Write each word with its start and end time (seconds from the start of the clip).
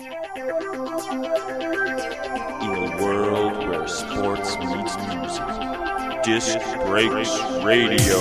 In 0.00 0.06
a 2.74 2.96
world 3.02 3.68
where 3.68 3.86
sports 3.86 4.56
meets 4.56 4.96
music, 4.96 5.44
Disc 6.22 6.58
Breaks 6.86 7.38
Radio. 7.62 8.18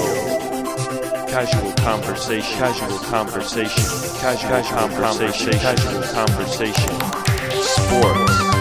Casual 1.27 1.71
conversation, 1.73 2.57
casual 2.57 2.99
conversation, 2.99 3.85
casual 4.19 4.61
conversation, 4.67 5.53
casual 5.53 6.01
conversation. 6.03 6.99
Sports 7.61 8.58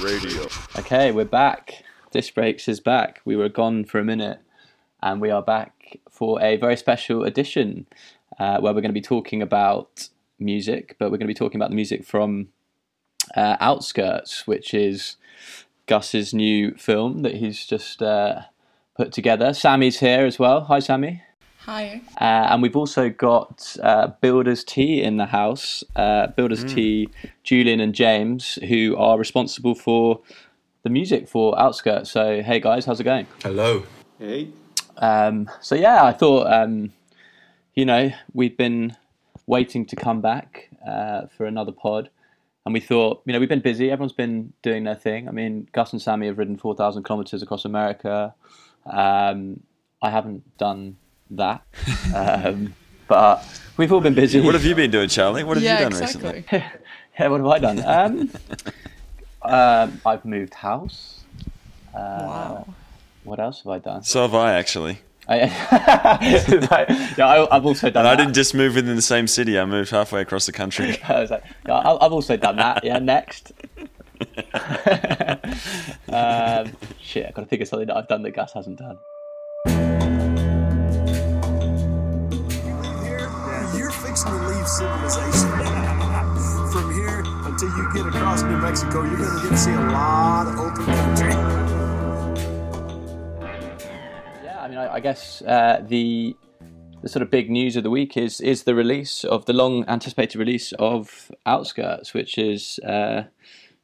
radio. 0.00 0.46
Okay, 0.78 1.10
we're 1.10 1.24
back. 1.24 1.82
Disc 2.12 2.34
Breaks 2.34 2.68
is 2.68 2.80
back. 2.80 3.20
We 3.24 3.36
were 3.36 3.48
gone 3.48 3.84
for 3.84 3.98
a 3.98 4.04
minute, 4.04 4.40
and 5.02 5.20
we 5.20 5.30
are 5.30 5.42
back 5.42 5.98
for 6.10 6.40
a 6.40 6.56
very 6.56 6.76
special 6.76 7.24
edition 7.24 7.86
uh, 8.38 8.60
where 8.60 8.72
we're 8.72 8.80
going 8.80 8.90
to 8.90 8.92
be 8.92 9.00
talking 9.00 9.42
about 9.42 10.08
music, 10.38 10.96
but 10.98 11.06
we're 11.06 11.18
going 11.18 11.26
to 11.26 11.26
be 11.26 11.34
talking 11.34 11.58
about 11.58 11.70
the 11.70 11.76
music 11.76 12.04
from 12.04 12.48
uh, 13.34 13.56
Outskirts, 13.60 14.46
which 14.46 14.72
is 14.72 15.16
Gus's 15.86 16.32
new 16.32 16.74
film 16.74 17.22
that 17.22 17.36
he's 17.36 17.66
just 17.66 18.02
uh, 18.02 18.42
put 18.96 19.12
together. 19.12 19.52
Sammy's 19.52 20.00
here 20.00 20.24
as 20.24 20.38
well. 20.38 20.62
Hi, 20.64 20.78
Sammy. 20.78 21.22
Hi. 21.68 22.00
Uh, 22.18 22.48
and 22.48 22.62
we've 22.62 22.76
also 22.76 23.10
got 23.10 23.76
uh, 23.82 24.06
Builders 24.22 24.64
Tea 24.64 25.02
in 25.02 25.18
the 25.18 25.26
house. 25.26 25.84
Uh, 25.94 26.28
Builders 26.28 26.64
Tea, 26.64 27.10
Julian 27.44 27.78
and 27.78 27.94
James, 27.94 28.54
who 28.68 28.96
are 28.96 29.18
responsible 29.18 29.74
for 29.74 30.22
the 30.82 30.88
music 30.88 31.28
for 31.28 31.60
Outskirts. 31.60 32.10
So, 32.10 32.40
hey 32.40 32.58
guys, 32.58 32.86
how's 32.86 33.00
it 33.00 33.04
going? 33.04 33.26
Hello. 33.42 33.82
Hey, 34.18 34.48
Um, 34.96 35.50
so, 35.60 35.74
yeah, 35.74 36.04
I 36.04 36.12
thought, 36.12 36.50
um, 36.50 36.94
you 37.74 37.84
know, 37.84 38.12
we've 38.32 38.56
been 38.56 38.96
waiting 39.46 39.84
to 39.88 39.94
come 39.94 40.22
back 40.22 40.70
uh, 40.88 41.26
for 41.26 41.44
another 41.44 41.72
pod. 41.72 42.08
And 42.64 42.72
we 42.72 42.80
thought, 42.80 43.20
you 43.26 43.34
know, 43.34 43.40
we've 43.40 43.48
been 43.50 43.60
busy. 43.60 43.90
Everyone's 43.90 44.14
been 44.14 44.54
doing 44.62 44.84
their 44.84 44.94
thing. 44.94 45.28
I 45.28 45.32
mean, 45.32 45.68
Gus 45.72 45.92
and 45.92 46.00
Sammy 46.00 46.28
have 46.28 46.38
ridden 46.38 46.56
4,000 46.56 47.02
kilometers 47.02 47.42
across 47.42 47.66
America. 47.66 48.34
Um, 48.90 49.60
I 50.00 50.08
haven't 50.08 50.56
done 50.56 50.96
that. 51.30 51.62
Um, 52.14 52.74
but 53.06 53.44
we've 53.76 53.92
all 53.92 54.00
been 54.00 54.14
busy. 54.14 54.40
what 54.40 54.54
have 54.54 54.64
you 54.64 54.74
been 54.74 54.90
doing, 54.90 55.08
Charlie? 55.08 55.44
What 55.44 55.56
have 55.56 55.64
yeah, 55.64 55.84
you 55.84 55.90
done 55.90 56.02
exactly. 56.02 56.32
recently? 56.32 56.64
Yeah, 57.18 57.28
what 57.28 57.40
have 57.40 57.48
I 57.48 57.58
done? 57.58 57.82
Um, 57.84 58.30
um, 59.42 60.00
I've 60.06 60.24
moved 60.24 60.54
house. 60.54 61.24
Uh, 61.92 61.96
wow. 61.98 62.74
What 63.24 63.40
else 63.40 63.62
have 63.64 63.72
I 63.72 63.78
done? 63.80 64.04
So 64.04 64.22
have 64.22 64.36
I 64.36 64.52
actually. 64.52 65.00
I, 65.28 67.12
yeah, 67.18 67.26
I, 67.26 67.56
I've 67.56 67.66
also 67.66 67.90
done. 67.90 68.06
And 68.06 68.08
I 68.08 68.16
didn't 68.16 68.34
just 68.34 68.54
move 68.54 68.76
within 68.76 68.96
the 68.96 69.02
same 69.02 69.26
city. 69.26 69.58
I 69.58 69.64
moved 69.66 69.90
halfway 69.90 70.22
across 70.22 70.46
the 70.46 70.52
country. 70.52 71.02
I 71.02 71.20
was 71.20 71.30
like, 71.30 71.42
yeah, 71.66 71.74
I- 71.74 72.06
I've 72.06 72.12
also 72.12 72.36
done 72.36 72.56
that. 72.56 72.82
Yeah, 72.82 72.98
next. 72.98 73.52
um, 76.08 76.72
shit, 77.00 77.26
I've 77.26 77.34
got 77.34 77.42
to 77.42 77.46
think 77.46 77.62
of 77.62 77.68
something 77.68 77.88
that 77.88 77.96
I've 77.96 78.08
done 78.08 78.22
that 78.22 78.30
Gus 78.30 78.52
hasn't 78.52 78.78
done. 78.78 78.96
Civilization. 84.68 85.50
From 86.72 86.92
here 86.92 87.24
until 87.44 87.68
you 87.76 87.92
get 87.94 88.06
across 88.06 88.42
New 88.42 88.58
Mexico, 88.58 89.02
you're 89.02 89.16
going 89.16 89.36
to 89.36 89.42
get 89.42 89.50
to 89.50 89.56
see 89.56 89.72
a 89.72 89.80
lot 89.80 90.46
of 90.46 90.58
open 90.58 90.84
country. 90.84 91.34
Yeah, 94.44 94.60
I 94.60 94.68
mean, 94.68 94.78
I, 94.78 94.94
I 94.94 95.00
guess 95.00 95.42
uh, 95.42 95.82
the 95.86 96.36
the 97.02 97.08
sort 97.08 97.22
of 97.22 97.30
big 97.30 97.50
news 97.50 97.76
of 97.76 97.82
the 97.82 97.90
week 97.90 98.16
is 98.16 98.40
is 98.40 98.64
the 98.64 98.74
release 98.74 99.24
of 99.24 99.46
the 99.46 99.52
long 99.52 99.84
anticipated 99.88 100.38
release 100.38 100.72
of 100.78 101.30
Outskirts, 101.46 102.12
which 102.12 102.38
is 102.38 102.78
uh, 102.80 103.24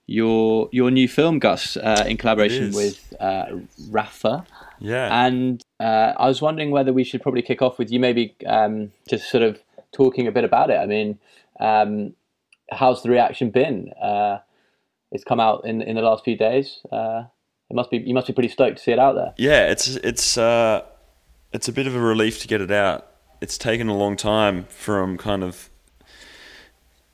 your 0.06 0.68
your 0.72 0.90
new 0.90 1.08
film, 1.08 1.38
Gus, 1.38 1.76
uh, 1.76 2.04
in 2.06 2.16
collaboration 2.16 2.72
with 2.72 3.14
uh, 3.20 3.46
Rafa. 3.88 4.44
Yeah. 4.80 5.24
And 5.24 5.62
uh, 5.80 6.12
I 6.16 6.26
was 6.26 6.42
wondering 6.42 6.70
whether 6.70 6.92
we 6.92 7.04
should 7.04 7.22
probably 7.22 7.42
kick 7.42 7.62
off 7.62 7.78
with 7.78 7.90
you, 7.90 8.00
maybe 8.00 8.34
um, 8.46 8.92
just 9.08 9.30
sort 9.30 9.42
of 9.42 9.58
talking 9.94 10.26
a 10.26 10.32
bit 10.32 10.44
about 10.44 10.70
it. 10.70 10.76
I 10.76 10.86
mean, 10.86 11.18
um, 11.60 12.14
how's 12.70 13.02
the 13.02 13.10
reaction 13.10 13.50
been? 13.50 13.90
Uh, 13.92 14.38
it's 15.12 15.24
come 15.24 15.40
out 15.40 15.64
in 15.64 15.80
in 15.82 15.96
the 15.96 16.02
last 16.02 16.24
few 16.24 16.36
days. 16.36 16.80
Uh, 16.90 17.24
it 17.70 17.74
must 17.74 17.90
be 17.90 17.98
you 17.98 18.14
must 18.14 18.26
be 18.26 18.32
pretty 18.32 18.48
stoked 18.48 18.78
to 18.78 18.82
see 18.82 18.92
it 18.92 18.98
out 18.98 19.14
there. 19.14 19.32
yeah, 19.38 19.70
it's 19.70 19.88
it's 19.96 20.36
uh, 20.36 20.82
it's 21.52 21.68
a 21.68 21.72
bit 21.72 21.86
of 21.86 21.94
a 21.94 22.00
relief 22.00 22.40
to 22.42 22.48
get 22.48 22.60
it 22.60 22.70
out. 22.70 23.06
It's 23.40 23.56
taken 23.56 23.88
a 23.88 23.96
long 23.96 24.16
time 24.16 24.64
from 24.64 25.16
kind 25.16 25.42
of 25.42 25.70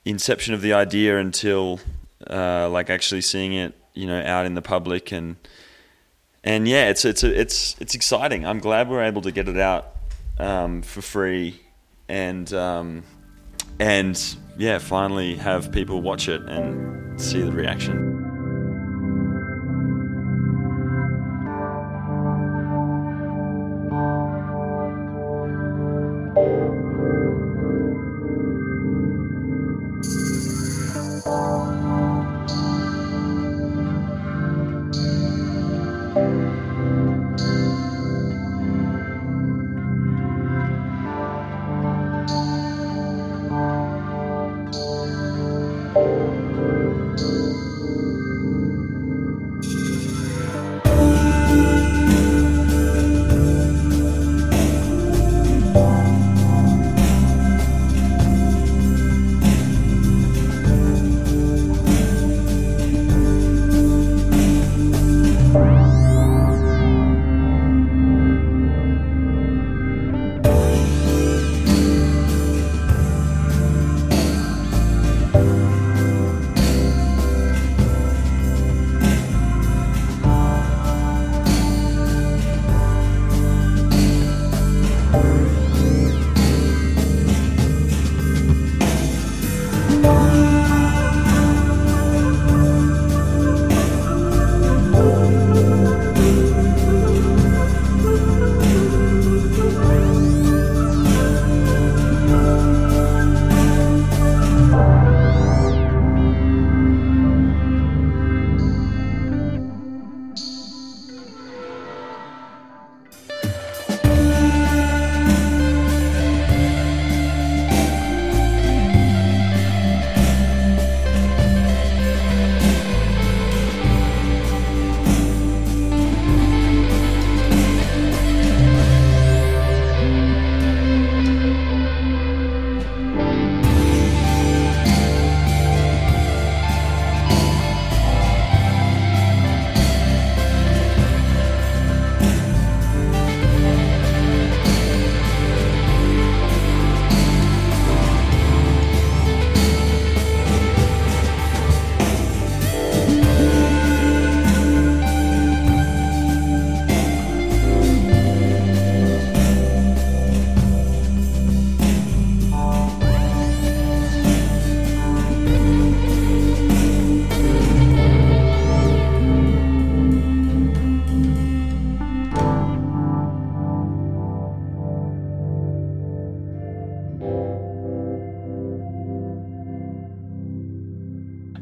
inception 0.04 0.54
of 0.54 0.62
the 0.62 0.72
idea 0.72 1.18
until 1.18 1.80
uh, 2.28 2.68
like 2.70 2.91
actually 2.91 3.20
seeing 3.20 3.52
it, 3.52 3.74
you 3.94 4.06
know, 4.06 4.20
out 4.22 4.47
in 4.47 4.54
the 4.54 4.62
public 4.62 5.12
and 5.12 5.36
and 6.42 6.66
yeah, 6.66 6.88
it's 6.88 7.04
it's 7.04 7.22
it's 7.22 7.76
it's 7.80 7.94
exciting. 7.94 8.47
I'm 8.47 8.60
glad 8.60 8.88
we're 8.88 9.02
able 9.02 9.22
to 9.22 9.32
get 9.32 9.48
it 9.48 9.58
out 9.58 9.92
um, 10.38 10.82
for 10.82 11.02
free 11.02 11.60
and 12.10 12.53
um, 12.53 13.03
and 13.78 14.37
yeah, 14.59 14.78
finally 14.78 15.37
have 15.37 15.72
people 15.72 16.03
watch 16.03 16.28
it 16.28 16.43
and 16.43 17.21
see 17.21 17.41
the 17.41 17.53
reaction. 17.53 18.19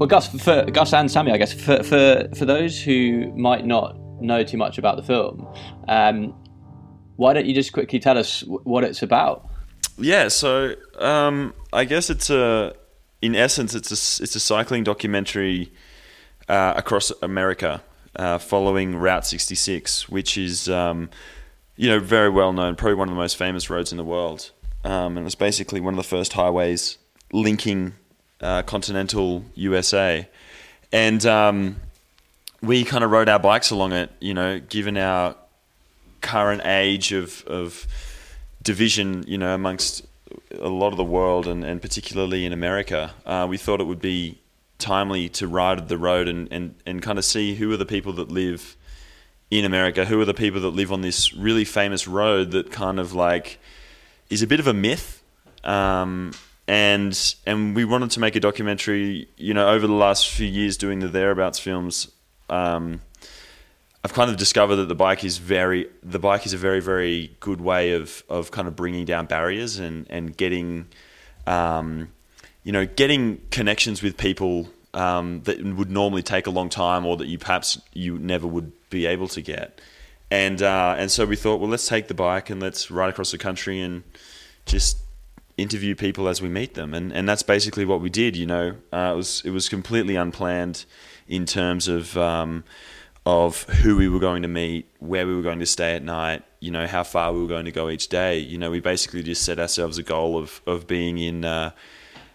Gus, 0.08 0.28
for 0.43 0.64
Gus 0.64 0.93
and 0.93 1.10
Sammy, 1.10 1.32
I 1.32 1.37
guess 1.37 1.52
for 1.52 1.82
for 1.82 2.28
for 2.34 2.44
those 2.44 2.81
who 2.81 3.32
might 3.37 3.66
not 3.66 3.99
know 4.20 4.43
too 4.43 4.56
much 4.56 4.78
about 4.78 4.96
the 4.96 5.02
film, 5.02 5.46
um, 5.87 6.34
why 7.16 7.32
don't 7.32 7.46
you 7.46 7.55
just 7.55 7.72
quickly 7.72 7.99
tell 7.99 8.16
us 8.16 8.40
wh- 8.43 8.66
what 8.66 8.84
it's 8.84 9.02
about? 9.02 9.49
Yeah, 9.99 10.28
so 10.28 10.75
um, 10.99 11.55
I 11.72 11.84
guess 11.84 12.08
it's 12.10 12.31
a, 12.31 12.75
in 13.20 13.34
essence, 13.34 13.75
it's 13.75 13.90
a 13.90 14.22
it's 14.22 14.34
a 14.34 14.40
cycling 14.40 14.84
documentary 14.84 15.72
uh, 16.49 16.75
across 16.76 17.10
America, 17.22 17.82
uh, 18.16 18.38
following 18.38 18.96
Route 18.96 19.26
66, 19.26 20.08
which 20.08 20.38
is 20.38 20.69
um, 20.69 21.10
you 21.76 21.88
know 21.88 21.99
very 21.99 22.31
well 22.31 22.52
known, 22.52 22.76
probably 22.76 22.94
one 22.94 23.08
of 23.08 23.14
the 23.14 23.20
most 23.20 23.37
famous 23.37 23.69
roads 23.69 23.93
in 23.93 23.99
the 23.99 24.05
world, 24.05 24.52
um, 24.84 25.19
and 25.19 25.26
it's 25.26 25.34
basically 25.34 25.81
one 25.81 25.94
of 25.94 25.99
the 25.99 26.08
first 26.08 26.34
highways 26.34 26.99
linking 27.32 27.94
uh, 28.40 28.62
continental 28.62 29.44
USA, 29.55 30.29
and 30.93 31.25
um, 31.26 31.76
we 32.62 32.85
kind 32.85 33.05
of 33.05 33.11
rode 33.11 33.29
our 33.29 33.38
bikes 33.38 33.70
along 33.70 33.93
it. 33.93 34.11
You 34.20 34.35
know, 34.35 34.61
given 34.61 34.96
our 34.96 35.35
current 36.20 36.62
age 36.64 37.12
of 37.12 37.44
of 37.46 37.87
division, 38.62 39.25
you 39.26 39.38
know, 39.38 39.55
amongst 39.55 40.05
a 40.61 40.69
lot 40.69 40.88
of 40.88 40.96
the 40.96 41.05
world 41.05 41.46
and, 41.46 41.64
and 41.64 41.81
particularly 41.81 42.44
in 42.44 42.52
America, 42.52 43.14
uh, 43.26 43.46
we 43.49 43.56
thought 43.56 43.81
it 43.81 43.87
would 43.87 44.00
be 44.00 44.38
timely 44.79 45.29
to 45.29 45.46
ride 45.46 45.88
the 45.88 45.99
road 45.99 46.29
and, 46.29 46.49
and, 46.52 46.75
and 46.87 47.02
kind 47.02 47.19
of 47.19 47.25
see 47.25 47.55
who 47.55 47.73
are 47.73 47.76
the 47.76 47.87
people 47.87 48.12
that 48.14 48.31
live 48.31 48.76
in 49.50 49.64
America, 49.64 50.05
who 50.05 50.20
are 50.20 50.25
the 50.25 50.34
people 50.34 50.61
that 50.61 50.70
live 50.70 50.93
on 50.93 51.00
this 51.00 51.34
really 51.34 51.64
famous 51.64 52.06
road 52.06 52.50
that 52.52 52.70
kind 52.70 53.00
of 53.00 53.12
like 53.12 53.58
is 54.31 54.43
a 54.43 54.46
bit 54.46 54.61
of 54.61 54.67
a 54.67 54.75
myth. 54.75 55.23
Um, 55.64 56.32
and 56.69 57.35
and 57.47 57.75
we 57.75 57.85
wanted 57.87 58.11
to 58.12 58.20
make 58.20 58.37
a 58.37 58.41
documentary, 58.41 59.26
you 59.38 59.55
know, 59.55 59.70
over 59.70 59.87
the 59.87 59.94
last 59.94 60.29
few 60.29 60.47
years 60.47 60.76
doing 60.76 61.00
the 61.00 61.09
thereabouts 61.09 61.59
films. 61.59 62.12
Um, 62.50 63.00
I've 64.05 64.12
kind 64.12 64.31
of 64.31 64.37
discovered 64.37 64.76
that 64.76 64.87
the 64.87 64.94
bike 64.94 65.25
is 65.25 65.38
very 65.38 65.88
the 66.03 66.19
bike 66.19 66.44
is 66.44 66.53
a 66.53 66.59
very 66.59 66.81
very 66.81 67.37
good 67.41 67.62
way 67.62 67.93
of 67.93 68.23
of 68.29 68.50
kind 68.50 68.69
of 68.69 68.76
bringing 68.76 69.06
down 69.06 69.26
barriers 69.26 69.79
and 69.79 70.06
and 70.11 70.37
getting 70.37 70.87
um, 71.47 72.11
you 72.65 72.73
know 72.73 72.85
getting 72.85 73.41
connections 73.50 74.03
with 74.03 74.19
people 74.19 74.69
um, 74.93 75.41
that 75.44 75.62
would 75.65 75.91
normally 75.91 76.23
take 76.23 76.47
a 76.47 76.50
long 76.50 76.69
time 76.69 77.06
or 77.06 77.17
that 77.17 77.29
you 77.29 77.38
perhaps 77.38 77.81
you 77.94 78.19
never 78.19 78.47
would 78.47 78.73
be 78.91 79.06
able 79.06 79.29
to 79.29 79.41
get 79.41 79.81
and 80.31 80.62
uh, 80.62 80.94
and 80.99 81.11
so 81.11 81.25
we 81.25 81.35
thought 81.35 81.61
well 81.61 81.70
let's 81.70 81.88
take 81.88 82.09
the 82.09 82.15
bike 82.15 82.50
and 82.50 82.61
let's 82.61 82.91
ride 82.91 83.09
across 83.09 83.31
the 83.31 83.38
country 83.38 83.81
and 83.81 84.03
just 84.67 84.99
interview 85.58 85.94
people 85.94 86.28
as 86.28 86.40
we 86.40 86.49
meet 86.49 86.75
them 86.75 86.94
and 86.94 87.12
and 87.12 87.28
that's 87.28 87.43
basically 87.43 87.84
what 87.84 88.00
we 88.00 88.08
did 88.08 88.37
you 88.37 88.46
know 88.46 88.75
uh, 88.93 89.10
it 89.12 89.16
was 89.16 89.43
it 89.44 89.50
was 89.50 89.69
completely 89.69 90.16
unplanned 90.16 90.84
in 91.26 91.44
terms 91.44 91.88
of 91.88 92.16
um, 92.16 92.64
of 93.28 93.64
who 93.64 93.94
we 93.94 94.08
were 94.08 94.19
going 94.19 94.40
to 94.40 94.49
meet, 94.49 94.88
where 95.00 95.26
we 95.26 95.37
were 95.37 95.43
going 95.43 95.58
to 95.58 95.66
stay 95.66 95.94
at 95.94 96.02
night, 96.02 96.43
you 96.60 96.70
know, 96.70 96.87
how 96.87 97.02
far 97.02 97.31
we 97.31 97.43
were 97.43 97.46
going 97.46 97.66
to 97.66 97.70
go 97.70 97.90
each 97.90 98.08
day. 98.08 98.38
You 98.38 98.56
know, 98.56 98.70
we 98.70 98.81
basically 98.81 99.22
just 99.22 99.43
set 99.43 99.58
ourselves 99.58 99.99
a 99.99 100.02
goal 100.02 100.38
of, 100.38 100.62
of 100.66 100.87
being 100.87 101.19
in, 101.19 101.44
uh, 101.44 101.72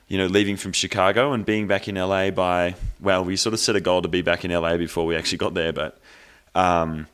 you 0.08 0.20
know, 0.20 0.28
leaving 0.28 0.56
from 0.56 0.72
Chicago 0.72 1.34
and 1.34 1.48
being 1.48 1.66
back 1.66 1.88
in 1.88 1.96
LA 1.96 2.30
by, 2.30 2.76
well, 3.00 3.26
we 3.26 3.36
sort 3.38 3.56
of 3.56 3.60
set 3.60 3.76
a 3.76 3.82
goal 3.82 4.04
to 4.04 4.08
be 4.08 4.22
back 4.22 4.46
in 4.46 4.52
LA 4.52 4.78
before 4.78 5.08
we 5.08 5.16
actually 5.16 5.40
got 5.40 5.56
there, 5.56 5.74
but 5.74 5.98
um, 6.54 7.08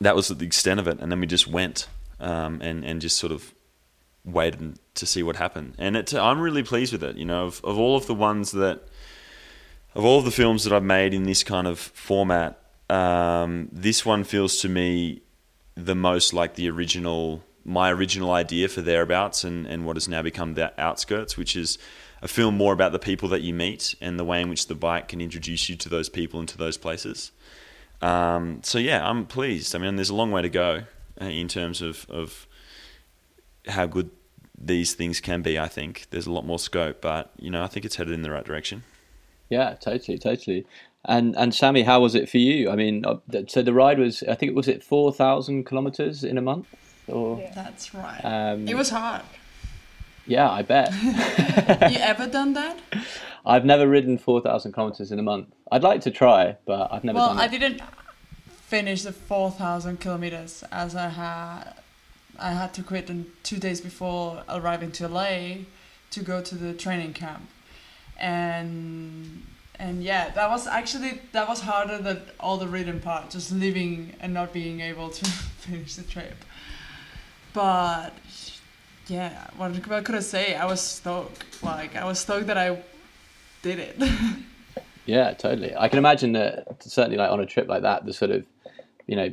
that 0.00 0.16
was 0.16 0.26
the 0.26 0.44
extent 0.44 0.80
of 0.80 0.88
it. 0.88 0.98
And 0.98 1.12
then 1.12 1.20
we 1.20 1.28
just 1.28 1.46
went 1.46 1.86
um, 2.18 2.60
and, 2.60 2.84
and 2.84 3.00
just 3.00 3.16
sort 3.16 3.30
of 3.30 3.54
waited 4.24 4.78
to 4.94 5.06
see 5.06 5.22
what 5.22 5.36
happened. 5.36 5.74
And 5.78 5.96
it, 5.96 6.14
I'm 6.14 6.40
really 6.40 6.62
pleased 6.62 6.92
with 6.92 7.02
it. 7.02 7.16
You 7.16 7.24
know, 7.24 7.46
of, 7.46 7.60
of 7.64 7.78
all 7.78 7.96
of 7.96 8.06
the 8.06 8.14
ones 8.14 8.52
that, 8.52 8.82
of 9.94 10.04
all 10.04 10.18
of 10.18 10.24
the 10.24 10.30
films 10.30 10.64
that 10.64 10.72
I've 10.72 10.82
made 10.82 11.14
in 11.14 11.24
this 11.24 11.42
kind 11.44 11.66
of 11.66 11.78
format, 11.78 12.60
um, 12.88 13.68
this 13.72 14.04
one 14.04 14.24
feels 14.24 14.58
to 14.58 14.68
me 14.68 15.22
the 15.74 15.94
most 15.94 16.34
like 16.34 16.54
the 16.54 16.68
original, 16.68 17.42
my 17.64 17.90
original 17.90 18.32
idea 18.32 18.68
for 18.68 18.82
thereabouts, 18.82 19.44
and, 19.44 19.66
and 19.66 19.86
what 19.86 19.96
has 19.96 20.08
now 20.08 20.22
become 20.22 20.54
the 20.54 20.78
outskirts, 20.80 21.36
which 21.36 21.56
is 21.56 21.78
a 22.22 22.28
film 22.28 22.56
more 22.56 22.72
about 22.72 22.92
the 22.92 22.98
people 22.98 23.28
that 23.30 23.40
you 23.40 23.54
meet 23.54 23.94
and 24.00 24.18
the 24.18 24.24
way 24.24 24.42
in 24.42 24.50
which 24.50 24.66
the 24.66 24.74
bike 24.74 25.08
can 25.08 25.20
introduce 25.20 25.68
you 25.68 25.76
to 25.76 25.88
those 25.88 26.08
people 26.08 26.38
and 26.38 26.48
to 26.48 26.58
those 26.58 26.76
places. 26.76 27.32
Um, 28.02 28.60
so 28.62 28.78
yeah, 28.78 29.08
I'm 29.08 29.26
pleased. 29.26 29.74
I 29.74 29.78
mean, 29.78 29.96
there's 29.96 30.10
a 30.10 30.14
long 30.14 30.30
way 30.30 30.42
to 30.42 30.48
go 30.48 30.82
uh, 31.20 31.24
in 31.24 31.48
terms 31.48 31.80
of, 31.80 32.06
of 32.10 32.46
how 33.70 33.86
good 33.86 34.10
these 34.62 34.94
things 34.94 35.20
can 35.20 35.42
be. 35.42 35.58
I 35.58 35.68
think 35.68 36.06
there's 36.10 36.26
a 36.26 36.32
lot 36.32 36.44
more 36.44 36.58
scope, 36.58 37.00
but 37.00 37.30
you 37.38 37.50
know, 37.50 37.62
I 37.62 37.66
think 37.66 37.84
it's 37.86 37.96
headed 37.96 38.12
in 38.14 38.22
the 38.22 38.30
right 38.30 38.44
direction. 38.44 38.82
Yeah, 39.48 39.74
totally, 39.80 40.18
totally. 40.18 40.66
And 41.06 41.34
and 41.36 41.54
Sammy, 41.54 41.82
how 41.82 42.00
was 42.00 42.14
it 42.14 42.28
for 42.28 42.38
you? 42.38 42.70
I 42.70 42.76
mean, 42.76 43.04
uh, 43.06 43.16
so 43.48 43.62
the 43.62 43.72
ride 43.72 43.98
was, 43.98 44.22
I 44.24 44.34
think 44.34 44.50
it 44.50 44.54
was 44.54 44.68
it 44.68 44.82
four 44.84 45.12
thousand 45.12 45.64
kilometers 45.64 46.22
in 46.24 46.36
a 46.36 46.42
month, 46.42 46.66
or 47.08 47.42
That's 47.54 47.94
right. 47.94 48.20
um, 48.22 48.68
it 48.68 48.74
was 48.74 48.90
hard. 48.90 49.22
yeah, 50.26 50.50
I 50.50 50.60
bet. 50.62 50.92
you 51.02 51.98
ever 51.98 52.26
done 52.26 52.52
that? 52.52 52.78
I've 53.46 53.64
never 53.64 53.88
ridden 53.88 54.18
four 54.18 54.42
thousand 54.42 54.72
kilometers 54.72 55.10
in 55.10 55.18
a 55.18 55.22
month. 55.22 55.48
I'd 55.72 55.82
like 55.82 56.02
to 56.02 56.10
try, 56.10 56.56
but 56.66 56.92
I've 56.92 57.02
never 57.04 57.16
Well, 57.18 57.28
done 57.28 57.38
I 57.40 57.46
it. 57.46 57.50
didn't 57.50 57.80
finish 58.66 59.02
the 59.02 59.12
four 59.12 59.50
thousand 59.50 60.00
kilometers 60.00 60.62
as 60.70 60.94
I 60.94 61.08
had. 61.08 61.72
I 62.40 62.52
had 62.52 62.72
to 62.74 62.82
quit 62.82 63.10
in 63.10 63.26
two 63.42 63.58
days 63.58 63.80
before 63.80 64.42
arriving 64.48 64.92
to 64.92 65.08
LA 65.08 65.64
to 66.10 66.20
go 66.22 66.40
to 66.42 66.54
the 66.54 66.72
training 66.72 67.12
camp, 67.12 67.48
and 68.18 69.46
and 69.78 70.02
yeah, 70.02 70.30
that 70.30 70.48
was 70.50 70.66
actually 70.66 71.20
that 71.32 71.48
was 71.48 71.60
harder 71.60 71.98
than 71.98 72.22
all 72.38 72.56
the 72.56 72.68
written 72.68 73.00
part, 73.00 73.30
just 73.30 73.52
leaving 73.52 74.14
and 74.20 74.34
not 74.34 74.52
being 74.52 74.80
able 74.80 75.10
to 75.10 75.24
finish 75.60 75.96
the 75.96 76.02
trip. 76.02 76.36
But 77.52 78.12
yeah, 79.06 79.48
what, 79.56 79.74
what 79.88 80.04
could 80.04 80.14
I 80.14 80.20
say? 80.20 80.54
I 80.54 80.66
was 80.66 80.80
stoked. 80.80 81.62
Like 81.62 81.96
I 81.96 82.04
was 82.04 82.20
stoked 82.20 82.46
that 82.46 82.58
I 82.58 82.82
did 83.62 83.78
it. 83.78 83.96
Yeah, 85.06 85.32
totally. 85.32 85.74
I 85.76 85.88
can 85.88 85.98
imagine 85.98 86.32
that 86.32 86.82
certainly 86.84 87.16
like 87.16 87.32
on 87.32 87.40
a 87.40 87.46
trip 87.46 87.68
like 87.68 87.82
that, 87.82 88.04
the 88.04 88.12
sort 88.12 88.30
of, 88.30 88.46
you 89.08 89.16
know, 89.16 89.32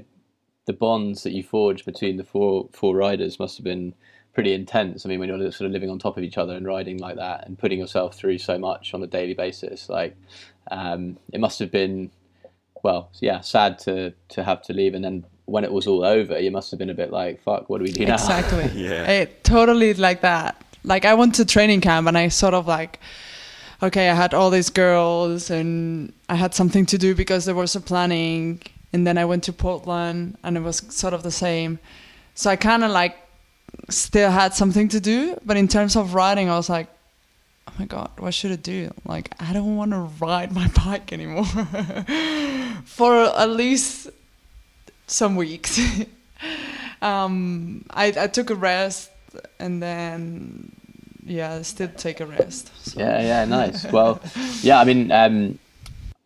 the 0.67 0.73
bonds 0.73 1.23
that 1.23 1.31
you 1.31 1.41
forged 1.41 1.85
between 1.85 2.17
the 2.17 2.23
four 2.23 2.69
four 2.73 2.95
riders 2.95 3.39
must 3.39 3.57
have 3.57 3.63
been 3.63 3.93
pretty 4.33 4.53
intense. 4.53 5.03
I 5.03 5.09
mean, 5.09 5.19
when 5.19 5.29
you're 5.29 5.51
sort 5.51 5.65
of 5.65 5.71
living 5.71 5.89
on 5.89 5.97
top 5.97 6.15
of 6.15 6.23
each 6.23 6.37
other 6.37 6.53
and 6.53 6.67
riding 6.67 6.99
like 6.99 7.15
that 7.15 7.47
and 7.47 7.57
putting 7.57 7.79
yourself 7.79 8.13
through 8.13 8.37
so 8.37 8.59
much 8.59 8.93
on 8.93 9.01
a 9.01 9.07
daily 9.07 9.33
basis, 9.33 9.89
like 9.89 10.15
um, 10.69 11.17
it 11.33 11.39
must 11.39 11.57
have 11.57 11.71
been, 11.71 12.11
well, 12.83 13.09
yeah, 13.19 13.39
sad 13.39 13.79
to 13.79 14.13
to 14.29 14.43
have 14.43 14.61
to 14.63 14.73
leave. 14.73 14.93
And 14.93 15.03
then 15.03 15.25
when 15.45 15.63
it 15.63 15.71
was 15.71 15.87
all 15.87 16.03
over, 16.03 16.39
you 16.39 16.51
must 16.51 16.69
have 16.69 16.77
been 16.77 16.89
a 16.89 16.93
bit 16.93 17.11
like, 17.11 17.41
fuck, 17.41 17.69
what 17.69 17.79
do 17.79 17.85
we 17.85 17.91
do 17.91 18.05
now? 18.05 18.13
Exactly. 18.13 18.69
Yeah. 18.75 19.05
I, 19.07 19.25
totally 19.43 19.93
like 19.93 20.21
that. 20.21 20.61
Like 20.83 21.05
I 21.05 21.13
went 21.13 21.35
to 21.35 21.45
training 21.45 21.81
camp 21.81 22.07
and 22.07 22.17
I 22.17 22.27
sort 22.27 22.53
of 22.53 22.67
like, 22.67 22.99
okay, 23.81 24.09
I 24.09 24.13
had 24.13 24.33
all 24.33 24.49
these 24.49 24.69
girls 24.69 25.49
and 25.49 26.13
I 26.27 26.35
had 26.35 26.53
something 26.53 26.85
to 26.87 26.97
do 26.97 27.15
because 27.15 27.45
there 27.45 27.55
was 27.55 27.75
a 27.75 27.81
planning. 27.81 28.61
And 28.93 29.05
then 29.05 29.17
I 29.17 29.25
went 29.25 29.43
to 29.43 29.53
Portland 29.53 30.37
and 30.43 30.57
it 30.57 30.61
was 30.61 30.77
sort 30.89 31.13
of 31.13 31.23
the 31.23 31.31
same. 31.31 31.79
So 32.35 32.49
I 32.49 32.55
kind 32.55 32.83
of 32.83 32.91
like 32.91 33.17
still 33.89 34.31
had 34.31 34.53
something 34.53 34.87
to 34.89 34.99
do, 34.99 35.37
but 35.45 35.57
in 35.57 35.67
terms 35.67 35.95
of 35.95 36.13
riding, 36.13 36.49
I 36.49 36.55
was 36.55 36.69
like, 36.69 36.87
oh 37.67 37.73
my 37.77 37.85
god, 37.85 38.11
what 38.17 38.33
should 38.33 38.51
I 38.51 38.55
do? 38.55 38.91
Like 39.05 39.33
I 39.39 39.53
don't 39.53 39.75
want 39.75 39.91
to 39.91 40.09
ride 40.19 40.53
my 40.53 40.67
bike 40.69 41.11
anymore 41.11 41.45
for 42.85 43.23
at 43.23 43.49
least 43.49 44.09
some 45.07 45.35
weeks. 45.35 45.79
um, 47.01 47.85
I, 47.89 48.13
I 48.17 48.27
took 48.27 48.49
a 48.49 48.55
rest 48.55 49.11
and 49.59 49.81
then 49.81 50.71
yeah, 51.25 51.61
still 51.61 51.89
take 51.89 52.19
a 52.19 52.25
rest. 52.25 52.71
So. 52.85 52.99
Yeah, 52.99 53.21
yeah, 53.21 53.45
nice. 53.45 53.85
Well, 53.91 54.21
yeah, 54.61 54.79
I 54.79 54.85
mean, 54.85 55.11
um, 55.11 55.59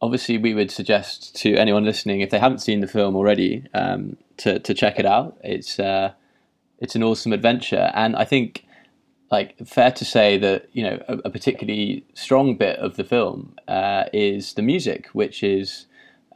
obviously, 0.02 0.38
we 0.38 0.54
would 0.54 0.72
suggest 0.72 1.36
to 1.38 1.56
anyone 1.56 1.86
listening 1.86 2.22
if 2.22 2.30
they 2.30 2.40
haven't 2.40 2.60
seen 2.60 2.82
the 2.82 2.88
film 2.88 3.16
already 3.16 3.66
um, 3.74 4.18
to 4.38 4.60
to 4.60 4.74
check 4.74 5.00
it 5.00 5.06
out. 5.06 5.38
It's 5.44 5.80
uh, 5.80 6.14
it's 6.80 6.96
an 6.96 7.04
awesome 7.04 7.34
adventure, 7.34 7.92
and 7.94 8.16
I 8.16 8.26
think 8.26 8.66
like 9.32 9.58
fair 9.66 9.92
to 9.92 10.06
say 10.06 10.38
that 10.38 10.68
you 10.74 10.84
know 10.84 11.02
a, 11.08 11.18
a 11.26 11.30
particularly 11.30 12.06
strong 12.14 12.58
bit 12.58 12.78
of 12.80 12.98
the 12.98 13.04
film 13.04 13.56
uh, 13.68 14.06
is 14.14 14.54
the 14.54 14.62
music, 14.62 15.08
which 15.14 15.44
is 15.44 15.86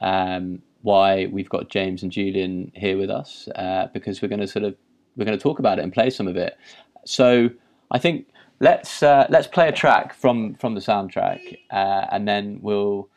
um, 0.02 0.62
why 0.82 1.26
we've 1.26 1.50
got 1.50 1.70
James 1.70 2.04
and 2.04 2.12
Julian 2.12 2.72
here 2.76 2.98
with 2.98 3.10
us 3.10 3.50
uh, 3.56 3.88
because 3.94 4.22
we're 4.22 4.28
going 4.28 4.42
to 4.42 4.48
sort 4.48 4.64
of 4.64 4.76
we're 5.18 5.26
going 5.26 5.38
to 5.38 5.42
talk 5.42 5.60
about 5.60 5.80
it 5.80 5.84
and 5.84 5.92
play 5.92 6.10
some 6.10 6.28
of 6.28 6.36
it. 6.36 6.58
So 7.06 7.50
I 7.92 8.00
think 8.00 8.28
let's 8.60 9.04
uh, 9.04 9.26
let's 9.30 9.48
play 9.48 9.68
a 9.68 9.72
track 9.72 10.14
from 10.14 10.56
from 10.56 10.76
the 10.76 10.82
soundtrack, 10.82 11.58
uh, 11.72 12.06
and 12.12 12.28
then 12.28 12.60
we'll 12.62 13.10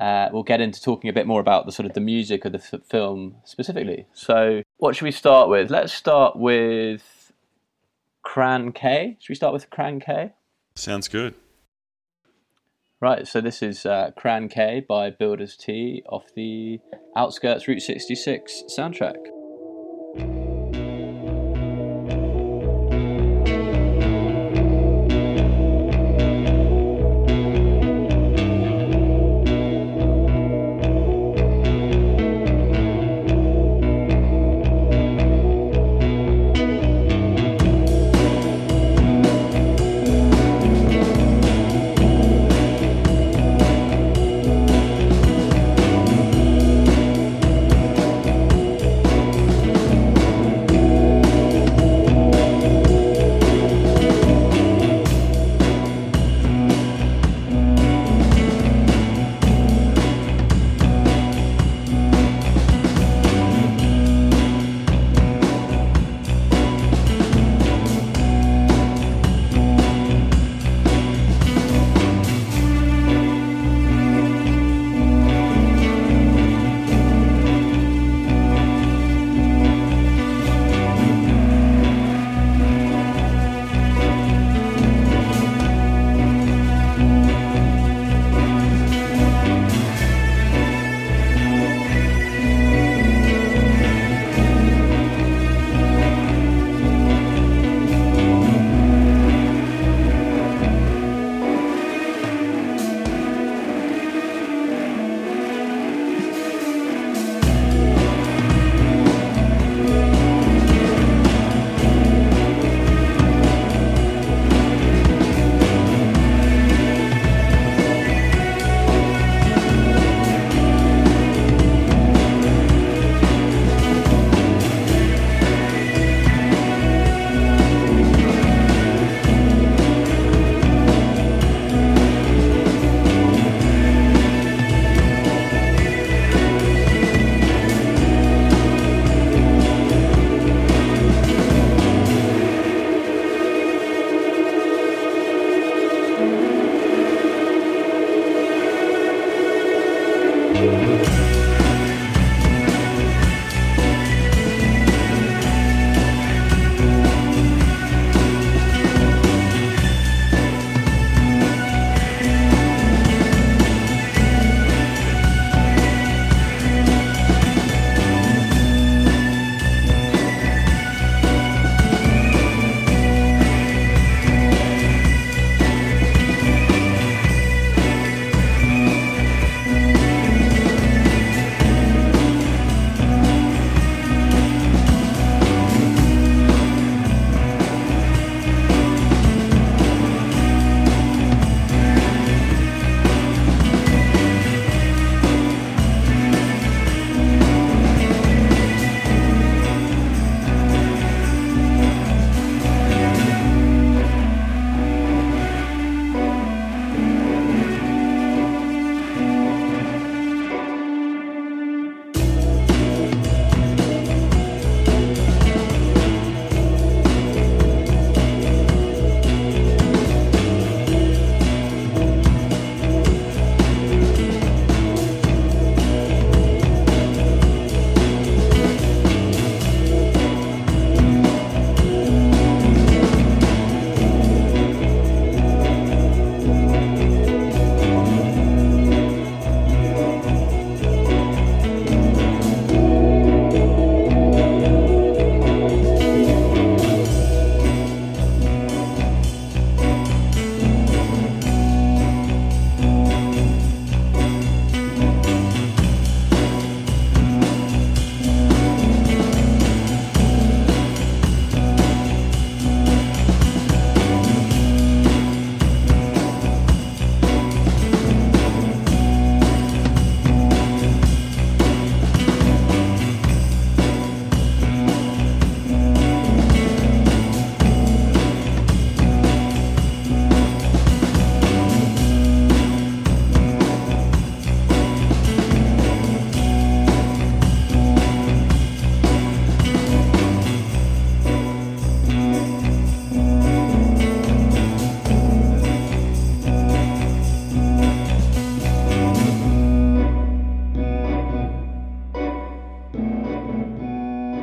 uh, 0.00 0.28
we'll 0.32 0.42
get 0.42 0.60
into 0.60 0.80
talking 0.80 1.10
a 1.10 1.12
bit 1.12 1.26
more 1.26 1.40
about 1.40 1.66
the 1.66 1.72
sort 1.72 1.86
of 1.86 1.92
the 1.94 2.00
music 2.00 2.44
of 2.44 2.52
the 2.52 2.58
f- 2.58 2.82
film 2.88 3.36
specifically. 3.44 4.06
So 4.12 4.62
what 4.78 4.96
should 4.96 5.04
we 5.04 5.10
start 5.10 5.48
with? 5.48 5.70
Let's 5.70 5.92
start 5.92 6.36
with 6.36 7.32
Cran 8.22 8.72
K. 8.72 9.16
Should 9.20 9.30
we 9.30 9.34
start 9.36 9.52
with 9.52 9.70
Cran 9.70 10.00
K? 10.00 10.32
Sounds 10.76 11.08
good. 11.08 11.34
Right, 13.00 13.28
so 13.28 13.40
this 13.40 13.62
is 13.62 13.84
uh, 13.84 14.12
Cran 14.16 14.48
K 14.48 14.84
by 14.88 15.10
Builders 15.10 15.56
T 15.56 16.02
off 16.08 16.24
the 16.34 16.80
Outskirts 17.16 17.68
Route 17.68 17.82
66 17.82 18.62
soundtrack. 18.76 19.16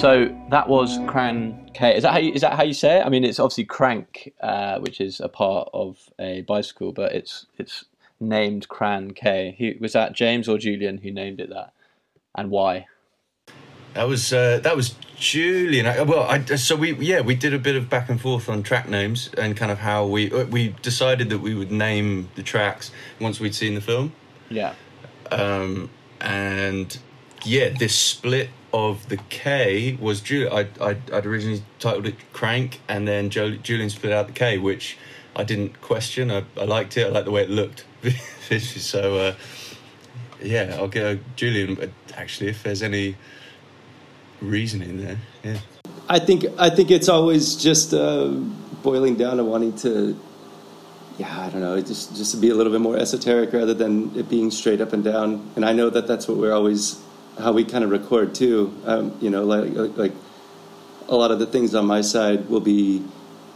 So 0.01 0.35
that 0.49 0.67
was 0.67 0.97
Cran 1.05 1.69
K. 1.75 1.95
Is 1.95 2.01
that 2.01 2.11
how 2.13 2.17
you, 2.17 2.33
is 2.33 2.41
that 2.41 2.53
how 2.53 2.63
you 2.63 2.73
say 2.73 2.97
it? 2.97 3.05
I 3.05 3.09
mean, 3.09 3.23
it's 3.23 3.39
obviously 3.39 3.65
crank, 3.65 4.33
uh, 4.41 4.79
which 4.79 4.99
is 4.99 5.19
a 5.19 5.29
part 5.29 5.69
of 5.75 5.99
a 6.17 6.41
bicycle, 6.41 6.91
but 6.91 7.11
it's 7.11 7.45
it's 7.59 7.85
named 8.19 8.67
Cran 8.67 9.11
K? 9.11 9.55
Who, 9.59 9.73
was 9.79 9.93
that 9.93 10.13
James 10.13 10.49
or 10.49 10.57
Julian 10.57 10.97
who 10.97 11.11
named 11.11 11.39
it 11.39 11.49
that, 11.49 11.73
and 12.33 12.49
why? 12.49 12.87
That 13.93 14.07
was 14.07 14.33
uh, 14.33 14.59
that 14.63 14.75
was 14.75 14.95
Julian. 15.17 15.85
I- 15.85 16.01
Well, 16.01 16.23
I, 16.23 16.43
so 16.45 16.75
we 16.75 16.95
yeah 16.95 17.21
we 17.21 17.35
did 17.35 17.53
a 17.53 17.59
bit 17.59 17.75
of 17.75 17.87
back 17.87 18.09
and 18.09 18.19
forth 18.19 18.49
on 18.49 18.63
track 18.63 18.89
names 18.89 19.29
and 19.37 19.55
kind 19.55 19.71
of 19.71 19.77
how 19.77 20.07
we 20.07 20.31
uh, 20.31 20.45
we 20.45 20.69
decided 20.81 21.29
that 21.29 21.41
we 21.41 21.53
would 21.53 21.71
name 21.71 22.27
the 22.33 22.41
tracks 22.41 22.89
once 23.19 23.39
we'd 23.39 23.53
seen 23.53 23.75
the 23.75 23.81
film. 23.81 24.13
Yeah. 24.49 24.73
um, 25.29 25.91
and 26.19 26.97
yeah, 27.45 27.69
this 27.69 27.95
split 27.95 28.49
of 28.73 29.09
the 29.09 29.17
K 29.29 29.97
was 29.99 30.21
Julian. 30.21 30.53
I 30.53 30.67
I'd, 30.83 31.11
I'd 31.11 31.25
originally 31.25 31.63
titled 31.79 32.07
it 32.07 32.15
Crank, 32.33 32.79
and 32.87 33.07
then 33.07 33.29
jo- 33.29 33.55
Julian 33.57 33.89
split 33.89 34.13
out 34.13 34.27
the 34.27 34.33
K, 34.33 34.57
which 34.57 34.97
I 35.35 35.43
didn't 35.43 35.81
question. 35.81 36.31
I, 36.31 36.43
I 36.57 36.65
liked 36.65 36.97
it. 36.97 37.07
I 37.07 37.09
liked 37.09 37.25
the 37.25 37.31
way 37.31 37.43
it 37.43 37.49
looked. 37.49 37.85
so 38.59 39.17
uh, 39.17 39.33
yeah, 40.41 40.75
I'll 40.77 40.87
go 40.87 41.19
Julian. 41.35 41.91
Actually, 42.15 42.49
if 42.49 42.63
there's 42.63 42.81
any 42.81 43.15
reasoning 44.41 45.03
there, 45.03 45.17
yeah. 45.43 45.57
I 46.09 46.19
think 46.19 46.45
I 46.57 46.69
think 46.69 46.91
it's 46.91 47.09
always 47.09 47.55
just 47.55 47.93
uh, 47.93 48.27
boiling 48.83 49.15
down 49.15 49.37
to 49.37 49.43
wanting 49.43 49.75
to, 49.77 50.19
yeah, 51.17 51.45
I 51.45 51.49
don't 51.49 51.61
know, 51.61 51.79
just 51.81 52.15
just 52.15 52.31
to 52.31 52.37
be 52.37 52.49
a 52.49 52.55
little 52.55 52.71
bit 52.71 52.81
more 52.81 52.97
esoteric 52.97 53.53
rather 53.53 53.73
than 53.73 54.15
it 54.17 54.29
being 54.29 54.51
straight 54.51 54.81
up 54.81 54.93
and 54.93 55.03
down. 55.03 55.51
And 55.55 55.65
I 55.65 55.73
know 55.73 55.89
that 55.89 56.07
that's 56.07 56.27
what 56.27 56.37
we're 56.37 56.53
always 56.53 57.01
how 57.41 57.51
we 57.51 57.63
kind 57.65 57.83
of 57.83 57.89
record 57.89 58.35
too. 58.35 58.73
Um, 58.85 59.17
you 59.21 59.29
know, 59.29 59.43
like 59.43 59.97
like 59.97 60.13
a 61.09 61.15
lot 61.15 61.31
of 61.31 61.39
the 61.39 61.45
things 61.45 61.75
on 61.75 61.85
my 61.85 62.01
side 62.01 62.49
will 62.49 62.61
be 62.61 63.03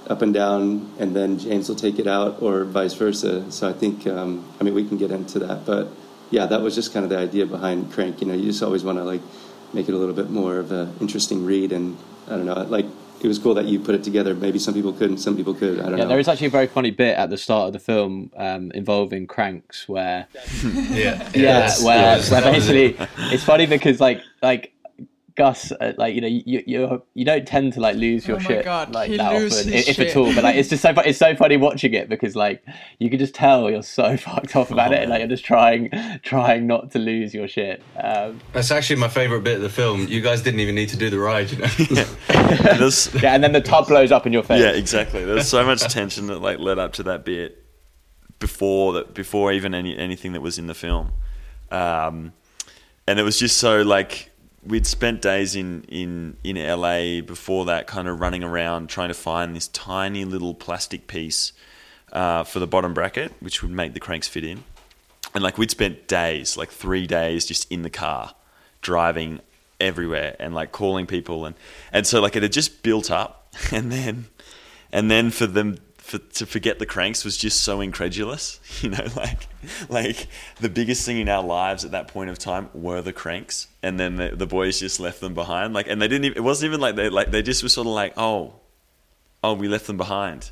up 0.07 0.21
and 0.21 0.33
down, 0.33 0.91
and 0.99 1.15
then 1.15 1.39
James 1.39 1.69
will 1.69 1.75
take 1.75 1.99
it 1.99 2.07
out, 2.07 2.41
or 2.41 2.63
vice 2.65 2.93
versa. 2.93 3.49
So 3.51 3.69
I 3.69 3.73
think 3.73 4.05
um, 4.07 4.45
I 4.59 4.63
mean 4.63 4.73
we 4.73 4.87
can 4.87 4.97
get 4.97 5.11
into 5.11 5.39
that, 5.39 5.65
but 5.65 5.89
yeah, 6.31 6.45
that 6.47 6.61
was 6.61 6.75
just 6.75 6.93
kind 6.93 7.03
of 7.03 7.09
the 7.09 7.17
idea 7.17 7.45
behind 7.45 7.91
Crank. 7.91 8.21
You 8.21 8.27
know, 8.27 8.33
you 8.33 8.45
just 8.45 8.63
always 8.63 8.83
want 8.83 8.97
to 8.97 9.03
like 9.03 9.21
make 9.73 9.87
it 9.87 9.93
a 9.93 9.97
little 9.97 10.15
bit 10.15 10.29
more 10.29 10.57
of 10.57 10.71
an 10.71 10.95
interesting 11.01 11.45
read, 11.45 11.71
and 11.71 11.97
I 12.27 12.31
don't 12.31 12.45
know, 12.45 12.63
like 12.63 12.85
it 13.25 13.27
was 13.29 13.39
cool 13.39 13.53
that 13.55 13.65
you 13.65 13.79
put 13.79 13.95
it 13.95 14.03
together. 14.03 14.33
Maybe 14.35 14.59
some 14.59 14.73
people 14.73 14.93
couldn't, 14.93 15.17
some 15.17 15.35
people 15.35 15.53
could. 15.53 15.79
I 15.79 15.83
don't 15.89 15.97
Yeah, 15.97 16.03
know. 16.03 16.09
there 16.09 16.19
is 16.19 16.27
actually 16.27 16.47
a 16.47 16.51
very 16.51 16.67
funny 16.67 16.91
bit 16.91 17.17
at 17.17 17.29
the 17.29 17.37
start 17.37 17.67
of 17.67 17.73
the 17.73 17.79
film 17.79 18.31
um, 18.37 18.71
involving 18.71 19.25
cranks 19.27 19.89
where 19.89 20.27
Yeah, 20.63 21.29
yeah, 21.35 21.71
where, 21.83 22.21
where 22.21 22.41
basically 22.43 22.95
it's 23.33 23.43
funny 23.43 23.65
because 23.65 23.99
like 23.99 24.21
like 24.41 24.71
Gus, 25.35 25.73
uh, 25.73 25.91
like 25.97 26.15
you 26.15 26.21
know, 26.21 26.27
you 26.27 26.63
you 26.65 27.03
you 27.13 27.25
don't 27.25 27.45
tend 27.45 27.73
to 27.73 27.81
like 27.81 27.97
lose 27.97 28.25
your 28.25 28.37
Oh 28.37 28.39
shit 28.39 28.63
God, 28.63 28.93
like 28.93 29.11
that 29.11 29.33
often, 29.33 29.69
his 29.69 29.89
if 29.89 29.99
at 29.99 30.15
all. 30.15 30.33
But 30.33 30.45
like, 30.45 30.55
it's 30.55 30.69
just 30.69 30.81
so 30.81 30.93
fu- 30.93 31.01
it's 31.01 31.19
so 31.19 31.35
funny 31.35 31.57
watching 31.57 31.93
it 31.93 32.07
because 32.07 32.37
like 32.37 32.63
you 32.99 33.09
can 33.09 33.19
just 33.19 33.35
tell 33.35 33.69
you're 33.69 33.83
so 33.83 34.15
fucked 34.25 34.55
off 34.55 34.71
about 34.71 34.93
it, 34.93 35.01
and 35.01 35.09
like 35.09 35.19
you're 35.19 35.27
just 35.27 35.43
trying 35.43 35.89
trying 36.23 36.67
not 36.67 36.91
to 36.91 36.99
lose 36.99 37.33
your 37.33 37.49
shit. 37.49 37.83
Um, 38.01 38.39
That's 38.53 38.71
actually 38.71 38.95
my 38.95 39.09
favorite 39.09 39.43
bit 39.43 39.57
of 39.57 39.61
the 39.61 39.69
film. 39.69 40.07
You 40.07 40.21
guys 40.21 40.41
didn't 40.41 40.61
even 40.61 40.73
need 40.73 40.89
to 40.89 40.97
do 40.97 41.09
the 41.09 41.19
ride, 41.19 41.51
you 41.51 41.57
know. 41.57 42.05
And 42.29 42.79
yeah, 43.21 43.33
and 43.33 43.43
then 43.43 43.51
the 43.51 43.61
tub 43.61 43.87
blows 43.87 44.11
up 44.11 44.25
in 44.25 44.33
your 44.33 44.43
face. 44.43 44.61
yeah, 44.61 44.71
exactly. 44.71 45.25
There's 45.25 45.47
so 45.47 45.65
much 45.65 45.81
tension 45.81 46.27
that 46.27 46.39
like 46.39 46.59
led 46.59 46.79
up 46.79 46.93
to 46.93 47.03
that 47.03 47.25
bit 47.25 47.63
before 48.39 48.93
that 48.93 49.13
before 49.13 49.51
even 49.51 49.73
any 49.73 49.97
anything 49.97 50.33
that 50.33 50.41
was 50.41 50.57
in 50.57 50.67
the 50.67 50.73
film, 50.73 51.11
um, 51.71 52.31
and 53.05 53.19
it 53.19 53.23
was 53.23 53.37
just 53.37 53.57
so 53.57 53.81
like 53.81 54.31
we'd 54.65 54.87
spent 54.87 55.21
days 55.21 55.55
in 55.55 55.83
in 55.87 56.37
in 56.43 56.55
LA 56.57 57.21
before 57.21 57.65
that, 57.65 57.87
kind 57.87 58.07
of 58.07 58.19
running 58.19 58.43
around 58.43 58.89
trying 58.89 59.09
to 59.09 59.13
find 59.13 59.55
this 59.55 59.67
tiny 59.69 60.25
little 60.25 60.53
plastic 60.53 61.07
piece 61.07 61.53
uh, 62.13 62.43
for 62.43 62.59
the 62.59 62.67
bottom 62.67 62.93
bracket, 62.93 63.33
which 63.39 63.61
would 63.61 63.71
make 63.71 63.93
the 63.93 63.99
cranks 63.99 64.27
fit 64.27 64.43
in, 64.43 64.63
and 65.33 65.43
like 65.43 65.57
we'd 65.57 65.71
spent 65.71 66.07
days, 66.07 66.57
like 66.57 66.69
three 66.69 67.07
days, 67.07 67.45
just 67.45 67.71
in 67.71 67.81
the 67.81 67.89
car 67.89 68.33
driving 68.81 69.41
everywhere 69.79 70.35
and 70.39 70.53
like 70.53 70.71
calling 70.71 71.07
people. 71.07 71.45
And 71.45 71.55
and 71.91 72.05
so 72.07 72.21
like 72.21 72.35
it 72.35 72.43
had 72.43 72.53
just 72.53 72.83
built 72.83 73.11
up. 73.11 73.41
And 73.71 73.89
then 73.91 74.25
and 74.91 75.09
then 75.09 75.31
for 75.31 75.47
them 75.47 75.77
for, 76.05 76.19
to 76.19 76.45
forget 76.45 76.77
the 76.77 76.85
cranks 76.85 77.25
was 77.25 77.35
just 77.35 77.61
so 77.63 77.81
incredulous 77.81 78.59
you 78.81 78.91
know 78.91 79.07
like 79.15 79.47
like 79.89 80.27
the 80.59 80.69
biggest 80.69 81.03
thing 81.03 81.17
in 81.17 81.27
our 81.27 81.43
lives 81.43 81.83
at 81.83 81.91
that 81.91 82.07
point 82.07 82.29
of 82.29 82.37
time 82.37 82.69
were 82.75 83.01
the 83.01 83.11
cranks 83.11 83.67
and 83.81 83.99
then 83.99 84.15
the, 84.17 84.29
the 84.35 84.45
boys 84.45 84.79
just 84.79 84.99
left 84.99 85.19
them 85.19 85.33
behind 85.33 85.73
like 85.73 85.87
and 85.87 85.99
they 85.99 86.07
didn't 86.07 86.25
even, 86.25 86.37
it 86.37 86.41
wasn't 86.41 86.69
even 86.69 86.79
like 86.79 86.95
they 86.95 87.09
like 87.09 87.31
they 87.31 87.41
just 87.41 87.63
were 87.63 87.69
sort 87.69 87.87
of 87.87 87.93
like 87.93 88.13
oh 88.17 88.53
oh 89.43 89.53
we 89.53 89.67
left 89.67 89.87
them 89.87 89.97
behind. 89.97 90.51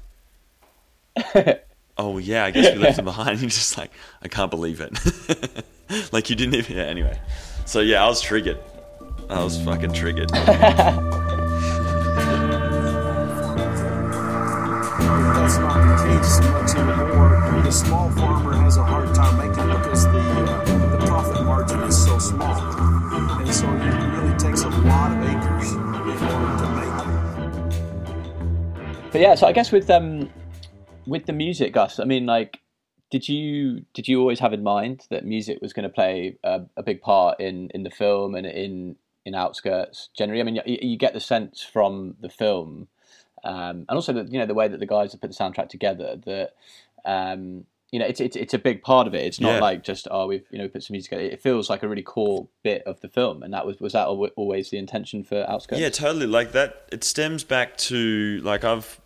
Oh 1.96 2.18
yeah 2.18 2.44
i 2.44 2.50
guess 2.50 2.74
we 2.74 2.82
left 2.82 2.96
them 2.96 3.06
behind. 3.06 3.40
You're 3.42 3.52
just 3.52 3.78
like 3.78 3.92
i 4.24 4.28
can't 4.28 4.50
believe 4.50 4.82
it. 4.82 5.64
Like 6.12 6.32
you 6.32 6.36
didn't 6.36 6.56
even 6.56 6.76
yeah 6.78 6.86
anyway. 6.86 7.22
So 7.68 7.82
yeah 7.82 8.04
i 8.04 8.08
was 8.08 8.20
triggered. 8.20 8.58
I 9.30 9.44
was 9.44 9.62
fucking 9.64 9.94
triggered 9.94 10.32
Case 15.94 16.40
much 16.42 16.76
anymore. 16.76 17.62
The 17.64 17.72
small 17.72 18.10
farmer 18.12 18.54
has 18.54 18.78
a 18.78 18.84
hard 18.84 19.14
time 19.14 19.38
making 19.38 19.70
it 19.70 19.78
because 19.84 20.06
the 20.06 20.20
uh, 20.20 20.98
the 20.98 21.06
profit 21.06 21.46
margin 21.46 21.82
is 21.84 22.04
so 22.04 22.18
small, 22.18 22.56
and 23.40 23.54
so 23.54 23.68
it 23.70 23.78
really 24.18 24.36
takes 24.38 24.64
a 24.64 24.70
lot 24.70 25.12
of 25.12 25.22
acres 25.24 25.72
in 25.74 25.80
order 25.80 26.58
to 26.58 26.68
make 26.76 26.98
it. 28.98 29.12
But 29.12 29.22
yeah, 29.22 29.36
so 29.36 29.46
I 29.46 29.52
guess 29.52 29.72
with 29.72 29.90
um 29.90 30.30
with 31.06 31.26
the 31.26 31.34
music, 31.34 31.74
Gus, 31.74 32.00
I 32.00 32.06
mean, 32.06 32.26
like, 32.26 32.60
did 33.12 33.30
you 33.30 33.86
did 33.94 34.08
you 34.08 34.20
always 34.20 34.40
have 34.40 34.54
in 34.54 34.64
mind 34.64 35.06
that 35.12 35.26
music 35.26 35.60
was 35.62 35.74
going 35.74 35.84
to 35.84 35.90
play 35.94 36.38
a, 36.44 36.62
a 36.76 36.84
big 36.84 37.02
part 37.02 37.40
in 37.40 37.70
in 37.74 37.84
the 37.84 37.92
film 37.92 38.34
and 38.36 38.48
in 38.48 38.96
in 39.26 39.36
Outskirts 39.36 40.10
generally? 40.18 40.42
I 40.42 40.44
mean, 40.44 40.56
you, 40.66 40.80
you 40.82 40.98
get 40.98 41.14
the 41.14 41.20
sense 41.20 41.62
from 41.62 42.16
the 42.20 42.30
film, 42.30 42.88
um, 43.44 43.86
and 43.88 43.92
also 43.92 44.14
the 44.14 44.24
you 44.26 44.40
know 44.40 44.46
the 44.46 44.54
way 44.54 44.68
that 44.68 44.80
the 44.80 44.86
guys 44.86 45.12
have 45.12 45.22
put 45.22 45.32
the 45.32 45.38
soundtrack 45.38 45.70
together 45.70 46.18
that. 46.26 46.54
Um, 47.06 47.66
you 47.92 48.00
know, 48.00 48.08
it's, 48.08 48.20
it's 48.20 48.36
it's 48.36 48.56
a 48.56 48.58
big 48.58 48.82
part 48.82 49.06
of 49.06 49.14
it. 49.14 49.24
It's 49.24 49.40
not 49.40 49.54
Yeah. 49.54 49.60
like 49.60 49.84
just 49.84 50.08
oh 50.10 50.26
we've 50.26 50.48
you 50.50 50.58
know 50.58 50.68
put 50.68 50.82
some 50.82 50.96
music. 50.96 51.12
together. 51.12 51.30
It 51.30 51.40
feels 51.42 51.70
like 51.70 51.84
a 51.84 51.88
really 51.88 52.02
core 52.02 52.48
bit 52.64 52.82
of 52.88 53.00
the 53.02 53.08
film, 53.08 53.44
and 53.44 53.54
that 53.54 53.68
was 53.68 53.80
was 53.80 53.94
that 53.94 54.08
always 54.08 54.72
the 54.72 54.80
intention 54.80 55.24
for 55.24 55.46
Outskirts? 55.48 55.80
Yeah, 55.80 55.90
totally. 55.90 56.26
Like 56.26 56.54
that, 56.54 56.88
it 56.92 57.04
stems 57.04 57.44
back 57.44 57.78
to 57.78 58.42
like 58.44 58.64
I've, 58.64 59.00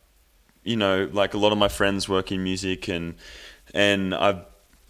you 0.63 0.78
know, 0.78 1.10
like 1.12 1.34
a 1.34 1.38
lot 1.38 1.52
of 1.52 1.58
my 1.58 1.67
friends 1.67 2.08
work 2.08 2.32
in 2.32 2.41
music, 2.45 2.88
and 2.88 3.15
and 3.73 4.15
I've, 4.15 4.45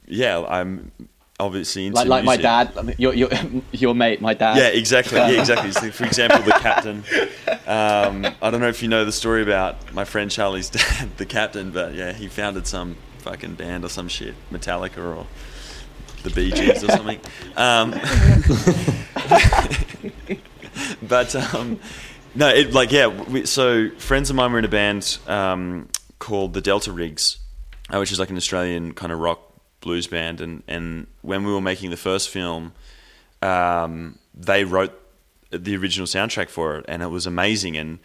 yeah, 0.05 0.45
I'm 0.47 0.91
obviously 1.39 1.91
like 1.91 2.07
like 2.07 2.23
my 2.23 2.37
dad, 2.37 2.95
your 2.97 3.13
your 3.13 3.29
your 3.71 3.93
mate, 3.93 4.21
my 4.21 4.33
dad. 4.33 4.57
Yeah, 4.57 4.67
exactly. 4.67 5.17
Yeah, 5.17 5.39
exactly. 5.39 5.71
So, 5.71 5.91
for 5.91 6.05
example, 6.05 6.41
the 6.41 6.51
captain. 6.51 7.03
Um, 7.67 8.25
I 8.41 8.49
don't 8.49 8.61
know 8.61 8.69
if 8.69 8.81
you 8.81 8.87
know 8.87 9.03
the 9.03 9.11
story 9.11 9.43
about 9.43 9.93
my 9.93 10.05
friend 10.05 10.31
Charlie's 10.31 10.69
dad, 10.69 11.09
the 11.17 11.25
captain, 11.25 11.71
but 11.71 11.95
yeah, 11.95 12.13
he 12.13 12.29
founded 12.29 12.65
some 12.65 12.95
fucking 13.19 13.55
band 13.55 13.83
or 13.83 13.89
some 13.89 14.07
shit, 14.07 14.35
Metallica 14.51 14.99
or 14.99 15.27
the 16.23 16.29
Bee 16.29 16.49
Gees 16.51 16.81
or 16.81 16.87
something. 16.87 17.19
Um, 17.57 17.91
but 21.01 21.35
um, 21.35 21.77
no, 22.35 22.47
it 22.47 22.71
like 22.71 22.93
yeah. 22.93 23.07
We, 23.07 23.45
so 23.45 23.89
friends 23.97 24.29
of 24.29 24.37
mine 24.37 24.53
were 24.53 24.59
in 24.59 24.65
a 24.65 24.69
band 24.69 25.17
um, 25.27 25.89
called 26.19 26.53
the 26.53 26.61
Delta 26.61 26.93
Riggs, 26.93 27.39
uh, 27.89 27.97
which 27.97 28.13
is 28.13 28.19
like 28.19 28.29
an 28.29 28.37
Australian 28.37 28.93
kind 28.93 29.11
of 29.11 29.19
rock 29.19 29.46
blues 29.87 30.07
band, 30.07 30.41
and 30.41 30.63
and 30.67 31.07
when 31.21 31.45
we 31.45 31.51
were 31.51 31.61
making 31.61 31.89
the 31.89 31.97
first 31.97 32.29
film, 32.29 32.73
um, 33.41 34.19
they 34.33 34.63
wrote 34.63 34.93
the 35.49 35.75
original 35.77 36.07
soundtrack 36.07 36.49
for 36.49 36.77
it, 36.77 36.85
and 36.87 37.01
it 37.01 37.07
was 37.07 37.25
amazing. 37.25 37.77
And 37.77 37.99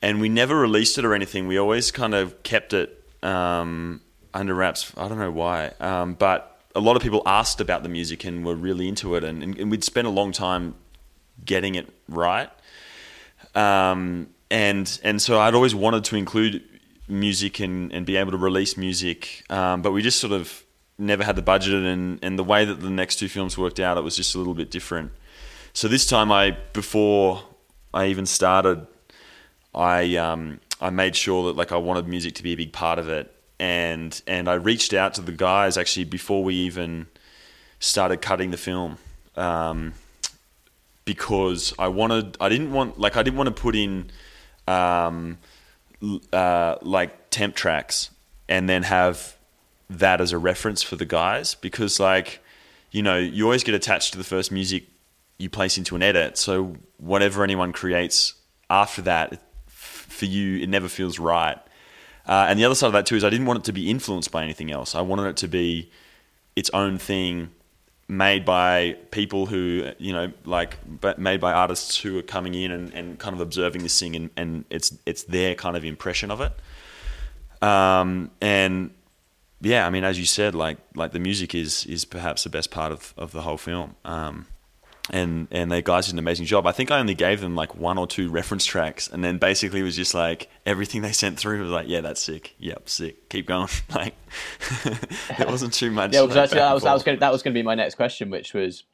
and 0.00 0.20
we 0.20 0.28
never 0.28 0.56
released 0.56 0.98
it 0.98 1.04
or 1.04 1.14
anything. 1.14 1.46
We 1.46 1.58
always 1.58 1.90
kind 1.90 2.14
of 2.14 2.42
kept 2.42 2.72
it 2.72 3.04
um, 3.22 4.00
under 4.32 4.54
wraps. 4.54 4.92
I 4.96 5.08
don't 5.08 5.18
know 5.18 5.30
why, 5.30 5.72
um, 5.80 6.14
but 6.14 6.60
a 6.74 6.80
lot 6.80 6.96
of 6.96 7.02
people 7.02 7.22
asked 7.26 7.60
about 7.60 7.82
the 7.82 7.88
music 7.88 8.24
and 8.24 8.44
were 8.44 8.54
really 8.54 8.88
into 8.88 9.14
it, 9.16 9.24
and, 9.24 9.42
and, 9.42 9.58
and 9.58 9.70
we'd 9.70 9.84
spent 9.84 10.06
a 10.06 10.10
long 10.10 10.32
time 10.32 10.74
getting 11.44 11.74
it 11.74 11.88
right. 12.08 12.50
Um, 13.54 14.28
and 14.50 15.00
and 15.02 15.20
so 15.20 15.38
I'd 15.40 15.54
always 15.54 15.74
wanted 15.74 16.04
to 16.04 16.16
include 16.16 16.62
music 17.08 17.60
and, 17.60 17.92
and 17.92 18.06
be 18.06 18.16
able 18.16 18.32
to 18.32 18.38
release 18.38 18.76
music, 18.76 19.44
um, 19.50 19.82
but 19.82 19.92
we 19.92 20.02
just 20.02 20.20
sort 20.20 20.32
of 20.32 20.62
never 20.98 21.24
had 21.24 21.36
the 21.36 21.42
budget, 21.42 21.84
and, 21.84 22.18
and 22.22 22.38
the 22.38 22.44
way 22.44 22.64
that 22.64 22.80
the 22.80 22.90
next 22.90 23.16
two 23.16 23.28
films 23.28 23.56
worked 23.56 23.80
out, 23.80 23.96
it 23.96 24.02
was 24.02 24.16
just 24.16 24.34
a 24.34 24.38
little 24.38 24.54
bit 24.54 24.70
different. 24.70 25.12
So 25.72 25.88
this 25.88 26.06
time, 26.06 26.32
I 26.32 26.56
before 26.72 27.42
I 27.94 28.06
even 28.06 28.26
started, 28.26 28.86
I 29.74 30.16
um, 30.16 30.60
I 30.80 30.90
made 30.90 31.14
sure 31.14 31.46
that 31.46 31.56
like 31.56 31.72
I 31.72 31.76
wanted 31.76 32.08
music 32.08 32.34
to 32.34 32.42
be 32.42 32.52
a 32.52 32.56
big 32.56 32.72
part 32.72 32.98
of 32.98 33.08
it, 33.08 33.32
and 33.60 34.20
and 34.26 34.48
I 34.48 34.54
reached 34.54 34.92
out 34.92 35.14
to 35.14 35.20
the 35.20 35.32
guys 35.32 35.78
actually 35.78 36.04
before 36.04 36.42
we 36.42 36.54
even 36.54 37.06
started 37.78 38.20
cutting 38.20 38.50
the 38.50 38.56
film. 38.56 38.98
Um, 39.36 39.94
because 41.08 41.72
I 41.78 41.88
wanted, 41.88 42.36
I 42.38 42.50
didn't 42.50 42.70
want, 42.70 43.00
like, 43.00 43.16
I 43.16 43.22
didn't 43.22 43.38
want 43.38 43.46
to 43.46 43.62
put 43.62 43.74
in, 43.74 44.10
um, 44.66 45.38
uh, 46.34 46.76
like 46.82 47.30
temp 47.30 47.54
tracks 47.54 48.10
and 48.46 48.68
then 48.68 48.82
have 48.82 49.37
that 49.90 50.20
as 50.20 50.32
a 50.32 50.38
reference 50.38 50.82
for 50.82 50.96
the 50.96 51.06
guys 51.06 51.54
because 51.54 51.98
like 51.98 52.40
you 52.90 53.02
know 53.02 53.16
you 53.16 53.44
always 53.44 53.64
get 53.64 53.74
attached 53.74 54.12
to 54.12 54.18
the 54.18 54.24
first 54.24 54.52
music 54.52 54.84
you 55.38 55.48
place 55.48 55.78
into 55.78 55.94
an 55.94 56.02
edit. 56.02 56.36
So 56.36 56.76
whatever 56.98 57.44
anyone 57.44 57.72
creates 57.72 58.34
after 58.68 59.02
that 59.02 59.40
for 59.66 60.24
you 60.24 60.58
it 60.58 60.68
never 60.68 60.88
feels 60.88 61.18
right. 61.18 61.58
Uh, 62.26 62.46
and 62.48 62.58
the 62.58 62.64
other 62.64 62.74
side 62.74 62.88
of 62.88 62.92
that 62.92 63.06
too 63.06 63.16
is 63.16 63.24
i 63.24 63.30
didn't 63.30 63.46
want 63.46 63.60
it 63.60 63.64
to 63.64 63.72
be 63.72 63.90
influenced 63.90 64.30
by 64.30 64.42
anything 64.42 64.70
else. 64.70 64.94
I 64.94 65.00
wanted 65.00 65.26
it 65.26 65.36
to 65.38 65.48
be 65.48 65.90
its 66.56 66.70
own 66.70 66.98
thing 66.98 67.50
made 68.08 68.44
by 68.44 68.96
people 69.10 69.46
who 69.46 69.90
you 69.98 70.12
know 70.12 70.32
like 70.46 70.78
but 71.00 71.18
made 71.18 71.40
by 71.40 71.52
artists 71.52 71.98
who 71.98 72.18
are 72.18 72.22
coming 72.22 72.54
in 72.54 72.72
and, 72.72 72.92
and 72.94 73.18
kind 73.18 73.34
of 73.34 73.40
observing 73.40 73.82
this 73.82 74.00
thing 74.00 74.16
and, 74.16 74.30
and 74.34 74.64
it's 74.70 74.96
it's 75.04 75.24
their 75.24 75.54
kind 75.54 75.76
of 75.76 75.84
impression 75.84 76.30
of 76.30 76.40
it. 76.40 76.52
Um, 77.62 78.30
and 78.40 78.90
yeah 79.60 79.86
i 79.86 79.90
mean 79.90 80.04
as 80.04 80.18
you 80.18 80.24
said 80.24 80.54
like 80.54 80.78
like 80.94 81.12
the 81.12 81.18
music 81.18 81.54
is 81.54 81.84
is 81.86 82.04
perhaps 82.04 82.44
the 82.44 82.50
best 82.50 82.70
part 82.70 82.92
of, 82.92 83.14
of 83.16 83.32
the 83.32 83.42
whole 83.42 83.58
film 83.58 83.96
um, 84.04 84.46
and 85.10 85.48
and 85.50 85.70
they 85.70 85.82
guys 85.82 86.06
did 86.06 86.14
an 86.14 86.18
amazing 86.18 86.46
job. 86.46 86.66
I 86.66 86.72
think 86.72 86.90
I 86.90 86.98
only 86.98 87.14
gave 87.14 87.40
them 87.40 87.54
like 87.54 87.74
one 87.74 87.98
or 87.98 88.06
two 88.06 88.30
reference 88.30 88.64
tracks, 88.64 89.08
and 89.08 89.24
then 89.24 89.38
basically 89.38 89.80
it 89.80 89.84
was 89.84 89.96
just 89.96 90.14
like 90.14 90.48
everything 90.66 91.02
they 91.02 91.12
sent 91.12 91.38
through 91.38 91.62
was 91.62 91.70
like, 91.70 91.88
yeah, 91.88 92.00
that's 92.00 92.20
sick. 92.20 92.54
Yep, 92.58 92.88
sick. 92.88 93.28
Keep 93.28 93.46
going. 93.46 93.68
like 93.94 94.14
it 94.84 95.48
wasn't 95.48 95.72
too 95.72 95.90
much. 95.90 96.12
Yeah, 96.12 96.22
like, 96.22 96.36
actually, 96.36 96.58
that 96.58 96.74
was 96.74 96.82
that 96.82 96.94
was 96.94 97.02
going 97.02 97.18
that 97.18 97.32
was 97.32 97.42
going 97.42 97.54
to 97.54 97.58
be 97.58 97.64
my 97.64 97.74
next 97.74 97.94
question, 97.94 98.30
which 98.30 98.54
was, 98.54 98.84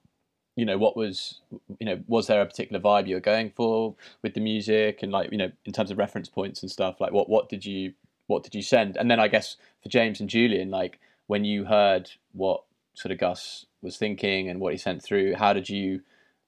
you 0.57 0.65
know, 0.65 0.79
what 0.79 0.97
was, 0.97 1.41
you 1.81 1.87
know, 1.87 2.01
was 2.07 2.27
there 2.27 2.41
a 2.41 2.47
particular 2.47 2.81
vibe 2.81 3.09
you 3.09 3.17
were 3.17 3.21
going 3.21 3.51
for 3.51 3.95
with 4.23 4.35
the 4.35 4.41
music, 4.41 5.03
and 5.03 5.11
like, 5.11 5.33
you 5.33 5.39
know, 5.39 5.51
in 5.65 5.73
terms 5.73 5.91
of 5.91 5.99
reference 5.99 6.29
points 6.29 6.63
and 6.63 6.71
stuff, 6.71 7.01
like 7.01 7.13
what 7.13 7.29
what 7.29 7.49
did 7.49 7.65
you 7.65 7.93
what 8.27 8.43
did 8.43 8.55
you 8.55 8.63
send, 8.63 8.97
and 8.97 9.11
then 9.11 9.21
I 9.21 9.29
guess 9.29 9.57
for 9.83 9.89
James 9.89 10.21
and 10.21 10.29
Julian, 10.29 10.71
like 10.71 10.99
when 11.27 11.45
you 11.45 11.65
heard 11.65 12.11
what 12.33 12.63
sort 12.95 13.13
of 13.13 13.19
Gus 13.19 13.67
was 13.83 13.97
thinking 13.97 14.49
and 14.49 14.61
what 14.61 14.73
he 14.73 14.79
sent 14.79 15.03
through, 15.03 15.35
how 15.35 15.53
did 15.53 15.69
you 15.69 16.01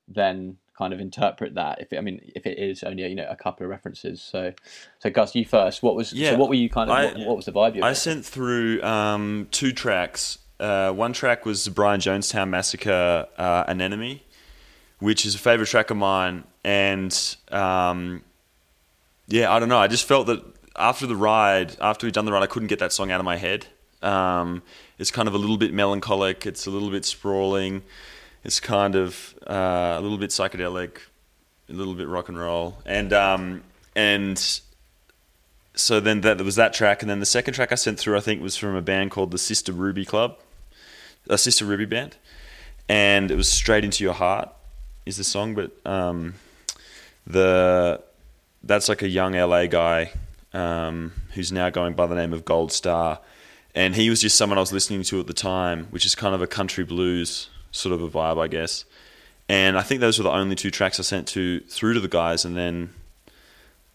then 0.08 0.56
kind 0.78 0.92
of 0.92 1.00
interpret 1.00 1.54
that 1.54 1.80
if 1.80 1.90
it, 1.92 1.96
I 1.96 2.00
mean 2.02 2.20
if 2.34 2.44
it 2.44 2.58
is 2.58 2.82
only 2.82 3.06
you 3.06 3.14
know 3.14 3.26
a 3.30 3.34
couple 3.36 3.64
of 3.64 3.70
references 3.70 4.20
so 4.20 4.52
so 4.98 5.08
Gus 5.08 5.34
you 5.34 5.46
first 5.46 5.82
what 5.82 5.96
was 5.96 6.12
Yeah, 6.12 6.32
so 6.32 6.36
what 6.36 6.50
were 6.50 6.54
you 6.54 6.68
kind 6.68 6.90
of 6.90 6.96
I- 6.96 7.04
what, 7.06 7.18
what 7.28 7.36
was 7.36 7.46
the 7.46 7.52
vibe 7.52 7.76
you 7.76 7.82
I 7.82 7.94
sent 7.94 8.26
through 8.26 8.82
um, 8.82 9.48
two 9.50 9.72
tracks. 9.72 10.38
Uh, 10.60 10.90
one 10.92 11.12
track 11.12 11.44
was 11.46 11.64
the 11.64 11.70
Brian 11.70 12.00
Jonestown 12.00 12.48
Massacre, 12.50 13.26
uh, 13.36 13.64
Anemone, 13.68 14.20
which 15.00 15.26
is 15.26 15.34
a 15.34 15.38
favorite 15.38 15.66
track 15.66 15.90
of 15.90 15.96
mine. 15.96 16.44
And 16.64 17.36
um, 17.50 18.22
yeah, 19.28 19.52
I 19.52 19.58
don't 19.58 19.68
know. 19.68 19.78
I 19.78 19.86
just 19.86 20.06
felt 20.06 20.26
that 20.28 20.42
after 20.78 21.06
the 21.06 21.16
ride, 21.16 21.76
after 21.80 22.06
we'd 22.06 22.14
done 22.14 22.24
the 22.24 22.32
ride, 22.32 22.42
I 22.42 22.46
couldn't 22.46 22.68
get 22.68 22.78
that 22.78 22.92
song 22.92 23.10
out 23.10 23.20
of 23.20 23.24
my 23.24 23.36
head. 23.36 23.66
Um, 24.02 24.62
it's 24.98 25.10
kind 25.10 25.28
of 25.28 25.34
a 25.34 25.38
little 25.38 25.56
bit 25.56 25.72
melancholic. 25.72 26.46
It's 26.46 26.66
a 26.66 26.70
little 26.70 26.90
bit 26.90 27.04
sprawling. 27.04 27.82
It's 28.44 28.60
kind 28.60 28.94
of 28.94 29.34
uh, 29.46 29.96
a 29.98 30.00
little 30.00 30.18
bit 30.18 30.30
psychedelic, 30.30 30.98
a 31.68 31.72
little 31.72 31.94
bit 31.94 32.06
rock 32.08 32.28
and 32.28 32.38
roll, 32.38 32.78
and 32.86 33.12
um, 33.12 33.64
and 33.96 34.60
so 35.74 36.00
then 36.00 36.20
that, 36.20 36.40
was 36.40 36.54
that 36.56 36.72
track, 36.72 37.02
and 37.02 37.10
then 37.10 37.18
the 37.18 37.26
second 37.26 37.54
track 37.54 37.72
I 37.72 37.74
sent 37.74 37.98
through, 37.98 38.16
I 38.16 38.20
think, 38.20 38.40
was 38.40 38.56
from 38.56 38.76
a 38.76 38.82
band 38.82 39.10
called 39.10 39.32
the 39.32 39.38
Sister 39.38 39.72
Ruby 39.72 40.04
Club, 40.04 40.38
a 41.28 41.36
Sister 41.36 41.64
Ruby 41.64 41.86
band, 41.86 42.16
and 42.88 43.30
it 43.30 43.36
was 43.36 43.48
"Straight 43.48 43.84
into 43.84 44.04
Your 44.04 44.14
Heart" 44.14 44.50
is 45.06 45.16
the 45.16 45.24
song, 45.24 45.54
but 45.54 45.72
um, 45.84 46.34
the 47.26 48.00
that's 48.62 48.88
like 48.88 49.02
a 49.02 49.08
young 49.08 49.32
LA 49.32 49.66
guy 49.66 50.12
um, 50.52 51.12
who's 51.34 51.52
now 51.52 51.70
going 51.70 51.94
by 51.94 52.06
the 52.06 52.14
name 52.14 52.32
of 52.32 52.44
Gold 52.44 52.72
Star, 52.72 53.20
and 53.74 53.94
he 53.94 54.08
was 54.10 54.20
just 54.20 54.36
someone 54.36 54.58
I 54.58 54.60
was 54.60 54.72
listening 54.72 55.02
to 55.04 55.20
at 55.20 55.26
the 55.26 55.34
time, 55.34 55.86
which 55.90 56.06
is 56.06 56.14
kind 56.14 56.34
of 56.34 56.42
a 56.42 56.46
country 56.46 56.84
blues 56.84 57.50
sort 57.72 57.92
of 57.92 58.02
a 58.02 58.08
vibe, 58.08 58.42
I 58.42 58.48
guess. 58.48 58.84
And 59.48 59.78
I 59.78 59.82
think 59.82 60.00
those 60.00 60.18
were 60.18 60.24
the 60.24 60.30
only 60.30 60.56
two 60.56 60.70
tracks 60.70 60.98
I 60.98 61.02
sent 61.02 61.28
to 61.28 61.60
through 61.60 61.94
to 61.94 62.00
the 62.00 62.08
guys, 62.08 62.44
and 62.44 62.56
then 62.56 62.94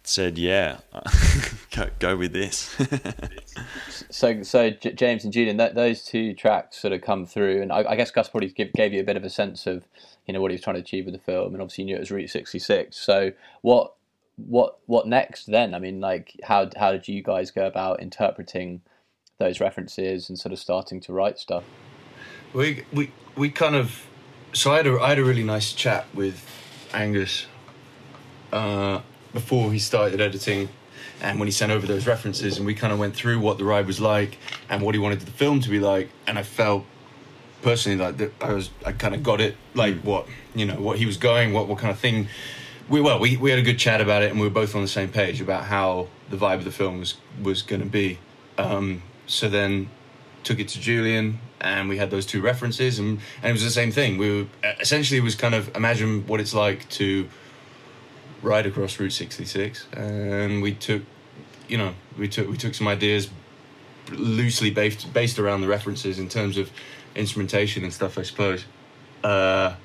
said, 0.03 0.37
"Yeah, 0.37 0.77
go, 1.75 1.89
go 1.99 2.15
with 2.15 2.31
this." 2.31 2.75
so 4.09 4.43
so 4.43 4.69
J- 4.69 4.93
James 4.93 5.23
and 5.23 5.33
Julian, 5.33 5.57
that, 5.57 5.75
those 5.75 6.03
two 6.03 6.33
tracks 6.33 6.77
sort 6.81 6.93
of 6.93 7.01
come 7.01 7.25
through, 7.25 7.61
and 7.61 7.71
I, 7.71 7.83
I 7.89 7.95
guess 7.95 8.11
Gus 8.11 8.29
probably 8.29 8.49
give, 8.49 8.71
gave 8.73 8.93
you 8.93 9.01
a 9.01 9.03
bit 9.03 9.17
of 9.17 9.23
a 9.23 9.29
sense 9.29 9.67
of 9.67 9.83
you 10.25 10.33
know 10.33 10.41
what 10.41 10.51
he 10.51 10.55
was 10.55 10.61
trying 10.61 10.75
to 10.75 10.81
achieve 10.81 11.05
with 11.05 11.13
the 11.13 11.19
film, 11.19 11.53
and 11.53 11.61
obviously 11.61 11.83
you 11.83 11.85
knew 11.87 11.95
it 11.97 11.99
was 11.99 12.11
Route 12.11 12.29
sixty 12.29 12.59
six. 12.59 12.97
So 12.97 13.31
what 13.61 13.93
what 14.47 14.79
what 14.85 15.07
next 15.07 15.45
then? 15.45 15.73
I 15.73 15.79
mean, 15.79 15.99
like 15.99 16.39
how 16.43 16.69
how 16.77 16.91
did 16.91 17.07
you 17.07 17.21
guys 17.21 17.51
go 17.51 17.65
about 17.65 18.01
interpreting 18.01 18.81
those 19.39 19.59
references 19.59 20.29
and 20.29 20.37
sort 20.37 20.53
of 20.53 20.59
starting 20.59 20.99
to 21.01 21.13
write 21.13 21.39
stuff? 21.39 21.63
We 22.53 22.85
we 22.93 23.11
we 23.35 23.49
kind 23.49 23.75
of 23.75 24.07
so 24.53 24.71
I 24.71 24.77
had 24.77 24.87
a 24.87 24.99
I 24.99 25.09
had 25.09 25.19
a 25.19 25.23
really 25.23 25.43
nice 25.43 25.73
chat 25.73 26.05
with 26.13 26.45
Angus 26.93 27.45
uh, 28.51 29.01
before 29.33 29.71
he 29.71 29.79
started 29.79 30.19
editing, 30.21 30.69
and 31.21 31.39
when 31.39 31.47
he 31.47 31.51
sent 31.51 31.71
over 31.71 31.87
those 31.87 32.07
references, 32.07 32.57
and 32.57 32.65
we 32.65 32.75
kind 32.75 32.91
of 32.91 32.99
went 32.99 33.15
through 33.15 33.39
what 33.39 33.57
the 33.57 33.63
ride 33.63 33.87
was 33.87 33.99
like 33.99 34.37
and 34.69 34.81
what 34.81 34.95
he 34.95 34.99
wanted 34.99 35.21
the 35.21 35.31
film 35.31 35.61
to 35.61 35.69
be 35.69 35.79
like, 35.79 36.09
and 36.27 36.37
I 36.37 36.43
felt 36.43 36.85
personally 37.61 37.97
like 37.97 38.17
that 38.17 38.33
I 38.41 38.53
was 38.53 38.69
I 38.85 38.91
kind 38.91 39.13
of 39.13 39.23
got 39.23 39.39
it 39.39 39.55
like 39.73 39.99
what 40.01 40.27
you 40.55 40.65
know 40.65 40.79
what 40.79 40.97
he 40.97 41.05
was 41.05 41.17
going 41.17 41.53
what 41.53 41.67
what 41.67 41.77
kind 41.77 41.91
of 41.91 41.99
thing 41.99 42.27
we 42.91 42.99
well 42.99 43.19
we, 43.19 43.37
we 43.37 43.49
had 43.49 43.57
a 43.57 43.63
good 43.63 43.79
chat 43.79 44.01
about 44.01 44.21
it 44.21 44.31
and 44.31 44.39
we 44.39 44.45
were 44.45 44.53
both 44.53 44.75
on 44.75 44.81
the 44.81 44.87
same 44.87 45.09
page 45.09 45.39
about 45.39 45.63
how 45.63 46.09
the 46.29 46.35
vibe 46.37 46.55
of 46.55 46.65
the 46.65 46.71
film 46.71 46.99
was 46.99 47.15
was 47.41 47.61
going 47.63 47.81
to 47.81 47.87
be. 47.87 48.19
Um, 48.57 49.01
so 49.25 49.47
then 49.49 49.89
took 50.43 50.59
it 50.59 50.67
to 50.69 50.79
Julian 50.79 51.39
and 51.61 51.87
we 51.87 51.97
had 51.97 52.11
those 52.11 52.25
two 52.25 52.41
references 52.41 52.99
and, 52.99 53.19
and 53.41 53.49
it 53.49 53.53
was 53.53 53.63
the 53.63 53.69
same 53.69 53.91
thing. 53.91 54.17
We 54.17 54.41
were 54.41 54.47
essentially 54.79 55.21
was 55.21 55.35
kind 55.35 55.55
of 55.55 55.73
imagine 55.75 56.27
what 56.27 56.41
it's 56.41 56.53
like 56.53 56.89
to 56.89 57.29
ride 58.41 58.65
across 58.65 58.99
Route 58.99 59.13
66 59.13 59.87
and 59.93 60.61
we 60.61 60.73
took 60.73 61.03
you 61.69 61.77
know 61.77 61.93
we 62.17 62.27
took 62.27 62.49
we 62.49 62.57
took 62.57 62.73
some 62.75 62.89
ideas 62.89 63.29
loosely 64.11 64.69
based 64.69 65.13
based 65.13 65.39
around 65.39 65.61
the 65.61 65.67
references 65.67 66.19
in 66.19 66.27
terms 66.27 66.57
of 66.57 66.69
instrumentation 67.15 67.83
and 67.83 67.93
stuff 67.93 68.17
I 68.17 68.23
suppose. 68.23 68.65
Uh, 69.23 69.75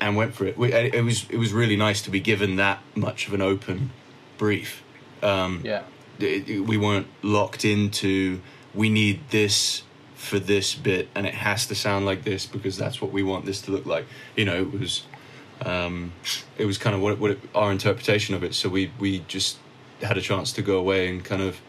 and 0.00 0.16
went 0.16 0.34
for 0.34 0.44
it. 0.46 0.56
We, 0.58 0.72
it 0.72 1.04
was 1.04 1.26
it 1.30 1.36
was 1.38 1.52
really 1.52 1.76
nice 1.76 2.02
to 2.02 2.10
be 2.10 2.20
given 2.20 2.56
that 2.56 2.80
much 2.94 3.26
of 3.28 3.34
an 3.34 3.42
open 3.42 3.90
brief. 4.36 4.82
Um, 5.22 5.60
Yeah. 5.64 5.82
it- 6.20 6.48
it- 6.48 6.60
we 6.66 6.76
weren't 6.76 7.06
locked 7.22 7.64
into 7.64 8.40
we 8.74 8.88
need 8.88 9.20
this 9.30 9.82
for 10.14 10.38
this 10.38 10.74
bit 10.74 11.08
and 11.14 11.26
it 11.26 11.34
has 11.34 11.66
to 11.66 11.74
sound 11.74 12.04
like 12.06 12.22
this 12.24 12.44
because 12.46 12.76
that's 12.76 13.00
what 13.00 13.12
we 13.12 13.22
want 13.22 13.44
this 13.46 13.60
to 13.62 13.70
look 13.70 13.86
like. 13.86 14.06
You 14.36 14.44
know 14.44 14.60
it 14.62 14.72
was 14.80 15.02
um, 15.64 16.12
it 16.56 16.66
was 16.66 16.78
kind 16.78 16.94
of 16.94 17.02
what, 17.02 17.18
what 17.18 17.32
it, 17.32 17.40
our 17.54 17.72
interpretation 17.72 18.34
of 18.34 18.42
it. 18.44 18.54
So 18.54 18.68
we 18.68 18.90
we 18.98 19.20
just 19.28 19.58
had 20.02 20.16
a 20.16 20.20
chance 20.20 20.52
to 20.52 20.62
go 20.62 20.78
away 20.78 21.08
and 21.08 21.24
kind 21.24 21.42
of 21.42 21.60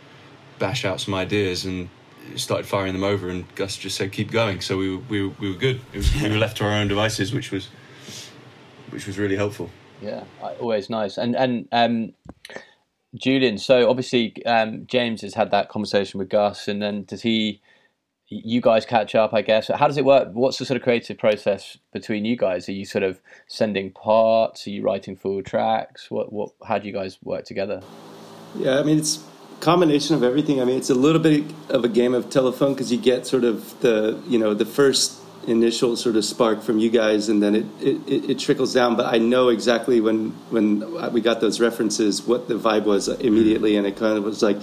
bash 0.60 0.86
out 0.86 1.00
some 1.02 1.14
ideas 1.16 1.66
and 1.66 1.90
started 2.36 2.68
firing 2.68 2.94
them 2.94 3.04
over 3.04 3.30
and 3.30 3.46
Gus 3.56 3.78
just 3.78 3.96
said 3.98 4.12
keep 4.12 4.30
going. 4.30 4.62
So 4.62 4.78
we 4.78 4.96
were, 4.96 5.02
we 5.10 5.24
were, 5.24 5.34
we 5.40 5.50
were 5.52 5.58
good. 5.58 5.82
It 5.94 5.98
was, 5.98 6.14
we 6.22 6.30
were 6.30 6.38
left 6.38 6.58
to 6.58 6.66
our 6.66 6.72
own 6.74 6.88
devices 6.88 7.34
which 7.34 7.50
was 7.52 7.70
which 8.92 9.08
was 9.08 9.18
really 9.18 9.36
helpful 9.36 9.70
Yeah, 10.02 10.24
always 10.60 10.90
nice. 10.90 11.18
And 11.18 11.36
and 11.36 11.68
um, 11.72 12.14
Julian, 13.16 13.58
so 13.58 13.90
obviously 13.90 14.46
um, 14.46 14.86
James 14.88 15.22
has 15.22 15.34
had 15.34 15.52
that 15.52 15.70
conversation 15.70 16.20
with 16.20 16.30
Gus, 16.30 16.68
and 16.68 16.82
then 16.82 17.04
does 17.04 17.22
he? 17.22 17.62
You 18.32 18.62
guys 18.62 18.86
catch 18.86 19.16
up, 19.16 19.34
I 19.34 19.42
guess. 19.42 19.72
How 19.74 19.88
does 19.88 19.98
it 19.98 20.06
work? 20.06 20.30
What's 20.34 20.60
the 20.60 20.66
sort 20.66 20.78
of 20.78 20.84
creative 20.84 21.18
process 21.18 21.80
between 21.92 22.26
you 22.26 22.38
guys? 22.38 22.70
Are 22.70 22.74
you 22.74 22.86
sort 22.86 23.04
of 23.04 23.20
sending 23.48 23.92
parts? 23.92 24.68
Are 24.68 24.70
you 24.70 24.84
writing 24.84 25.16
full 25.16 25.42
tracks? 25.42 26.12
What 26.12 26.32
what? 26.32 26.52
How 26.64 26.78
do 26.78 26.88
you 26.88 26.94
guys 26.94 27.18
work 27.24 27.46
together? 27.46 27.82
Yeah, 28.56 28.80
I 28.80 28.84
mean 28.84 29.00
it's 29.00 29.18
a 29.18 29.62
combination 29.62 30.16
of 30.16 30.22
everything. 30.22 30.62
I 30.62 30.66
mean 30.66 30.78
it's 30.78 30.92
a 30.92 30.96
little 30.96 31.22
bit 31.22 31.44
of 31.70 31.84
a 31.84 31.90
game 31.90 32.14
of 32.14 32.30
telephone 32.30 32.74
because 32.74 32.92
you 32.92 33.00
get 33.00 33.26
sort 33.26 33.44
of 33.44 33.80
the 33.80 34.22
you 34.28 34.38
know 34.38 34.54
the 34.54 34.66
first 34.66 35.20
initial 35.50 35.96
sort 35.96 36.16
of 36.16 36.24
spark 36.24 36.62
from 36.62 36.80
you 36.80 36.90
guys, 36.90 37.30
and 37.30 37.42
then 37.42 37.56
it, 37.56 37.66
it, 37.82 38.30
it, 38.30 38.40
trickles 38.40 38.74
down. 38.74 38.96
But 38.96 39.14
I 39.14 39.18
know 39.18 39.50
exactly 39.50 40.00
when 40.00 40.30
when 40.50 41.12
we 41.12 41.22
got 41.22 41.42
those 41.42 41.60
references 41.60 42.22
what 42.22 42.48
the 42.48 42.56
vibe 42.56 42.86
was 42.86 43.08
immediately, 43.08 43.76
and 43.76 43.86
it 43.88 43.98
kind 43.98 44.18
of 44.18 44.24
was 44.24 44.42
like 44.44 44.58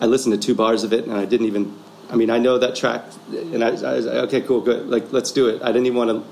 I 0.00 0.06
listened 0.06 0.40
to 0.40 0.46
two 0.46 0.54
bars 0.54 0.84
of 0.84 0.92
it, 0.92 1.04
and 1.04 1.12
I 1.12 1.24
didn't 1.24 1.46
even. 1.46 1.76
I 2.08 2.14
mean, 2.14 2.30
I 2.30 2.38
know 2.38 2.56
that 2.58 2.76
track, 2.76 3.02
and 3.30 3.64
I, 3.64 3.68
I 3.68 3.94
was 3.94 4.06
like, 4.06 4.14
okay, 4.28 4.40
cool, 4.40 4.60
good, 4.60 4.88
like 4.88 5.12
let's 5.12 5.32
do 5.32 5.48
it. 5.48 5.60
I 5.62 5.66
didn't 5.66 5.86
even 5.86 5.98
want 5.98 6.10
to 6.10 6.24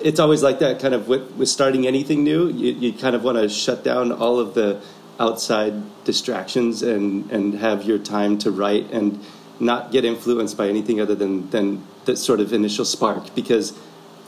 it's 0.00 0.20
always 0.20 0.42
like 0.42 0.60
that 0.60 0.80
kind 0.80 0.94
of 0.94 1.08
with, 1.08 1.30
with 1.32 1.48
starting 1.48 1.86
anything 1.86 2.22
new 2.22 2.48
you, 2.48 2.72
you 2.72 2.92
kind 2.92 3.16
of 3.16 3.24
want 3.24 3.36
to 3.36 3.48
shut 3.48 3.82
down 3.82 4.12
all 4.12 4.38
of 4.38 4.54
the 4.54 4.80
outside 5.18 5.74
distractions 6.04 6.82
and 6.82 7.30
and 7.30 7.54
have 7.54 7.82
your 7.82 7.98
time 7.98 8.38
to 8.38 8.50
write 8.50 8.90
and 8.92 9.22
not 9.58 9.92
get 9.92 10.04
influenced 10.04 10.56
by 10.56 10.68
anything 10.68 11.00
other 11.00 11.14
than 11.14 11.48
than 11.50 11.84
that 12.10 12.18
sort 12.18 12.40
of 12.40 12.52
initial 12.52 12.84
spark 12.84 13.34
because 13.34 13.72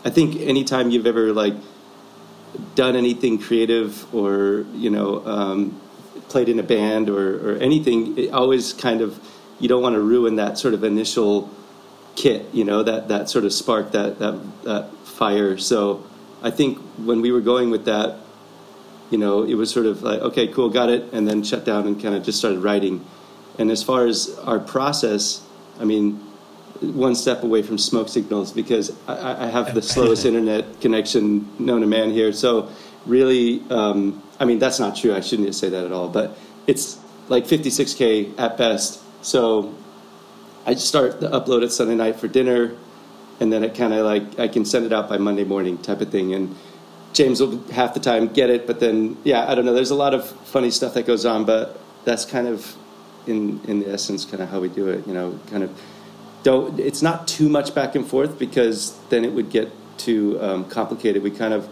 i 0.04 0.10
think 0.10 0.40
anytime 0.40 0.90
you've 0.90 1.06
ever 1.06 1.32
like 1.32 1.54
done 2.74 2.96
anything 2.96 3.38
creative 3.38 3.92
or 4.14 4.64
you 4.74 4.90
know 4.90 5.24
um, 5.26 5.80
played 6.28 6.48
in 6.48 6.58
a 6.58 6.62
band 6.62 7.08
or, 7.08 7.26
or 7.46 7.56
anything 7.58 8.16
it 8.18 8.30
always 8.32 8.72
kind 8.72 9.00
of 9.00 9.18
you 9.62 9.68
don't 9.68 9.82
want 9.82 9.94
to 9.94 10.00
ruin 10.00 10.36
that 10.36 10.58
sort 10.58 10.74
of 10.74 10.82
initial 10.82 11.48
kit, 12.16 12.46
you 12.52 12.64
know, 12.64 12.82
that 12.82 13.08
that 13.08 13.30
sort 13.30 13.44
of 13.44 13.52
spark, 13.52 13.92
that 13.92 14.18
that 14.18 14.64
that 14.64 14.90
fire. 15.04 15.56
So 15.58 16.04
I 16.42 16.50
think 16.50 16.78
when 16.98 17.20
we 17.20 17.30
were 17.32 17.40
going 17.40 17.70
with 17.70 17.84
that, 17.84 18.18
you 19.10 19.18
know, 19.18 19.44
it 19.44 19.54
was 19.54 19.70
sort 19.70 19.86
of 19.86 20.02
like, 20.02 20.20
okay, 20.20 20.48
cool, 20.48 20.68
got 20.68 20.88
it, 20.88 21.12
and 21.12 21.28
then 21.28 21.42
shut 21.42 21.64
down 21.64 21.86
and 21.86 22.02
kind 22.02 22.14
of 22.14 22.22
just 22.24 22.38
started 22.38 22.60
writing. 22.60 23.04
And 23.58 23.70
as 23.70 23.82
far 23.82 24.06
as 24.06 24.36
our 24.40 24.58
process, 24.58 25.44
I 25.78 25.84
mean, 25.84 26.20
one 26.82 27.14
step 27.14 27.42
away 27.42 27.62
from 27.62 27.78
smoke 27.78 28.08
signals 28.08 28.52
because 28.52 28.92
I, 29.06 29.46
I 29.46 29.46
have 29.48 29.74
the 29.74 29.82
slowest 29.82 30.24
internet 30.24 30.80
connection 30.80 31.48
known 31.58 31.80
to 31.80 31.86
man 31.86 32.10
here. 32.10 32.32
So 32.32 32.68
really, 33.06 33.62
um, 33.70 34.22
I 34.40 34.44
mean, 34.44 34.58
that's 34.58 34.80
not 34.80 34.96
true. 34.96 35.14
I 35.14 35.20
shouldn't 35.20 35.54
say 35.54 35.68
that 35.68 35.84
at 35.84 35.92
all. 35.92 36.08
But 36.08 36.36
it's 36.66 36.98
like 37.28 37.44
56k 37.44 38.38
at 38.38 38.56
best. 38.56 39.00
So 39.24 39.74
I 40.66 40.74
start 40.74 41.20
the 41.20 41.28
upload 41.28 41.62
it 41.62 41.70
Sunday 41.70 41.94
night 41.94 42.16
for 42.16 42.28
dinner, 42.28 42.74
and 43.40 43.52
then 43.52 43.64
it 43.64 43.74
kind 43.74 43.92
of 43.92 44.04
like 44.04 44.38
I 44.38 44.48
can 44.48 44.64
send 44.64 44.86
it 44.86 44.92
out 44.92 45.08
by 45.08 45.18
Monday 45.18 45.44
morning 45.44 45.78
type 45.78 46.00
of 46.00 46.10
thing. 46.10 46.34
And 46.34 46.56
James 47.12 47.40
will 47.40 47.62
half 47.70 47.94
the 47.94 48.00
time 48.00 48.28
get 48.28 48.50
it, 48.50 48.66
but 48.66 48.80
then 48.80 49.16
yeah, 49.24 49.50
I 49.50 49.54
don't 49.54 49.64
know. 49.64 49.74
There's 49.74 49.90
a 49.90 49.96
lot 49.96 50.14
of 50.14 50.28
funny 50.46 50.70
stuff 50.70 50.94
that 50.94 51.06
goes 51.06 51.26
on, 51.26 51.44
but 51.44 51.80
that's 52.04 52.24
kind 52.24 52.46
of 52.46 52.76
in 53.26 53.60
in 53.64 53.80
the 53.80 53.92
essence 53.92 54.24
kind 54.24 54.42
of 54.42 54.48
how 54.48 54.60
we 54.60 54.68
do 54.68 54.88
it. 54.88 55.06
You 55.06 55.14
know, 55.14 55.38
kind 55.48 55.62
of 55.62 55.70
don't. 56.42 56.78
It's 56.78 57.02
not 57.02 57.28
too 57.28 57.48
much 57.48 57.74
back 57.74 57.94
and 57.94 58.06
forth 58.06 58.38
because 58.38 58.98
then 59.08 59.24
it 59.24 59.32
would 59.32 59.50
get 59.50 59.70
too 59.98 60.40
um, 60.40 60.68
complicated. 60.68 61.22
We 61.22 61.30
kind 61.30 61.54
of 61.54 61.68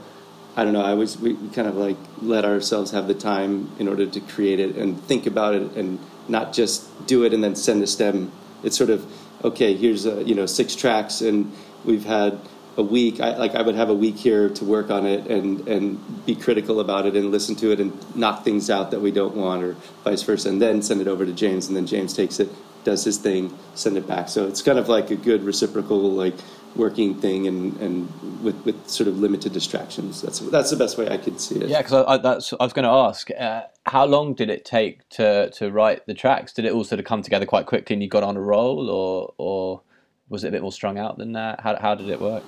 I 0.56 0.64
don't 0.64 0.72
know. 0.72 0.82
I 0.82 0.94
was 0.94 1.18
we 1.18 1.34
kind 1.52 1.68
of 1.68 1.76
like 1.76 1.96
let 2.20 2.44
ourselves 2.44 2.90
have 2.90 3.06
the 3.06 3.14
time 3.14 3.70
in 3.78 3.88
order 3.88 4.06
to 4.06 4.20
create 4.20 4.60
it 4.60 4.76
and 4.76 5.00
think 5.04 5.26
about 5.26 5.54
it 5.54 5.72
and 5.76 5.98
not 6.28 6.52
just 6.52 7.06
do 7.06 7.24
it 7.24 7.32
and 7.32 7.42
then 7.42 7.54
send 7.54 7.82
a 7.82 7.86
stem. 7.86 8.32
It's 8.62 8.76
sort 8.76 8.90
of 8.90 9.06
okay. 9.44 9.74
Here's 9.74 10.06
a, 10.06 10.22
you 10.24 10.34
know 10.34 10.46
six 10.46 10.74
tracks 10.74 11.20
and 11.20 11.52
we've 11.84 12.04
had 12.04 12.40
a 12.76 12.82
week. 12.82 13.20
I, 13.20 13.36
like 13.36 13.54
I 13.54 13.62
would 13.62 13.76
have 13.76 13.90
a 13.90 13.94
week 13.94 14.16
here 14.16 14.48
to 14.48 14.64
work 14.64 14.90
on 14.90 15.06
it 15.06 15.26
and 15.28 15.66
and 15.68 16.26
be 16.26 16.34
critical 16.34 16.80
about 16.80 17.06
it 17.06 17.14
and 17.14 17.30
listen 17.30 17.54
to 17.56 17.70
it 17.70 17.80
and 17.80 18.16
knock 18.16 18.44
things 18.44 18.70
out 18.70 18.90
that 18.90 19.00
we 19.00 19.12
don't 19.12 19.36
want 19.36 19.62
or 19.62 19.76
vice 20.04 20.22
versa 20.22 20.48
and 20.48 20.60
then 20.60 20.82
send 20.82 21.00
it 21.00 21.06
over 21.06 21.24
to 21.24 21.32
James 21.32 21.68
and 21.68 21.76
then 21.76 21.86
James 21.86 22.12
takes 22.12 22.40
it, 22.40 22.48
does 22.84 23.04
his 23.04 23.18
thing, 23.18 23.56
send 23.74 23.96
it 23.96 24.06
back. 24.06 24.28
So 24.28 24.46
it's 24.46 24.62
kind 24.62 24.78
of 24.78 24.88
like 24.88 25.10
a 25.10 25.16
good 25.16 25.42
reciprocal 25.42 25.98
like 26.12 26.34
working 26.76 27.14
thing 27.20 27.46
and, 27.48 27.76
and 27.80 28.42
with, 28.42 28.56
with 28.64 28.88
sort 28.88 29.08
of 29.08 29.18
limited 29.18 29.52
distractions. 29.52 30.22
That's 30.22 30.38
that's 30.38 30.70
the 30.70 30.76
best 30.76 30.96
way 30.98 31.08
I 31.08 31.16
could 31.16 31.40
see 31.40 31.56
it. 31.56 31.68
Yeah, 31.68 31.78
because 31.78 32.04
I, 32.04 32.14
I, 32.14 32.16
that's 32.18 32.52
I 32.52 32.64
was 32.64 32.72
going 32.72 32.84
to 32.84 32.90
ask, 32.90 33.30
uh, 33.32 33.62
how 33.86 34.04
long 34.06 34.34
did 34.34 34.50
it 34.50 34.64
take 34.64 35.08
to 35.10 35.50
to 35.50 35.70
write 35.70 36.06
the 36.06 36.14
tracks? 36.14 36.52
Did 36.52 36.64
it 36.64 36.72
all 36.72 36.84
sort 36.84 37.00
of 37.00 37.06
come 37.06 37.22
together 37.22 37.46
quite 37.46 37.66
quickly 37.66 37.94
and 37.94 38.02
you 38.02 38.08
got 38.08 38.22
on 38.22 38.36
a 38.36 38.40
roll, 38.40 38.88
or 38.88 39.34
or 39.38 39.82
was 40.28 40.44
it 40.44 40.48
a 40.48 40.50
bit 40.52 40.62
more 40.62 40.72
strung 40.72 40.98
out 40.98 41.18
than 41.18 41.32
that? 41.32 41.60
How 41.60 41.76
how 41.76 41.94
did 41.94 42.08
it 42.08 42.20
work? 42.20 42.44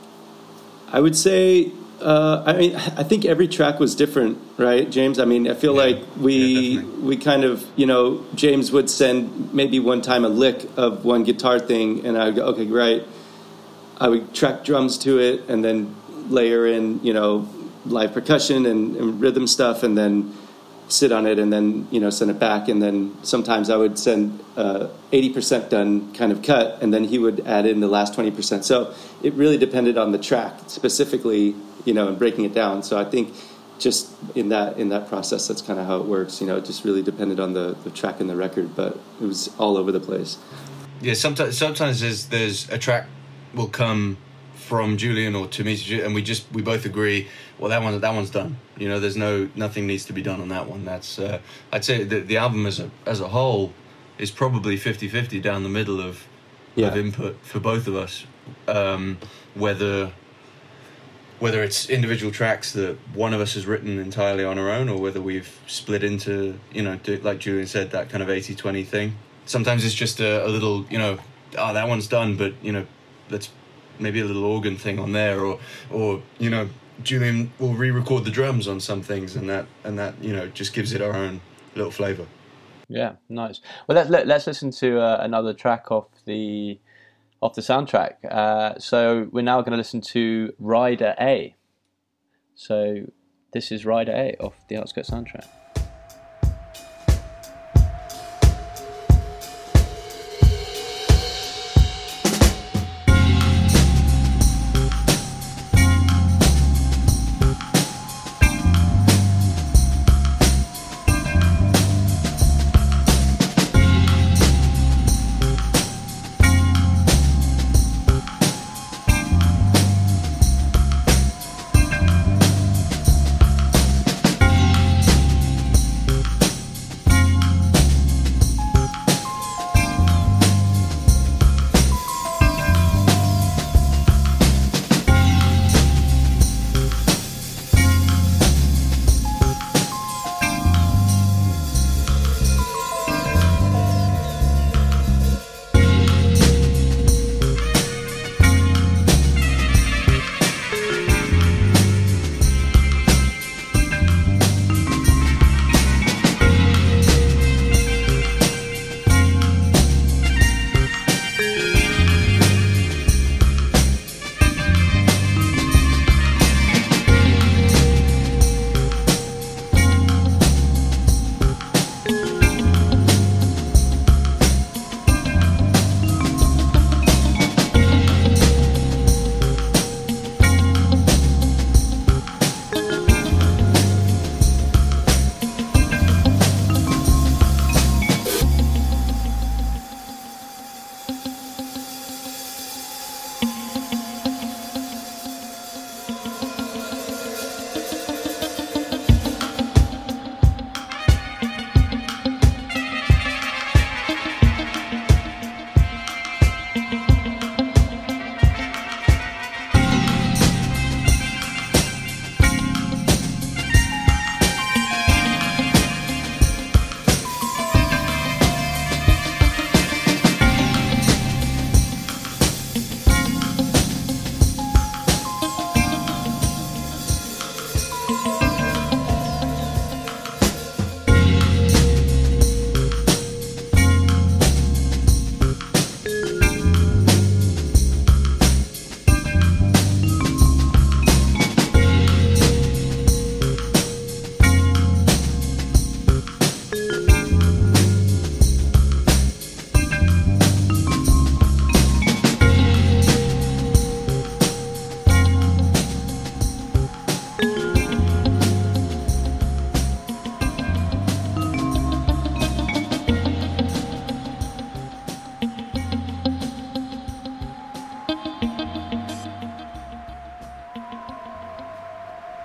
I 0.89 1.01
would 1.01 1.17
say. 1.17 1.73
Uh, 2.03 2.43
I 2.45 2.53
mean, 2.55 2.77
I 2.77 3.05
think 3.05 3.25
every 3.25 3.47
track 3.47 3.79
was 3.79 3.95
different, 3.95 4.39
right, 4.59 4.91
James? 4.91 5.19
I 5.21 5.25
mean, 5.25 5.49
I 5.49 5.55
feel 5.55 5.75
Yeah. 5.75 5.83
like 5.85 5.99
we 6.21 6.35
Yeah, 6.77 6.83
we 7.01 7.17
kind 7.17 7.45
of, 7.45 7.65
you 7.77 7.87
know, 7.87 8.21
James 8.35 8.73
would 8.73 8.91
send 8.91 9.55
maybe 9.55 9.79
one 9.79 10.03
time 10.03 10.25
a 10.25 10.29
lick 10.29 10.69
of 10.77 11.05
one 11.05 11.23
guitar 11.23 11.59
thing, 11.61 12.05
and 12.05 12.19
I 12.19 12.27
would 12.27 12.37
go, 12.37 12.45
okay, 12.47 12.65
great. 12.65 13.05
I 14.01 14.09
would 14.09 14.35
track 14.35 14.65
drums 14.65 14.99
to 14.99 15.19
it, 15.21 15.45
and 15.49 15.65
then 15.65 15.95
layer 16.29 16.67
in, 16.67 16.99
you 17.05 17.13
know, 17.13 17.49
live 17.87 18.13
percussion 18.13 18.67
and, 18.67 18.97
and 18.97 19.21
rhythm 19.21 19.47
stuff, 19.47 19.83
and 19.85 19.97
then 19.97 20.35
sit 20.93 21.11
on 21.11 21.27
it, 21.27 21.39
and 21.39 21.53
then 21.53 21.89
you 21.91 22.01
know 22.01 22.11
send 22.11 22.31
it 22.31 22.39
back, 22.39 22.69
and 22.69 22.83
then 22.83 23.17
sometimes 23.23 23.71
I 23.71 23.77
would 23.77 23.99
send 23.99 24.43
uh, 24.57 24.89
eighty 25.13 25.31
percent 25.31 25.71
done 25.71 26.13
kind 26.15 26.31
of 26.31 26.43
cut, 26.43 26.83
and 26.83 26.93
then 26.93 27.05
he 27.05 27.19
would 27.19 27.41
add 27.47 27.67
in 27.67 27.81
the 27.81 27.89
last 27.89 28.15
twenty 28.15 28.31
percent. 28.31 28.65
So 28.65 28.95
it 29.23 29.33
really 29.35 29.59
depended 29.59 29.97
on 29.97 30.13
the 30.13 30.19
track 30.19 30.55
specifically, 30.67 31.55
you 31.85 31.95
know, 31.95 32.09
and 32.09 32.19
breaking 32.19 32.45
it 32.45 32.55
down. 32.55 32.83
So 32.83 32.99
I 32.99 33.05
think 33.05 33.35
just 33.79 34.11
in 34.35 34.51
that 34.51 34.79
in 34.79 34.91
that 34.91 35.09
process, 35.09 35.49
that's 35.49 35.63
kind 35.63 35.79
of 35.79 35.87
how 35.87 35.99
it 35.99 36.07
works. 36.07 36.41
You 36.41 36.47
know, 36.47 36.57
it 36.57 36.65
just 36.65 36.85
really 36.85 37.03
depended 37.03 37.41
on 37.41 37.53
the, 37.53 37.75
the 37.85 37.91
track 37.91 38.21
and 38.21 38.29
the 38.29 38.37
record, 38.37 38.77
but 38.77 38.99
it 39.21 39.25
was 39.25 39.51
all 39.59 39.77
over 39.77 39.91
the 39.91 40.01
place. 40.01 40.39
Yeah, 41.01 41.15
sometimes 41.15 41.59
sometimes 41.59 42.01
there's 42.01 42.27
there's 42.27 42.69
a 42.71 42.79
track 42.79 43.07
will 43.55 43.69
come 43.69 44.19
from 44.73 44.97
Julian 44.97 45.35
or 45.35 45.47
to 45.49 45.65
me, 45.65 45.77
and 46.03 46.15
we 46.15 46.23
just 46.23 46.51
we 46.51 46.63
both 46.63 46.87
agree. 46.87 47.29
Well, 47.59 47.69
that 47.69 47.83
one 47.83 48.01
that 48.01 48.15
one's 48.15 48.31
done. 48.31 48.57
You 48.79 48.89
know, 48.89 49.01
there's 49.01 49.19
no 49.19 49.51
nothing 49.55 49.87
needs 49.87 50.07
to 50.07 50.15
be 50.15 50.23
done 50.23 50.41
on 50.41 50.49
that 50.49 50.67
one. 50.67 50.87
That's 50.87 51.19
uh, 51.19 51.41
I'd 51.71 51.85
say 51.85 52.05
the 52.05 52.21
the 52.21 52.39
album 52.39 52.65
as 52.65 52.81
a 52.81 52.91
as 53.05 53.21
a 53.21 53.29
whole 53.29 53.75
is 54.17 54.31
probably 54.31 54.79
50-50 54.79 55.43
down 55.43 55.63
the 55.63 55.69
middle 55.69 56.01
of 56.01 56.25
Yeah. 56.75 56.89
of 56.89 56.97
input 56.97 57.37
for 57.43 57.61
both 57.61 57.87
of 57.87 57.95
us. 57.97 58.25
Um, 58.67 59.19
whether 59.55 60.13
whether 61.39 61.63
it's 61.63 61.91
individual 61.91 62.33
tracks 62.33 62.73
that 62.73 62.97
one 63.15 63.35
of 63.35 63.43
us 63.43 63.53
has 63.53 63.67
written 63.67 63.99
entirely 63.99 64.45
on 64.45 64.59
our 64.59 64.71
own 64.71 64.89
or 64.89 64.99
whether 64.99 65.21
we've 65.21 65.53
split 65.67 66.03
into 66.03 66.59
you 66.73 66.83
know 66.83 66.99
like 67.23 67.39
julian 67.41 67.67
said 67.67 67.91
that 67.91 68.09
kind 68.11 68.23
of 68.23 68.29
80-20 68.29 68.87
thing 68.87 69.17
sometimes 69.45 69.85
it's 69.85 69.95
just 69.95 70.21
a, 70.21 70.47
a 70.47 70.51
little 70.57 70.87
you 70.89 70.99
know 70.99 71.19
oh 71.59 71.73
that 71.75 71.89
one's 71.89 72.07
done 72.07 72.37
but 72.37 72.53
you 72.63 72.73
know 72.73 72.87
let's 73.29 73.51
maybe 73.99 74.21
a 74.21 74.25
little 74.25 74.45
organ 74.45 74.77
thing 74.77 74.99
on 74.99 75.13
there 75.13 75.41
or 75.41 75.59
or 75.91 76.23
you 76.39 76.51
know 76.51 76.69
julian 77.03 77.51
will 77.59 77.75
re-record 77.75 78.25
the 78.25 78.31
drums 78.31 78.69
on 78.69 78.79
some 78.79 79.03
things 79.03 79.37
and 79.37 79.49
that 79.49 79.67
and 79.85 79.99
that 79.99 80.15
you 80.23 80.33
know 80.33 80.47
just 80.49 80.73
gives 80.73 80.93
it 80.93 81.01
our 81.01 81.15
own 81.15 81.41
little 81.75 81.91
flavor 81.91 82.27
Yeah, 82.89 83.13
nice. 83.31 83.61
Well, 83.87 83.97
let, 83.97 84.11
let, 84.11 84.27
let's 84.27 84.47
listen 84.47 84.71
to 84.73 85.01
uh, 85.01 85.19
another 85.23 85.55
track 85.55 85.91
off 85.91 86.09
the 86.27 86.79
off 87.41 87.55
the 87.55 87.63
soundtrack. 87.63 88.25
Uh, 88.31 88.79
so 88.79 89.29
we're 89.33 89.43
now 89.43 89.63
going 89.63 89.73
to 89.73 89.79
listen 89.79 90.01
to 90.01 90.53
Rider 90.59 91.15
A. 91.19 91.57
So 92.55 93.07
this 93.53 93.73
is 93.73 93.87
Rider 93.87 94.13
A 94.13 94.37
off 94.41 94.55
the 94.69 94.77
Outskirts 94.77 95.09
soundtrack. 95.09 95.47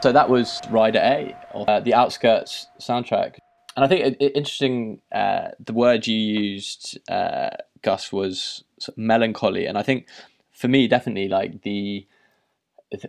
So 0.07 0.13
that 0.13 0.29
was 0.29 0.61
Rider 0.69 0.99
A, 0.99 1.35
or 1.53 1.69
uh, 1.69 1.81
the 1.81 1.93
Outskirts 1.93 2.67
soundtrack. 2.79 3.39
And 3.75 3.83
I 3.83 3.89
think 3.89 4.05
it, 4.05 4.17
it, 4.21 4.37
interesting, 4.37 5.01
uh, 5.11 5.49
the 5.59 5.73
word 5.73 6.07
you 6.07 6.15
used, 6.15 6.97
uh, 7.11 7.49
Gus, 7.81 8.13
was 8.13 8.63
melancholy. 8.95 9.65
And 9.65 9.77
I 9.77 9.83
think 9.83 10.07
for 10.53 10.69
me, 10.69 10.87
definitely, 10.87 11.27
like 11.27 11.63
the 11.63 12.07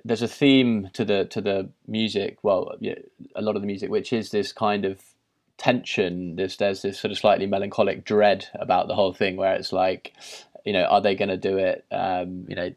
there's 0.05 0.23
a 0.23 0.27
theme 0.27 0.91
to 0.95 1.05
the 1.05 1.25
to 1.27 1.41
the 1.41 1.71
music. 1.87 2.39
Well, 2.43 2.73
a 3.37 3.43
lot 3.43 3.55
of 3.55 3.63
the 3.63 3.69
music, 3.69 3.91
which 3.91 4.13
is 4.13 4.33
this 4.33 4.53
kind 4.53 4.85
of 4.85 5.01
tension. 5.57 6.35
There's 6.35 6.57
there's 6.57 6.83
this 6.83 6.99
sort 6.99 7.13
of 7.13 7.19
slightly 7.19 7.47
melancholic 7.47 8.05
dread 8.05 8.49
about 8.55 8.89
the 8.89 8.97
whole 8.97 9.13
thing, 9.13 9.37
where 9.37 9.55
it's 9.55 9.73
like, 9.73 10.15
you 10.65 10.73
know, 10.73 10.83
are 10.83 11.01
they 11.01 11.15
going 11.15 11.29
to 11.29 11.37
do 11.37 11.59
it? 11.59 11.85
Um, 11.93 12.47
you 12.49 12.57
know, 12.57 12.75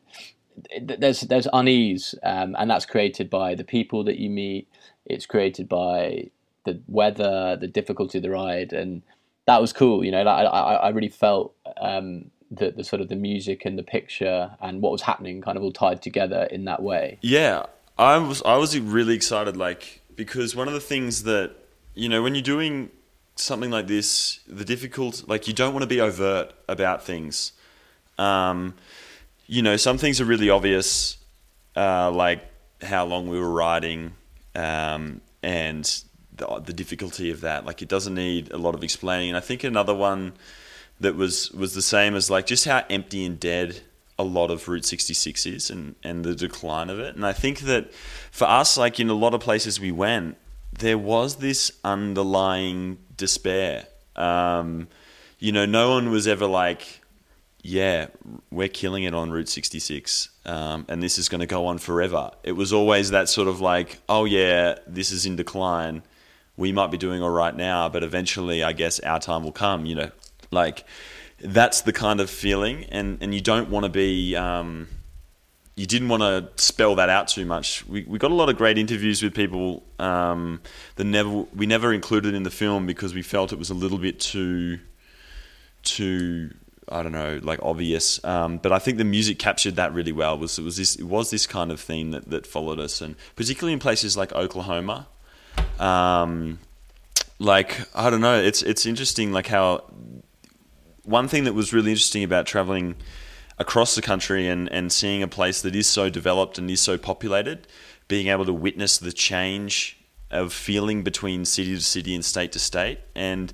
there's 0.81 1.21
there's 1.21 1.47
unease, 1.53 2.15
um, 2.23 2.55
and 2.57 2.69
that's 2.69 2.85
created 2.85 3.29
by 3.29 3.55
the 3.55 3.63
people 3.63 4.03
that 4.05 4.17
you 4.17 4.29
meet. 4.29 4.67
It's 5.05 5.25
created 5.25 5.67
by 5.67 6.29
the 6.65 6.81
weather, 6.87 7.57
the 7.59 7.67
difficulty 7.67 8.19
of 8.19 8.23
the 8.23 8.29
ride, 8.29 8.73
and 8.73 9.01
that 9.45 9.61
was 9.61 9.73
cool. 9.73 10.03
You 10.03 10.11
know, 10.11 10.23
like, 10.23 10.45
I 10.45 10.49
I 10.49 10.89
really 10.89 11.09
felt 11.09 11.55
um, 11.79 12.31
the 12.49 12.71
the 12.71 12.83
sort 12.83 13.01
of 13.01 13.09
the 13.09 13.15
music 13.15 13.65
and 13.65 13.77
the 13.77 13.83
picture 13.83 14.51
and 14.61 14.81
what 14.81 14.91
was 14.91 15.01
happening 15.01 15.41
kind 15.41 15.57
of 15.57 15.63
all 15.63 15.71
tied 15.71 16.01
together 16.01 16.43
in 16.51 16.65
that 16.65 16.81
way. 16.81 17.17
Yeah, 17.21 17.65
I 17.97 18.17
was 18.17 18.41
I 18.43 18.57
was 18.57 18.77
really 18.79 19.15
excited, 19.15 19.57
like 19.57 20.01
because 20.15 20.55
one 20.55 20.67
of 20.67 20.73
the 20.73 20.79
things 20.79 21.23
that 21.23 21.55
you 21.95 22.09
know 22.09 22.21
when 22.21 22.35
you're 22.35 22.41
doing 22.41 22.91
something 23.35 23.71
like 23.71 23.87
this, 23.87 24.41
the 24.47 24.65
difficult 24.65 25.27
like 25.27 25.47
you 25.47 25.53
don't 25.53 25.73
want 25.73 25.83
to 25.83 25.87
be 25.87 26.01
overt 26.01 26.53
about 26.67 27.03
things. 27.03 27.53
Um, 28.17 28.75
you 29.51 29.61
know, 29.61 29.75
some 29.75 29.97
things 29.97 30.21
are 30.21 30.25
really 30.25 30.49
obvious, 30.49 31.17
uh, 31.75 32.09
like 32.09 32.41
how 32.81 33.05
long 33.05 33.27
we 33.27 33.37
were 33.37 33.51
riding, 33.51 34.13
um, 34.55 35.19
and 35.43 36.03
the, 36.33 36.61
the 36.63 36.71
difficulty 36.71 37.31
of 37.31 37.41
that. 37.41 37.65
Like, 37.65 37.81
it 37.81 37.89
doesn't 37.89 38.15
need 38.15 38.49
a 38.53 38.57
lot 38.57 38.75
of 38.75 38.81
explaining. 38.81 39.27
And 39.27 39.35
I 39.35 39.41
think 39.41 39.65
another 39.65 39.93
one 39.93 40.31
that 41.01 41.17
was 41.17 41.51
was 41.51 41.73
the 41.73 41.81
same 41.81 42.15
as 42.15 42.29
like 42.29 42.45
just 42.45 42.63
how 42.63 42.85
empty 42.89 43.25
and 43.25 43.37
dead 43.37 43.81
a 44.17 44.23
lot 44.23 44.51
of 44.51 44.69
Route 44.69 44.85
66 44.85 45.45
is, 45.45 45.69
and 45.69 45.95
and 46.01 46.23
the 46.23 46.33
decline 46.33 46.89
of 46.89 46.99
it. 46.99 47.17
And 47.17 47.25
I 47.25 47.33
think 47.33 47.59
that 47.61 47.93
for 48.31 48.45
us, 48.45 48.77
like 48.77 49.01
in 49.01 49.09
a 49.09 49.13
lot 49.13 49.33
of 49.33 49.41
places 49.41 49.81
we 49.81 49.91
went, 49.91 50.37
there 50.71 50.97
was 50.97 51.35
this 51.35 51.73
underlying 51.83 52.99
despair. 53.17 53.87
Um, 54.15 54.87
you 55.39 55.51
know, 55.51 55.65
no 55.65 55.89
one 55.89 56.09
was 56.09 56.25
ever 56.25 56.47
like 56.47 57.00
yeah, 57.63 58.07
we're 58.49 58.67
killing 58.67 59.03
it 59.03 59.13
on 59.13 59.29
Route 59.29 59.49
66, 59.49 60.29
um, 60.45 60.85
and 60.89 61.01
this 61.01 61.17
is 61.19 61.29
going 61.29 61.41
to 61.41 61.47
go 61.47 61.67
on 61.67 61.77
forever. 61.77 62.31
It 62.43 62.53
was 62.53 62.73
always 62.73 63.11
that 63.11 63.29
sort 63.29 63.47
of 63.47 63.61
like, 63.61 63.99
oh 64.09 64.25
yeah, 64.25 64.79
this 64.87 65.11
is 65.11 65.25
in 65.25 65.35
decline. 65.35 66.01
We 66.57 66.71
might 66.71 66.89
be 66.89 66.97
doing 66.97 67.21
all 67.21 67.29
right 67.29 67.55
now, 67.55 67.87
but 67.87 68.03
eventually, 68.03 68.63
I 68.63 68.73
guess 68.73 68.99
our 69.01 69.19
time 69.19 69.43
will 69.43 69.51
come. 69.51 69.85
You 69.85 69.95
know, 69.95 70.11
like 70.49 70.85
that's 71.39 71.81
the 71.81 71.93
kind 71.93 72.19
of 72.19 72.29
feeling, 72.29 72.85
and 72.85 73.19
and 73.21 73.33
you 73.33 73.41
don't 73.41 73.69
want 73.69 73.85
to 73.85 73.89
be. 73.89 74.35
Um, 74.35 74.87
you 75.75 75.85
didn't 75.85 76.09
want 76.09 76.21
to 76.21 76.49
spell 76.61 76.95
that 76.95 77.09
out 77.09 77.29
too 77.29 77.45
much. 77.45 77.87
We, 77.87 78.03
we 78.03 78.19
got 78.19 78.29
a 78.29 78.35
lot 78.35 78.49
of 78.49 78.57
great 78.57 78.77
interviews 78.77 79.23
with 79.23 79.33
people 79.33 79.83
um, 79.99 80.61
that 80.97 81.05
never 81.05 81.29
we 81.55 81.65
never 81.65 81.93
included 81.93 82.33
in 82.33 82.43
the 82.43 82.51
film 82.51 82.85
because 82.85 83.13
we 83.13 83.21
felt 83.21 83.53
it 83.53 83.59
was 83.59 83.69
a 83.69 83.75
little 83.75 83.97
bit 83.97 84.19
too 84.19 84.79
too 85.83 86.53
I 86.89 87.03
don't 87.03 87.11
know, 87.11 87.39
like 87.41 87.59
obvious. 87.61 88.23
Um, 88.25 88.57
but 88.57 88.71
I 88.71 88.79
think 88.79 88.97
the 88.97 89.03
music 89.03 89.39
captured 89.39 89.75
that 89.75 89.93
really 89.93 90.11
well. 90.11 90.37
Was 90.37 90.57
it 90.57 90.63
was 90.63 90.77
this 90.77 90.95
it 90.95 91.03
was 91.03 91.29
this 91.29 91.47
kind 91.47 91.71
of 91.71 91.79
theme 91.79 92.11
that, 92.11 92.29
that 92.29 92.45
followed 92.45 92.79
us, 92.79 93.01
and 93.01 93.15
particularly 93.35 93.73
in 93.73 93.79
places 93.79 94.17
like 94.17 94.33
Oklahoma. 94.33 95.07
Um, 95.79 96.59
like 97.39 97.87
I 97.95 98.09
don't 98.09 98.21
know, 98.21 98.39
it's 98.39 98.61
it's 98.63 98.85
interesting. 98.85 99.31
Like 99.31 99.47
how 99.47 99.85
one 101.03 101.27
thing 101.27 101.43
that 101.45 101.53
was 101.53 101.73
really 101.73 101.91
interesting 101.91 102.23
about 102.23 102.45
traveling 102.45 102.95
across 103.57 103.95
the 103.95 104.01
country 104.01 104.47
and 104.47 104.71
and 104.71 104.91
seeing 104.91 105.23
a 105.23 105.27
place 105.27 105.61
that 105.61 105.75
is 105.75 105.87
so 105.87 106.09
developed 106.09 106.57
and 106.57 106.69
is 106.69 106.81
so 106.81 106.97
populated, 106.97 107.67
being 108.07 108.27
able 108.27 108.45
to 108.45 108.53
witness 108.53 108.97
the 108.97 109.11
change 109.11 109.97
of 110.29 110.53
feeling 110.53 111.03
between 111.03 111.45
city 111.45 111.75
to 111.75 111.81
city 111.81 112.15
and 112.15 112.23
state 112.23 112.51
to 112.53 112.59
state 112.59 112.99
and 113.15 113.53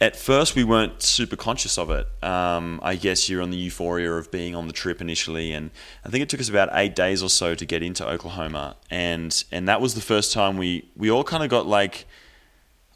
at 0.00 0.14
first 0.14 0.54
we 0.54 0.64
weren't 0.64 1.02
super 1.02 1.36
conscious 1.36 1.78
of 1.78 1.90
it. 1.90 2.06
Um, 2.22 2.80
I 2.82 2.96
guess 2.96 3.28
you're 3.28 3.42
on 3.42 3.50
the 3.50 3.56
euphoria 3.56 4.12
of 4.12 4.30
being 4.30 4.54
on 4.54 4.66
the 4.66 4.72
trip 4.72 5.00
initially, 5.00 5.52
and 5.52 5.70
I 6.04 6.10
think 6.10 6.22
it 6.22 6.28
took 6.28 6.40
us 6.40 6.48
about 6.48 6.68
eight 6.72 6.94
days 6.94 7.22
or 7.22 7.30
so 7.30 7.54
to 7.54 7.64
get 7.64 7.82
into 7.82 8.06
Oklahoma, 8.06 8.76
and 8.90 9.44
and 9.50 9.66
that 9.68 9.80
was 9.80 9.94
the 9.94 10.00
first 10.00 10.32
time 10.32 10.56
we 10.56 10.88
we 10.96 11.10
all 11.10 11.24
kind 11.24 11.42
of 11.42 11.50
got 11.50 11.66
like. 11.66 12.06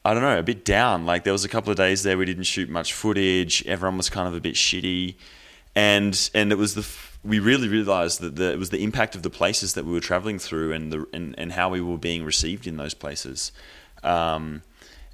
I 0.03 0.15
don't 0.15 0.23
know, 0.23 0.39
a 0.39 0.43
bit 0.43 0.65
down. 0.65 1.05
Like 1.05 1.25
there 1.25 1.33
was 1.35 1.45
a 1.45 1.49
couple 1.49 1.71
of 1.71 1.77
days 1.77 2.05
there 2.05 2.17
we 2.17 2.25
didn't 2.25 2.45
shoot 2.45 2.71
much 2.71 2.95
footage. 2.95 3.63
Everyone 3.67 3.99
was 3.99 4.09
kind 4.09 4.27
of 4.27 4.35
a 4.35 4.41
bit 4.41 4.55
shitty, 4.55 5.17
and 5.75 6.31
and 6.33 6.53
it 6.53 6.55
was 6.57 6.75
the 6.75 6.87
we 7.23 7.39
really 7.39 7.69
realized 7.69 8.21
that 8.21 8.37
the, 8.37 8.53
it 8.53 8.59
was 8.59 8.71
the 8.71 8.83
impact 8.83 9.15
of 9.15 9.23
the 9.23 9.29
places 9.29 9.75
that 9.75 9.85
we 9.85 9.93
were 9.93 10.01
traveling 10.01 10.39
through 10.39 10.73
and 10.73 10.91
the 10.91 11.07
and, 11.13 11.35
and 11.39 11.53
how 11.53 11.69
we 11.69 11.83
were 11.83 11.99
being 11.99 12.25
received 12.25 12.67
in 12.67 12.79
those 12.79 12.95
places. 12.95 13.53
Um, 14.03 14.63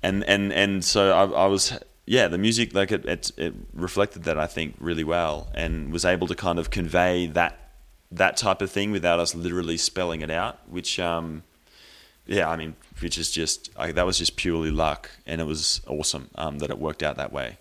and 0.03 0.25
and 0.25 0.53
and 0.53 0.85
so 0.85 1.13
I, 1.13 1.45
I 1.45 1.47
was 1.47 1.79
yeah 2.07 2.29
the 2.29 2.39
music 2.39 2.75
like 2.75 2.93
it, 2.93 3.05
it, 3.05 3.31
it 3.37 3.55
reflected 3.73 4.25
that 4.25 4.39
I 4.39 4.47
think 4.47 4.77
really 4.79 5.05
well 5.05 5.49
and 5.55 5.93
was 5.93 6.05
able 6.05 6.27
to 6.29 6.35
kind 6.35 6.59
of 6.59 6.71
convey 6.71 7.27
that 7.27 7.59
that 8.13 8.37
type 8.37 8.63
of 8.63 8.71
thing 8.71 8.93
without 8.93 9.19
us 9.19 9.35
literally 9.35 9.77
spelling 9.77 10.21
it 10.21 10.31
out 10.31 10.59
which 10.69 10.99
um 11.01 11.43
yeah 12.27 12.49
I 12.49 12.57
mean 12.57 12.77
which 13.01 13.19
is 13.19 13.31
just 13.31 13.71
I, 13.77 13.93
that 13.93 14.07
was 14.07 14.19
just 14.19 14.37
purely 14.37 14.71
luck 14.71 15.11
and 15.27 15.41
it 15.41 15.45
was 15.45 15.81
awesome 15.87 16.31
um, 16.37 16.59
that 16.59 16.71
it 16.71 16.79
worked 16.79 17.03
out 17.03 17.17
that 17.17 17.33
way. 17.33 17.59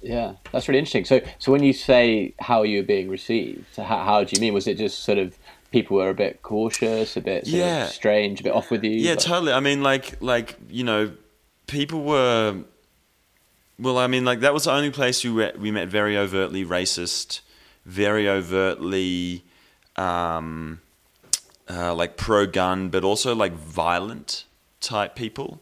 Yeah 0.00 0.34
that's 0.52 0.68
really 0.68 0.78
interesting. 0.78 1.04
So 1.04 1.20
so 1.38 1.52
when 1.52 1.62
you 1.62 1.72
say 1.72 2.34
how 2.40 2.62
you 2.62 2.80
were 2.80 2.86
being 2.86 3.08
received? 3.08 3.76
How, 3.76 4.04
how 4.04 4.24
do 4.24 4.34
you 4.34 4.40
mean? 4.40 4.54
Was 4.54 4.66
it 4.66 4.78
just 4.78 5.02
sort 5.04 5.18
of 5.18 5.38
people 5.74 5.96
were 5.96 6.08
a 6.08 6.14
bit 6.14 6.40
cautious, 6.42 7.16
a 7.16 7.20
bit 7.20 7.48
yeah. 7.48 7.86
strange, 7.86 8.40
a 8.40 8.44
bit 8.44 8.52
off 8.52 8.70
with 8.70 8.84
you. 8.84 8.92
Yeah, 8.92 9.16
totally. 9.16 9.52
I 9.52 9.58
mean, 9.58 9.82
like, 9.82 10.22
like 10.22 10.56
you 10.70 10.84
know, 10.84 11.12
people 11.66 12.04
were. 12.04 12.62
Well, 13.76 13.98
I 13.98 14.06
mean, 14.06 14.24
like 14.24 14.40
that 14.40 14.54
was 14.54 14.64
the 14.64 14.72
only 14.72 14.92
place 14.92 15.24
we 15.24 15.30
met, 15.30 15.58
we 15.58 15.72
met 15.72 15.88
very 15.88 16.16
overtly 16.16 16.64
racist, 16.64 17.40
very 17.84 18.28
overtly, 18.28 19.42
um, 19.96 20.80
uh, 21.68 21.92
like 21.92 22.16
pro-gun, 22.16 22.88
but 22.88 23.02
also 23.02 23.34
like 23.34 23.52
violent 23.52 24.44
type 24.80 25.16
people. 25.16 25.60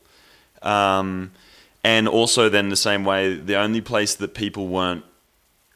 Um, 0.60 1.32
and 1.82 2.06
also, 2.06 2.50
then 2.50 2.68
the 2.68 2.76
same 2.76 3.06
way, 3.06 3.34
the 3.34 3.56
only 3.56 3.80
place 3.80 4.14
that 4.16 4.34
people 4.34 4.68
weren't 4.68 5.04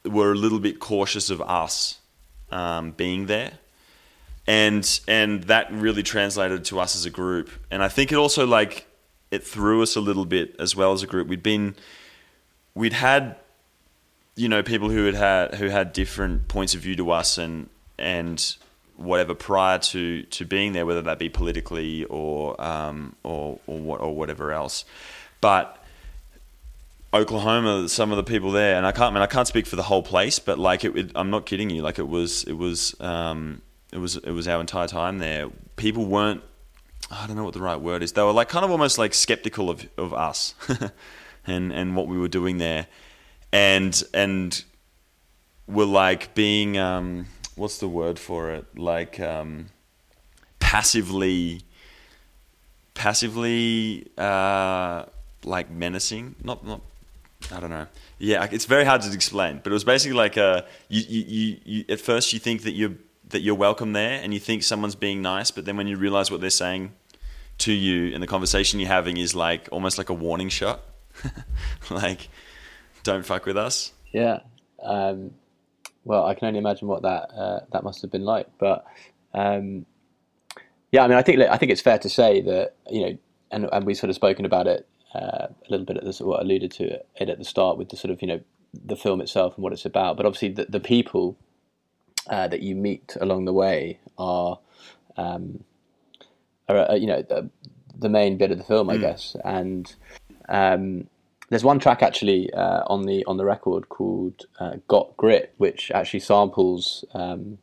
were 0.05 0.31
a 0.31 0.37
little 0.37 0.61
bit 0.61 0.79
cautious 0.79 1.31
of 1.31 1.41
us 1.41 2.01
um, 2.51 2.91
being 2.93 3.27
there 3.27 3.59
and 4.47 5.01
and 5.09 5.45
that 5.45 5.73
really 5.73 6.03
translated 6.03 6.65
to 6.67 6.79
us 6.79 6.95
as 6.95 7.05
a 7.05 7.11
group. 7.11 7.51
And 7.71 7.83
I 7.83 7.89
think 7.89 8.13
it 8.13 8.17
also 8.17 8.47
like 8.47 8.87
it 9.31 9.43
threw 9.43 9.83
us 9.83 9.97
a 9.97 10.01
little 10.01 10.25
bit 10.25 10.55
as 10.59 10.77
well 10.77 10.93
as 10.93 11.03
a 11.03 11.07
group. 11.07 11.29
We'd 11.29 11.43
been 11.43 11.75
we'd 12.75 12.93
had 12.93 13.37
you 14.37 14.49
know 14.49 14.63
people 14.63 14.91
who 14.91 15.07
had 15.07 15.15
had 15.15 15.55
who 15.57 15.69
had 15.69 15.93
different 15.93 16.49
points 16.49 16.75
of 16.75 16.81
view 16.81 16.95
to 16.97 17.11
us 17.11 17.39
and 17.39 17.69
and 17.99 18.57
whatever 18.97 19.35
prior 19.35 19.79
to 19.79 20.23
to 20.23 20.45
being 20.45 20.73
there, 20.73 20.87
whether 20.87 21.03
that 21.03 21.19
be 21.19 21.29
politically 21.29 22.05
or 22.05 22.61
um, 22.63 23.17
or 23.25 23.59
or 23.67 23.79
what 23.79 24.01
or 24.01 24.15
whatever 24.15 24.53
else, 24.53 24.85
but. 25.41 25.83
Oklahoma, 27.15 27.89
some 27.89 28.11
of 28.11 28.17
the 28.17 28.25
people 28.25 28.51
there, 28.51 28.77
and 28.77 28.85
I 28.85 28.93
can't, 28.93 29.05
I 29.05 29.11
mean, 29.15 29.23
I 29.23 29.27
can't 29.27 29.49
speak 29.49 29.67
for 29.67 29.77
the 29.77 29.85
whole 29.85 30.03
place, 30.03 30.39
but 30.39 30.59
like 30.59 30.85
it, 30.85 30.95
it 30.97 31.13
I'm 31.15 31.31
not 31.31 31.47
kidding 31.47 31.71
you. 31.71 31.81
Like 31.81 31.99
it 31.99 32.09
was, 32.09 32.45
it 32.45 32.53
was, 32.53 32.95
um, 33.01 33.63
it 33.97 33.99
was 33.99 34.17
it 34.17 34.31
was 34.31 34.47
our 34.47 34.61
entire 34.61 34.87
time 34.87 35.19
there. 35.19 35.49
People 35.77 36.05
weren't 36.05 36.43
I 37.11 37.27
don't 37.27 37.35
know 37.35 37.45
what 37.45 37.55
the 37.55 37.63
right 37.63 37.81
word 37.81 38.03
is. 38.03 38.13
They 38.13 38.23
were 38.23 38.33
like 38.33 38.51
kind 38.51 38.63
of 38.65 38.71
almost 38.71 38.99
like 38.99 39.15
skeptical 39.15 39.71
of 39.71 39.89
of 39.97 40.13
us 40.13 40.55
and 41.47 41.73
and 41.73 41.97
what 41.97 42.07
we 42.07 42.19
were 42.19 42.29
doing 42.29 42.59
there, 42.59 42.89
and 43.53 44.01
and 44.13 44.63
were 45.67 45.87
like 45.87 46.35
being 46.35 46.77
um, 46.77 47.27
what's 47.55 47.79
the 47.79 47.89
word 47.89 48.19
for 48.19 48.51
it? 48.51 48.67
Like 48.79 49.19
um, 49.19 49.69
passively 50.59 51.63
passively 52.93 54.09
uh, 54.19 55.07
like 55.43 55.71
menacing. 55.71 56.35
Not 56.45 56.67
not 56.67 56.83
I 57.51 57.61
don't 57.61 57.71
know. 57.71 57.87
Yeah, 58.19 58.47
it's 58.53 58.67
very 58.67 58.85
hard 58.85 59.01
to 59.03 59.13
explain, 59.15 59.61
but 59.63 59.71
it 59.71 59.75
was 59.75 59.85
basically 59.85 60.19
like 60.19 60.37
a 60.37 60.67
you, 60.91 61.03
you, 61.09 61.57
you, 61.65 61.85
at 61.89 62.01
first 62.01 62.35
you 62.35 62.39
think 62.39 62.65
that 62.65 62.73
you're 62.73 62.95
that 63.29 63.41
you're 63.41 63.55
welcome 63.55 63.93
there 63.93 64.21
and 64.23 64.33
you 64.33 64.41
think 64.41 64.63
someone's 64.63 64.95
being 64.95 65.21
nice, 65.23 65.51
but 65.51 65.65
then 65.65 65.77
when 65.77 65.87
you 65.87 65.97
realize 65.97 66.31
what 66.31 66.41
they're 66.41 66.51
saying 66.51 66.93
to 67.59 67.73
you 67.73 68.13
and 68.15 68.23
the 68.23 68.27
conversation 68.27 68.79
you're 68.81 68.89
having 68.89 69.17
is 69.17 69.35
like 69.35 69.69
almost 69.73 69.99
like 69.99 70.09
a 70.09 70.15
warning 70.15 70.49
shot, 70.49 70.83
like 71.91 72.29
don't 73.03 73.25
fuck 73.25 73.47
with 73.47 73.57
us. 73.57 73.93
Yeah. 74.13 74.41
Um, 74.83 75.33
well, 76.05 76.27
I 76.27 76.35
can 76.35 76.49
only 76.49 76.59
imagine 76.59 76.87
what 76.87 77.03
that 77.03 77.31
uh, 77.35 77.61
that 77.73 77.83
must 77.83 78.01
have 78.03 78.13
been 78.13 78.25
like, 78.25 78.47
but 78.59 78.87
um, 79.35 79.87
yeah, 80.93 81.03
I 81.03 81.09
mean, 81.09 81.19
I 81.19 81.23
think 81.23 81.41
I 81.41 81.57
think 81.57 81.73
it's 81.73 81.81
fair 81.81 81.99
to 81.99 82.09
say 82.09 82.41
that 82.43 82.75
you 82.89 83.01
know, 83.01 83.19
and 83.51 83.69
and 83.73 83.85
we've 83.85 83.97
sort 83.97 84.11
of 84.11 84.17
spoken 84.17 84.45
about 84.45 84.69
it 84.69 84.87
uh, 85.15 85.49
a 85.49 85.69
little 85.69 85.85
bit 85.85 85.97
at 85.97 86.05
this, 86.05 86.21
what 86.21 86.41
alluded 86.41 86.71
to 86.73 86.85
it 87.17 87.29
at 87.29 87.39
the 87.39 87.45
start 87.45 87.77
with 87.77 87.89
the 87.89 87.97
sort 87.97 88.13
of 88.13 88.23
you 88.23 88.29
know 88.29 88.41
the 88.85 88.97
film 88.97 89.21
itself 89.21 89.57
and 89.57 89.65
what 89.65 89.73
it's 89.73 89.85
about, 89.85 90.17
but 90.17 90.27
obviously 90.27 90.51
the, 90.51 90.67
the 90.67 90.81
people 90.81 91.37
uh, 92.29 92.49
that 92.49 92.63
you 92.63 92.75
meet 92.75 93.17
along 93.21 93.45
the 93.45 93.53
way 93.53 93.99
are, 94.19 94.59
um, 95.17 95.65
are 96.69 96.91
uh, 96.91 96.95
you 96.95 97.07
know 97.07 97.23
the, 97.23 97.49
the, 97.99 98.09
main 98.09 98.37
bit 98.37 98.51
of 98.51 98.59
the 98.59 98.65
film, 98.65 98.91
I 98.91 98.97
mm. 98.97 99.01
guess, 99.01 99.37
and. 99.45 99.95
Um, 100.49 101.09
there's 101.49 101.65
one 101.65 101.79
track 101.79 102.03
actually 102.03 102.53
uh, 102.53 102.83
on 102.87 103.05
the 103.05 103.25
on 103.27 103.37
the 103.37 103.45
record 103.45 103.89
called 103.89 104.47
uh, 104.59 104.77
"Got 104.89 105.17
Grit," 105.17 105.55
which 105.59 105.91
actually 105.93 106.21
samples 106.21 107.05
um, 107.15 107.59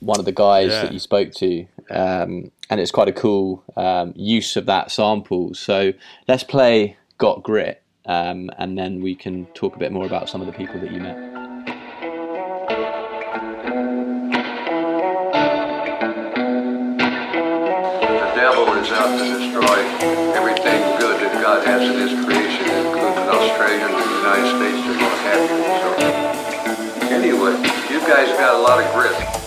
one 0.00 0.18
of 0.18 0.24
the 0.24 0.32
guys 0.32 0.70
yeah. 0.70 0.82
that 0.82 0.92
you 0.92 0.98
spoke 0.98 1.32
to, 1.34 1.66
um, 1.90 2.50
and 2.68 2.80
it's 2.80 2.90
quite 2.90 3.08
a 3.08 3.12
cool 3.12 3.64
um, 3.76 4.12
use 4.16 4.56
of 4.56 4.66
that 4.66 4.90
sample. 4.90 5.54
So 5.54 5.92
let's 6.28 6.44
play 6.44 6.96
"Got 7.18 7.42
Grit," 7.42 7.82
um, 8.06 8.50
and 8.58 8.76
then 8.76 9.00
we 9.00 9.14
can 9.14 9.46
talk 9.54 9.76
a 9.76 9.78
bit 9.78 9.92
more 9.92 10.04
about 10.04 10.28
some 10.28 10.40
of 10.40 10.46
the 10.46 10.52
people 10.52 10.78
that 10.80 10.90
you 10.90 11.00
met. 11.00 11.29
Out 18.92 19.16
to 19.16 19.24
destroy 19.24 19.78
everything 20.34 20.82
good 20.98 21.20
that 21.20 21.32
God 21.42 21.64
has 21.66 21.82
in 21.82 21.94
His 21.94 22.12
creation, 22.24 22.66
including 22.66 23.28
Australia 23.28 23.86
and 23.86 23.94
the 23.94 24.06
United 24.18 24.48
States. 24.58 24.78
They're 24.86 24.98
not 24.98 25.18
happy. 25.26 25.58
So 25.80 27.06
anyway, 27.14 27.54
you 27.90 28.00
guys 28.06 28.28
got 28.38 28.54
a 28.54 28.58
lot 28.58 28.82
of 28.82 28.92
grit. 28.92 29.39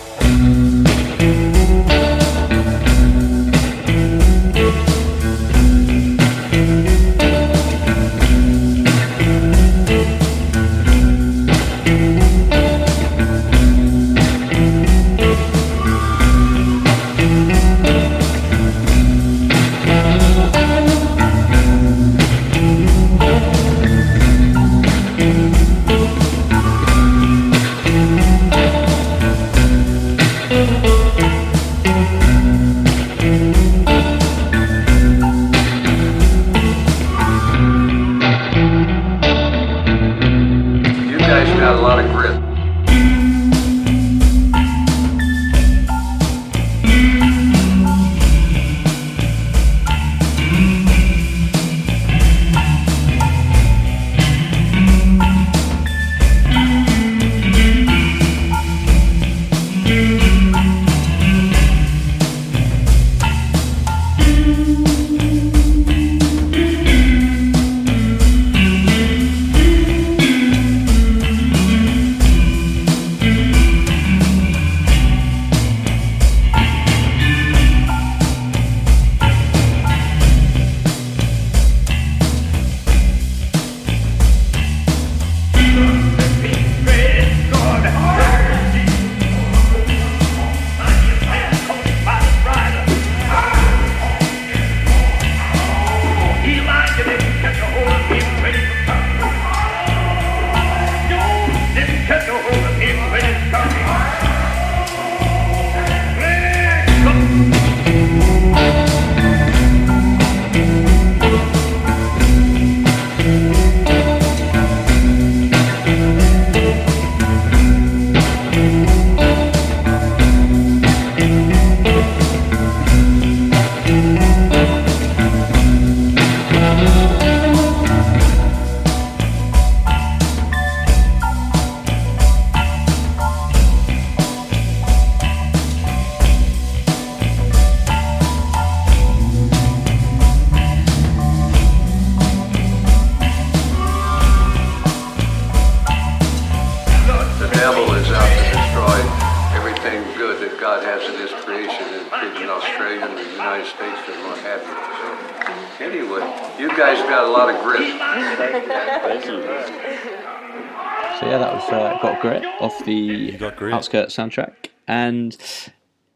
Soundtrack, 164.13 164.69
and 164.87 165.37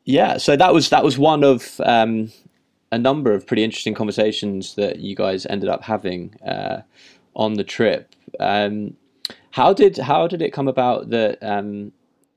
yeah, 0.05 0.37
so 0.37 0.55
that 0.55 0.73
was 0.73 0.89
that 0.89 1.03
was 1.03 1.17
one 1.17 1.43
of 1.43 1.79
um, 1.83 2.31
a 2.91 2.97
number 2.97 3.33
of 3.33 3.45
pretty 3.45 3.63
interesting 3.63 3.93
conversations 3.93 4.75
that 4.75 4.99
you 4.99 5.15
guys 5.15 5.45
ended 5.47 5.69
up 5.69 5.83
having 5.83 6.33
uh, 6.47 6.81
on 7.35 7.55
the 7.55 7.63
trip. 7.63 8.15
Um, 8.39 8.95
how 9.51 9.73
did 9.73 9.97
how 9.97 10.27
did 10.27 10.41
it 10.41 10.53
come 10.53 10.67
about 10.67 11.09
that 11.09 11.37
um, 11.41 11.91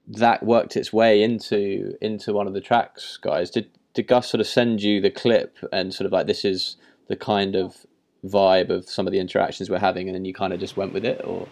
that 0.08 0.42
worked 0.42 0.76
its 0.76 0.92
way 0.92 1.22
into 1.22 1.96
into 2.00 2.32
one 2.32 2.46
of 2.46 2.54
the 2.54 2.60
tracks, 2.60 3.16
guys? 3.16 3.50
Did 3.50 3.70
did 3.94 4.06
Gus 4.06 4.28
sort 4.28 4.40
of 4.40 4.46
send 4.46 4.82
you 4.82 5.00
the 5.00 5.10
clip 5.10 5.58
and 5.72 5.92
sort 5.92 6.06
of 6.06 6.12
like 6.12 6.26
this 6.26 6.44
is 6.44 6.76
the 7.08 7.16
kind 7.16 7.56
of 7.56 7.86
vibe 8.24 8.70
of 8.70 8.88
some 8.88 9.06
of 9.06 9.12
the 9.12 9.18
interactions 9.18 9.70
we're 9.70 9.78
having, 9.78 10.08
and 10.08 10.14
then 10.14 10.24
you 10.24 10.34
kind 10.34 10.52
of 10.52 10.60
just 10.60 10.76
went 10.76 10.92
with 10.92 11.04
it, 11.04 11.20
or? 11.24 11.46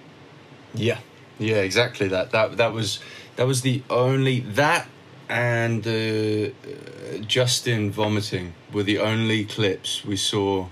Yeah, 0.75 0.99
yeah, 1.39 1.57
exactly 1.57 2.09
that. 2.09 2.31
That 2.31 2.57
that 2.57 2.73
was 2.73 3.01
that 3.39 3.47
was 3.47 3.63
the 3.63 3.83
only 3.89 4.41
that 4.41 4.89
and 5.29 5.87
uh, 5.87 6.51
Justin 7.27 7.91
vomiting 7.91 8.53
were 8.73 8.83
the 8.83 8.99
only 8.99 9.45
clips 9.45 10.05
we 10.05 10.17
saw 10.17 10.67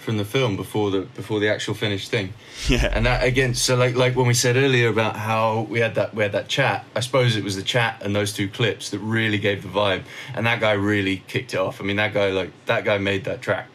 from 0.00 0.16
the 0.16 0.24
film 0.24 0.56
before 0.56 0.90
the 0.90 1.02
before 1.02 1.38
the 1.38 1.48
actual 1.48 1.74
finished 1.74 2.10
thing. 2.10 2.32
Yeah. 2.68 2.90
And 2.92 3.06
that 3.06 3.22
again, 3.22 3.54
so 3.54 3.76
like 3.76 3.94
like 3.94 4.16
when 4.16 4.26
we 4.26 4.34
said 4.34 4.56
earlier 4.56 4.88
about 4.88 5.14
how 5.14 5.68
we 5.70 5.78
had 5.78 5.94
that 5.94 6.12
we 6.12 6.24
had 6.24 6.32
that 6.32 6.48
chat. 6.48 6.84
I 6.96 7.00
suppose 7.00 7.36
it 7.36 7.44
was 7.44 7.54
the 7.54 7.62
chat 7.62 8.02
and 8.02 8.16
those 8.16 8.32
two 8.32 8.48
clips 8.48 8.90
that 8.90 8.98
really 8.98 9.38
gave 9.38 9.62
the 9.62 9.68
vibe. 9.68 10.02
And 10.34 10.46
that 10.46 10.58
guy 10.58 10.72
really 10.72 11.22
kicked 11.28 11.54
it 11.54 11.58
off. 11.58 11.80
I 11.80 11.84
mean, 11.84 11.96
that 11.96 12.12
guy 12.12 12.30
like 12.30 12.50
that 12.66 12.84
guy 12.84 12.98
made 12.98 13.24
that 13.24 13.40
track. 13.40 13.68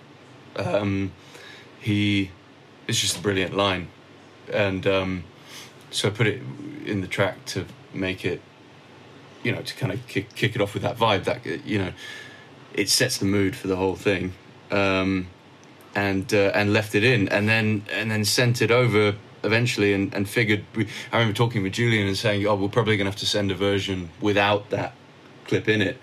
Um, 0.57 1.13
he, 1.79 2.31
it's 2.85 2.99
just 2.99 3.17
a 3.17 3.21
brilliant 3.21 3.55
line, 3.55 3.87
and 4.51 4.85
um, 4.87 5.23
so 5.91 6.09
I 6.09 6.11
put 6.11 6.27
it 6.27 6.41
in 6.85 6.99
the 6.99 7.07
track 7.07 7.45
to 7.45 7.65
make 7.95 8.25
it, 8.25 8.41
you 9.43 9.51
know, 9.51 9.61
to 9.61 9.75
kind 9.75 9.91
of 9.91 10.05
kick, 10.07 10.33
kick 10.35 10.55
it 10.55 10.61
off 10.61 10.73
with 10.73 10.83
that 10.83 10.97
vibe. 10.97 11.23
That 11.25 11.45
you 11.65 11.77
know, 11.77 11.91
it 12.73 12.89
sets 12.89 13.17
the 13.17 13.25
mood 13.25 13.55
for 13.55 13.67
the 13.67 13.75
whole 13.75 13.95
thing, 13.95 14.33
um, 14.71 15.27
and 15.95 16.33
uh, 16.33 16.51
and 16.53 16.73
left 16.73 16.95
it 16.95 17.03
in, 17.03 17.27
and 17.29 17.47
then 17.47 17.85
and 17.91 18.09
then 18.11 18.25
sent 18.25 18.61
it 18.61 18.71
over 18.71 19.15
eventually, 19.43 19.93
and, 19.93 20.13
and 20.13 20.27
figured. 20.27 20.65
We, 20.75 20.87
I 21.11 21.17
remember 21.17 21.35
talking 21.35 21.63
with 21.63 21.73
Julian 21.73 22.07
and 22.07 22.17
saying, 22.17 22.45
"Oh, 22.45 22.55
we're 22.55 22.69
probably 22.69 22.97
going 22.97 23.05
to 23.05 23.11
have 23.11 23.19
to 23.19 23.25
send 23.25 23.51
a 23.51 23.55
version 23.55 24.09
without 24.21 24.69
that 24.71 24.93
clip 25.45 25.67
in 25.67 25.81
it." 25.81 25.97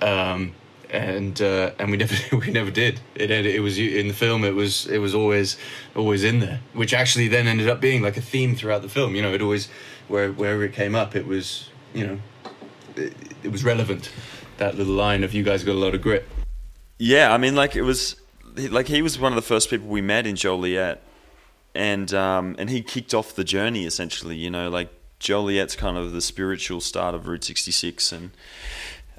Um, 0.00 0.54
and 0.92 1.40
uh, 1.40 1.72
and 1.78 1.90
we 1.90 1.96
never 1.96 2.14
we 2.36 2.52
never 2.52 2.70
did. 2.70 3.00
It 3.14 3.30
it 3.30 3.60
was 3.60 3.78
in 3.78 4.08
the 4.08 4.14
film. 4.14 4.44
It 4.44 4.54
was 4.54 4.86
it 4.86 4.98
was 4.98 5.14
always 5.14 5.56
always 5.96 6.22
in 6.22 6.40
there, 6.40 6.60
which 6.74 6.94
actually 6.94 7.28
then 7.28 7.48
ended 7.48 7.68
up 7.68 7.80
being 7.80 8.02
like 8.02 8.16
a 8.16 8.20
theme 8.20 8.54
throughout 8.54 8.82
the 8.82 8.88
film. 8.88 9.14
You 9.16 9.22
know, 9.22 9.32
it 9.32 9.42
always 9.42 9.68
where 10.08 10.30
wherever 10.30 10.62
it 10.62 10.74
came 10.74 10.94
up, 10.94 11.16
it 11.16 11.26
was 11.26 11.70
you 11.94 12.06
know 12.06 12.18
it, 12.96 13.14
it 13.42 13.50
was 13.50 13.64
relevant. 13.64 14.12
That 14.58 14.76
little 14.76 14.94
line 14.94 15.24
of 15.24 15.32
"You 15.32 15.42
guys 15.42 15.64
got 15.64 15.72
a 15.72 15.80
lot 15.80 15.94
of 15.94 16.02
grit." 16.02 16.28
Yeah, 16.98 17.32
I 17.32 17.38
mean, 17.38 17.56
like 17.56 17.74
it 17.74 17.82
was, 17.82 18.14
like 18.54 18.86
he 18.86 19.02
was 19.02 19.18
one 19.18 19.32
of 19.32 19.36
the 19.36 19.42
first 19.42 19.70
people 19.70 19.88
we 19.88 20.02
met 20.02 20.26
in 20.26 20.36
Joliet, 20.36 21.02
and 21.74 22.12
um, 22.12 22.54
and 22.58 22.68
he 22.68 22.82
kicked 22.82 23.14
off 23.14 23.34
the 23.34 23.44
journey 23.44 23.86
essentially. 23.86 24.36
You 24.36 24.50
know, 24.50 24.68
like 24.68 24.90
Joliet's 25.18 25.74
kind 25.74 25.96
of 25.96 26.12
the 26.12 26.20
spiritual 26.20 26.80
start 26.80 27.14
of 27.14 27.26
Route 27.26 27.44
66, 27.44 28.12
and 28.12 28.30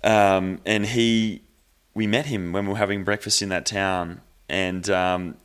um, 0.03 0.59
and 0.65 0.85
he, 0.85 1.41
we 1.93 2.07
met 2.07 2.25
him 2.25 2.51
when 2.51 2.65
we 2.65 2.73
were 2.73 2.77
having 2.77 3.03
breakfast 3.03 3.41
in 3.41 3.49
that 3.49 3.65
town, 3.65 4.21
and 4.49 4.89
um, 4.89 5.37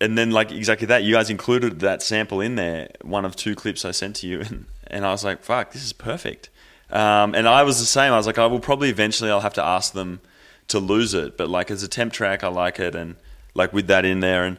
and 0.00 0.16
then 0.16 0.30
like 0.30 0.50
exactly 0.52 0.86
that, 0.86 1.04
you 1.04 1.14
guys 1.14 1.30
included 1.30 1.80
that 1.80 2.02
sample 2.02 2.40
in 2.40 2.56
there, 2.56 2.90
one 3.02 3.24
of 3.24 3.36
two 3.36 3.54
clips 3.54 3.84
I 3.84 3.92
sent 3.92 4.16
to 4.16 4.26
you, 4.26 4.40
and 4.48 4.66
and 4.86 5.06
I 5.06 5.10
was 5.10 5.24
like, 5.24 5.42
fuck, 5.42 5.72
this 5.72 5.84
is 5.84 5.92
perfect. 5.92 6.50
Um, 6.90 7.34
and 7.34 7.46
I 7.46 7.64
was 7.64 7.78
the 7.78 7.84
same. 7.84 8.12
I 8.12 8.16
was 8.16 8.26
like, 8.26 8.38
I 8.38 8.46
will 8.46 8.60
probably 8.60 8.88
eventually 8.88 9.30
I'll 9.30 9.40
have 9.40 9.54
to 9.54 9.64
ask 9.64 9.92
them 9.92 10.20
to 10.68 10.78
lose 10.78 11.14
it, 11.14 11.36
but 11.36 11.48
like 11.48 11.70
as 11.70 11.82
a 11.82 11.88
temp 11.88 12.12
track, 12.12 12.42
I 12.42 12.48
like 12.48 12.80
it, 12.80 12.94
and 12.94 13.16
like 13.54 13.72
with 13.72 13.86
that 13.88 14.04
in 14.04 14.20
there, 14.20 14.44
and 14.44 14.58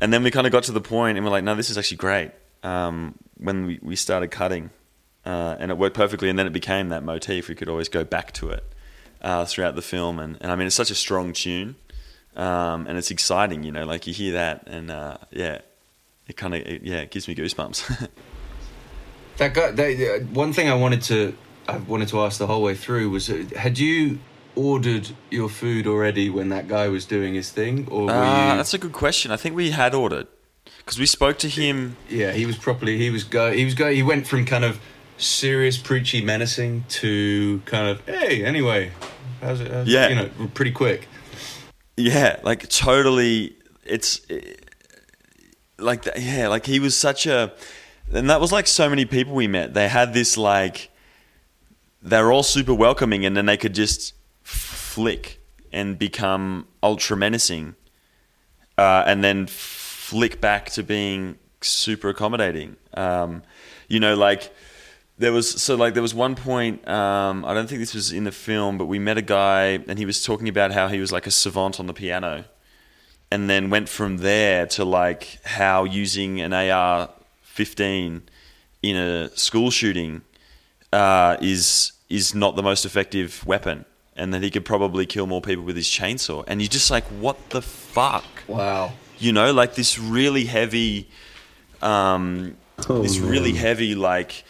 and 0.00 0.12
then 0.12 0.22
we 0.22 0.30
kind 0.30 0.46
of 0.46 0.52
got 0.52 0.64
to 0.64 0.72
the 0.72 0.80
point, 0.80 1.16
and 1.16 1.24
we're 1.24 1.32
like, 1.32 1.44
no, 1.44 1.54
this 1.54 1.70
is 1.70 1.78
actually 1.78 1.98
great. 1.98 2.32
Um, 2.62 3.14
when 3.38 3.66
we, 3.66 3.78
we 3.80 3.96
started 3.96 4.30
cutting, 4.30 4.68
uh, 5.24 5.56
and 5.58 5.70
it 5.70 5.78
worked 5.78 5.96
perfectly, 5.96 6.28
and 6.28 6.38
then 6.38 6.46
it 6.46 6.52
became 6.52 6.90
that 6.90 7.02
motif. 7.02 7.48
We 7.48 7.54
could 7.54 7.70
always 7.70 7.88
go 7.88 8.04
back 8.04 8.32
to 8.32 8.50
it 8.50 8.64
uh, 9.22 9.44
throughout 9.44 9.74
the 9.74 9.82
film, 9.82 10.18
and, 10.18 10.36
and 10.40 10.50
I 10.52 10.56
mean, 10.56 10.66
it's 10.66 10.76
such 10.76 10.90
a 10.90 10.94
strong 10.94 11.32
tune, 11.32 11.76
um, 12.36 12.86
and 12.86 12.96
it's 12.98 13.10
exciting, 13.10 13.62
you 13.62 13.72
know, 13.72 13.84
like 13.84 14.06
you 14.06 14.12
hear 14.14 14.32
that, 14.32 14.64
and 14.66 14.90
uh, 14.90 15.18
yeah, 15.30 15.58
it 16.26 16.36
kind 16.36 16.54
of 16.54 16.66
yeah, 16.82 16.98
it 17.00 17.10
gives 17.10 17.28
me 17.28 17.34
goosebumps. 17.34 18.08
That 19.36 19.54
guy. 19.54 19.70
That, 19.70 19.90
uh, 20.20 20.24
one 20.34 20.52
thing 20.52 20.68
I 20.68 20.74
wanted 20.74 21.00
to 21.02 21.34
I 21.66 21.78
wanted 21.78 22.08
to 22.08 22.20
ask 22.20 22.38
the 22.38 22.46
whole 22.46 22.62
way 22.62 22.74
through 22.74 23.08
was: 23.10 23.30
uh, 23.30 23.44
Had 23.56 23.78
you 23.78 24.18
ordered 24.54 25.08
your 25.30 25.48
food 25.48 25.86
already 25.86 26.28
when 26.28 26.50
that 26.50 26.68
guy 26.68 26.88
was 26.88 27.06
doing 27.06 27.34
his 27.34 27.50
thing, 27.50 27.88
or 27.90 28.06
were 28.06 28.12
Uh, 28.12 28.50
you? 28.50 28.56
that's 28.58 28.74
a 28.74 28.78
good 28.78 28.92
question. 28.92 29.30
I 29.30 29.36
think 29.38 29.56
we 29.56 29.70
had 29.70 29.94
ordered 29.94 30.26
because 30.78 30.98
we 30.98 31.06
spoke 31.06 31.38
to 31.38 31.48
him. 31.48 31.96
Yeah, 32.10 32.32
he 32.32 32.44
was 32.44 32.56
properly. 32.56 32.98
He 32.98 33.08
was 33.08 33.24
go. 33.24 33.50
He 33.52 33.64
was 33.64 33.74
go. 33.74 33.90
He 33.90 34.02
went 34.02 34.26
from 34.26 34.44
kind 34.44 34.64
of 34.64 34.78
serious, 35.20 35.78
preachy, 35.78 36.22
menacing 36.22 36.84
to 36.88 37.60
kind 37.64 37.88
of 37.88 38.00
hey. 38.06 38.44
Anyway, 38.44 38.90
how's 39.40 39.60
it? 39.60 39.70
How's 39.70 39.86
it?" 39.86 39.92
Yeah. 39.92 40.08
you 40.08 40.14
know, 40.14 40.30
pretty 40.54 40.72
quick. 40.72 41.08
Yeah, 41.96 42.40
like 42.42 42.68
totally. 42.68 43.56
It's 43.84 44.20
like 45.78 46.02
that. 46.02 46.20
Yeah, 46.20 46.48
like 46.48 46.66
he 46.66 46.80
was 46.80 46.96
such 46.96 47.26
a, 47.26 47.52
and 48.12 48.30
that 48.30 48.40
was 48.40 48.52
like 48.52 48.66
so 48.66 48.88
many 48.88 49.04
people 49.04 49.34
we 49.34 49.46
met. 49.46 49.74
They 49.74 49.88
had 49.88 50.14
this 50.14 50.36
like, 50.36 50.90
they're 52.02 52.32
all 52.32 52.42
super 52.42 52.74
welcoming, 52.74 53.24
and 53.24 53.36
then 53.36 53.46
they 53.46 53.56
could 53.56 53.74
just 53.74 54.14
flick 54.42 55.40
and 55.72 55.98
become 55.98 56.66
ultra 56.82 57.16
menacing, 57.16 57.76
uh, 58.78 59.04
and 59.06 59.22
then 59.22 59.46
flick 59.46 60.40
back 60.40 60.70
to 60.70 60.82
being 60.82 61.38
super 61.60 62.08
accommodating. 62.08 62.76
Um, 62.94 63.42
you 63.88 64.00
know, 64.00 64.14
like 64.14 64.52
there 65.20 65.32
was 65.32 65.50
so 65.62 65.76
like 65.76 65.92
there 65.92 66.02
was 66.02 66.14
one 66.14 66.34
point 66.34 66.88
um, 66.88 67.44
I 67.44 67.52
don't 67.52 67.68
think 67.68 67.80
this 67.80 67.94
was 67.94 68.10
in 68.10 68.24
the 68.24 68.32
film, 68.32 68.78
but 68.78 68.86
we 68.86 68.98
met 68.98 69.18
a 69.18 69.22
guy 69.22 69.78
and 69.86 69.98
he 69.98 70.06
was 70.06 70.24
talking 70.24 70.48
about 70.48 70.72
how 70.72 70.88
he 70.88 70.98
was 70.98 71.12
like 71.12 71.26
a 71.26 71.30
savant 71.30 71.78
on 71.78 71.86
the 71.86 71.92
piano, 71.92 72.44
and 73.30 73.48
then 73.48 73.68
went 73.68 73.90
from 73.90 74.16
there 74.16 74.66
to 74.68 74.84
like 74.84 75.38
how 75.44 75.84
using 75.84 76.40
an 76.40 76.54
AR-15 76.54 78.22
in 78.82 78.96
a 78.96 79.28
school 79.36 79.70
shooting 79.70 80.22
uh, 80.90 81.36
is 81.42 81.92
is 82.08 82.34
not 82.34 82.56
the 82.56 82.62
most 82.62 82.86
effective 82.86 83.46
weapon, 83.46 83.84
and 84.16 84.32
that 84.32 84.42
he 84.42 84.50
could 84.50 84.64
probably 84.64 85.04
kill 85.04 85.26
more 85.26 85.42
people 85.42 85.64
with 85.64 85.76
his 85.76 85.88
chainsaw. 85.88 86.42
And 86.46 86.62
you're 86.62 86.68
just 86.68 86.90
like, 86.90 87.04
what 87.04 87.50
the 87.50 87.60
fuck? 87.60 88.24
Wow. 88.48 88.92
you 89.18 89.32
know, 89.32 89.52
like 89.52 89.74
this 89.74 89.98
really 89.98 90.46
heavy, 90.46 91.10
um, 91.82 92.56
Oh, 92.88 93.02
this 93.02 93.18
really 93.18 93.52
heavy 93.52 93.94
like 93.94 94.44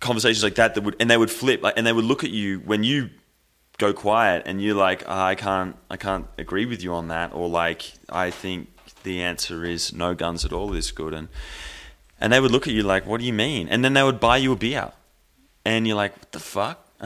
conversations 0.00 0.42
like 0.44 0.54
that 0.56 0.74
that 0.74 0.84
would, 0.84 0.96
and 1.00 1.10
they 1.10 1.16
would 1.16 1.30
flip, 1.30 1.62
like, 1.62 1.74
and 1.76 1.86
they 1.86 1.92
would 1.92 2.04
look 2.04 2.22
at 2.24 2.30
you 2.30 2.58
when 2.60 2.84
you 2.84 3.10
go 3.78 3.92
quiet, 3.92 4.42
and 4.46 4.62
you're 4.62 4.74
like, 4.74 5.02
"Ah, 5.06 5.26
I 5.26 5.34
can't, 5.34 5.76
I 5.90 5.96
can't 5.96 6.26
agree 6.38 6.66
with 6.66 6.82
you 6.82 6.92
on 6.94 7.08
that, 7.08 7.32
or 7.34 7.48
like, 7.48 7.92
I 8.08 8.30
think 8.30 8.68
the 9.02 9.22
answer 9.22 9.64
is 9.64 9.92
no 9.92 10.14
guns 10.14 10.44
at 10.44 10.52
all 10.52 10.72
is 10.74 10.90
good, 10.92 11.12
and 11.14 11.28
and 12.20 12.32
they 12.32 12.40
would 12.40 12.50
look 12.50 12.66
at 12.66 12.72
you 12.72 12.82
like, 12.82 13.04
what 13.06 13.20
do 13.20 13.26
you 13.26 13.32
mean? 13.34 13.68
And 13.68 13.84
then 13.84 13.92
they 13.92 14.02
would 14.02 14.18
buy 14.20 14.38
you 14.38 14.52
a 14.52 14.56
beer, 14.56 14.92
and 15.64 15.86
you're 15.86 15.96
like, 15.96 16.16
what 16.16 16.32
the 16.32 16.40
fuck? 16.40 16.78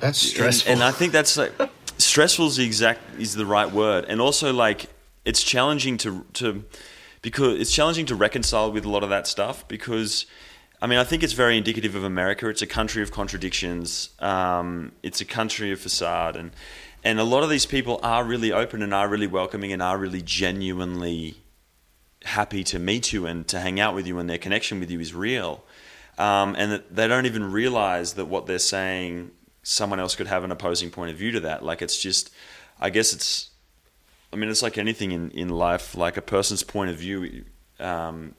That's 0.00 0.22
And- 0.22 0.30
stressful. 0.32 0.72
And, 0.72 0.82
I 0.84 0.92
think 0.92 1.12
that's 1.12 1.36
like 1.36 1.52
stressful 1.98 2.46
is 2.46 2.56
the 2.56 2.64
exact 2.64 3.00
is 3.18 3.34
the 3.34 3.46
right 3.46 3.70
word, 3.70 4.04
and 4.08 4.20
also 4.20 4.52
like 4.52 4.86
it's 5.24 5.42
challenging 5.42 5.98
to 5.98 6.24
to 6.34 6.64
because 7.22 7.58
it's 7.60 7.72
challenging 7.72 8.06
to 8.06 8.14
reconcile 8.14 8.70
with 8.70 8.84
a 8.84 8.88
lot 8.88 9.02
of 9.02 9.10
that 9.10 9.26
stuff 9.26 9.66
because. 9.68 10.26
I 10.80 10.86
mean, 10.86 10.98
I 10.98 11.04
think 11.04 11.22
it's 11.22 11.32
very 11.32 11.56
indicative 11.56 11.94
of 11.94 12.04
America. 12.04 12.48
It's 12.48 12.62
a 12.62 12.66
country 12.66 13.02
of 13.02 13.10
contradictions. 13.10 14.10
Um, 14.20 14.92
it's 15.02 15.20
a 15.20 15.24
country 15.24 15.72
of 15.72 15.80
facade, 15.80 16.36
and 16.36 16.52
and 17.02 17.18
a 17.18 17.24
lot 17.24 17.42
of 17.42 17.50
these 17.50 17.66
people 17.66 18.00
are 18.02 18.24
really 18.24 18.52
open 18.52 18.82
and 18.82 18.94
are 18.94 19.08
really 19.08 19.26
welcoming 19.26 19.72
and 19.72 19.82
are 19.82 19.98
really 19.98 20.22
genuinely 20.22 21.36
happy 22.24 22.64
to 22.64 22.78
meet 22.78 23.12
you 23.12 23.26
and 23.26 23.46
to 23.48 23.60
hang 23.60 23.80
out 23.80 23.94
with 23.94 24.06
you, 24.06 24.18
and 24.18 24.30
their 24.30 24.38
connection 24.38 24.80
with 24.80 24.90
you 24.90 25.00
is 25.00 25.14
real. 25.14 25.64
Um, 26.18 26.56
and 26.58 26.72
that 26.72 26.94
they 26.94 27.06
don't 27.06 27.26
even 27.26 27.52
realize 27.52 28.14
that 28.14 28.24
what 28.24 28.46
they're 28.46 28.58
saying, 28.58 29.30
someone 29.62 30.00
else 30.00 30.16
could 30.16 30.26
have 30.26 30.42
an 30.42 30.50
opposing 30.50 30.90
point 30.90 31.12
of 31.12 31.16
view 31.16 31.30
to 31.32 31.40
that. 31.40 31.64
Like 31.64 31.80
it's 31.80 31.96
just, 31.96 32.30
I 32.80 32.90
guess 32.90 33.12
it's, 33.12 33.50
I 34.32 34.36
mean, 34.36 34.50
it's 34.50 34.62
like 34.62 34.78
anything 34.78 35.12
in, 35.12 35.30
in 35.30 35.48
life. 35.48 35.94
Like 35.96 36.16
a 36.16 36.22
person's 36.22 36.64
point 36.64 36.90
of 36.90 36.96
view, 36.96 37.44
um, 37.78 38.34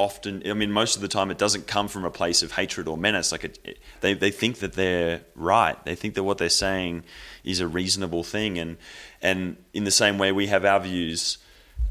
often, 0.00 0.42
I 0.46 0.54
mean, 0.54 0.72
most 0.72 0.96
of 0.96 1.02
the 1.02 1.08
time, 1.08 1.30
it 1.30 1.38
doesn't 1.38 1.66
come 1.66 1.88
from 1.88 2.04
a 2.04 2.10
place 2.10 2.42
of 2.42 2.52
hatred 2.52 2.88
or 2.88 2.96
menace. 2.96 3.32
Like 3.32 3.44
it, 3.44 3.58
it, 3.64 3.78
they 4.00 4.14
they 4.14 4.30
think 4.30 4.58
that 4.58 4.72
they're 4.72 5.20
right. 5.34 5.82
They 5.84 5.94
think 5.94 6.14
that 6.14 6.24
what 6.24 6.38
they're 6.38 6.48
saying 6.48 7.04
is 7.44 7.60
a 7.60 7.68
reasonable 7.68 8.24
thing, 8.24 8.58
and 8.58 8.76
and 9.20 9.56
in 9.72 9.84
the 9.84 9.90
same 9.90 10.18
way, 10.18 10.32
we 10.32 10.46
have 10.48 10.64
our 10.64 10.80
views, 10.80 11.38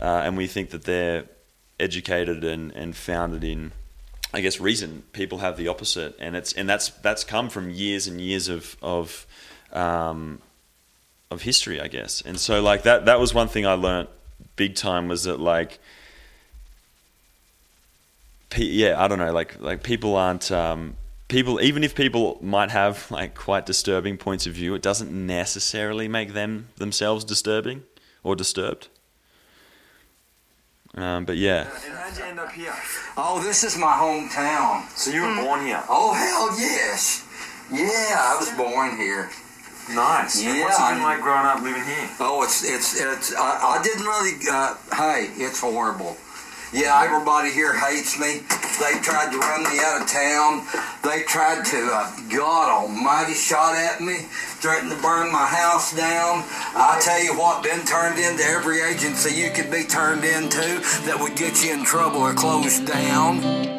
uh, 0.01 0.23
and 0.25 0.35
we 0.35 0.47
think 0.47 0.71
that 0.71 0.83
they're 0.83 1.25
educated 1.79 2.43
and, 2.43 2.71
and 2.71 2.95
founded 2.95 3.43
in 3.43 3.71
I 4.33 4.41
guess 4.41 4.59
reason 4.59 5.03
people 5.11 5.39
have 5.39 5.57
the 5.57 5.67
opposite, 5.67 6.15
and 6.19 6.35
it's 6.35 6.53
and 6.53 6.69
that's 6.69 6.89
that's 6.89 7.23
come 7.23 7.49
from 7.49 7.69
years 7.71 8.07
and 8.07 8.21
years 8.21 8.47
of 8.47 8.77
of 8.81 9.25
um, 9.71 10.39
of 11.31 11.41
history, 11.41 11.81
I 11.81 11.87
guess. 11.87 12.21
And 12.21 12.39
so 12.39 12.61
like 12.61 12.83
that 12.83 13.05
that 13.05 13.19
was 13.19 13.33
one 13.33 13.47
thing 13.47 13.65
I 13.65 13.73
learned 13.73 14.07
big 14.55 14.75
time 14.75 15.07
was 15.07 15.23
that 15.23 15.39
like 15.39 15.79
yeah 18.57 19.01
I 19.03 19.07
don't 19.07 19.19
know 19.19 19.31
like 19.31 19.59
like 19.61 19.83
people 19.83 20.15
aren't 20.15 20.51
um, 20.51 20.95
people 21.27 21.61
even 21.61 21.83
if 21.83 21.93
people 21.95 22.37
might 22.41 22.71
have 22.71 23.09
like 23.11 23.35
quite 23.35 23.65
disturbing 23.65 24.17
points 24.17 24.47
of 24.47 24.53
view, 24.53 24.73
it 24.75 24.81
doesn't 24.81 25.11
necessarily 25.11 26.07
make 26.07 26.33
them 26.33 26.69
themselves 26.77 27.23
disturbing 27.23 27.83
or 28.23 28.35
disturbed. 28.35 28.87
Um, 30.95 31.23
but 31.25 31.37
yeah, 31.37 31.67
And 31.85 31.93
how'd 31.93 32.17
you 32.17 32.23
end 32.23 32.39
up 32.39 32.51
here? 32.51 32.73
Oh, 33.15 33.39
this 33.43 33.63
is 33.63 33.77
my 33.77 33.93
hometown. 33.93 34.89
So 34.97 35.11
you 35.11 35.21
were 35.21 35.35
born 35.35 35.63
here. 35.65 35.83
Oh, 35.87 36.13
hell 36.13 36.59
yes. 36.59 37.25
Yeah, 37.71 38.15
I 38.17 38.35
was 38.39 38.49
born 38.57 38.97
here. 38.97 39.29
Nice. 39.93 40.41
Yeah, 40.43 40.63
What's 40.63 40.79
it 40.79 40.81
been 40.93 41.01
I- 41.01 41.03
like 41.03 41.21
growing 41.21 41.45
up 41.45 41.61
living 41.61 41.83
here? 41.83 42.09
Oh, 42.19 42.41
it's 42.43 42.63
it's 42.63 42.99
it's. 42.99 43.35
I, 43.35 43.77
I 43.77 43.81
didn't 43.83 44.03
really. 44.05 44.33
Uh, 44.49 44.75
hey, 44.95 45.29
it's 45.37 45.61
horrible. 45.61 46.17
Yeah, 46.71 47.01
everybody 47.03 47.49
here 47.51 47.73
hates 47.73 48.19
me. 48.19 48.41
They 48.79 48.99
tried 49.01 49.31
to 49.31 49.39
run 49.39 49.63
me 49.63 49.79
out 49.79 50.03
of 50.03 50.07
town. 50.07 50.61
They 51.03 51.23
tried 51.23 51.65
to, 51.65 51.89
uh, 51.91 52.11
God 52.29 52.69
Almighty, 52.69 53.33
shot 53.33 53.75
at 53.75 54.01
me, 54.01 54.17
threatened 54.61 54.91
to 54.91 55.01
burn 55.01 55.31
my 55.31 55.47
house 55.47 55.95
down. 55.95 56.43
I 56.75 56.99
tell 57.01 57.23
you 57.23 57.33
what, 57.33 57.63
been 57.63 57.83
turned 57.87 58.19
into 58.19 58.43
every 58.43 58.81
agency 58.81 59.33
you 59.33 59.49
could 59.49 59.71
be 59.71 59.83
turned 59.83 60.23
into 60.23 60.79
that 61.05 61.17
would 61.19 61.35
get 61.35 61.63
you 61.63 61.73
in 61.73 61.83
trouble 61.83 62.19
or 62.19 62.35
closed 62.35 62.85
down. 62.85 63.78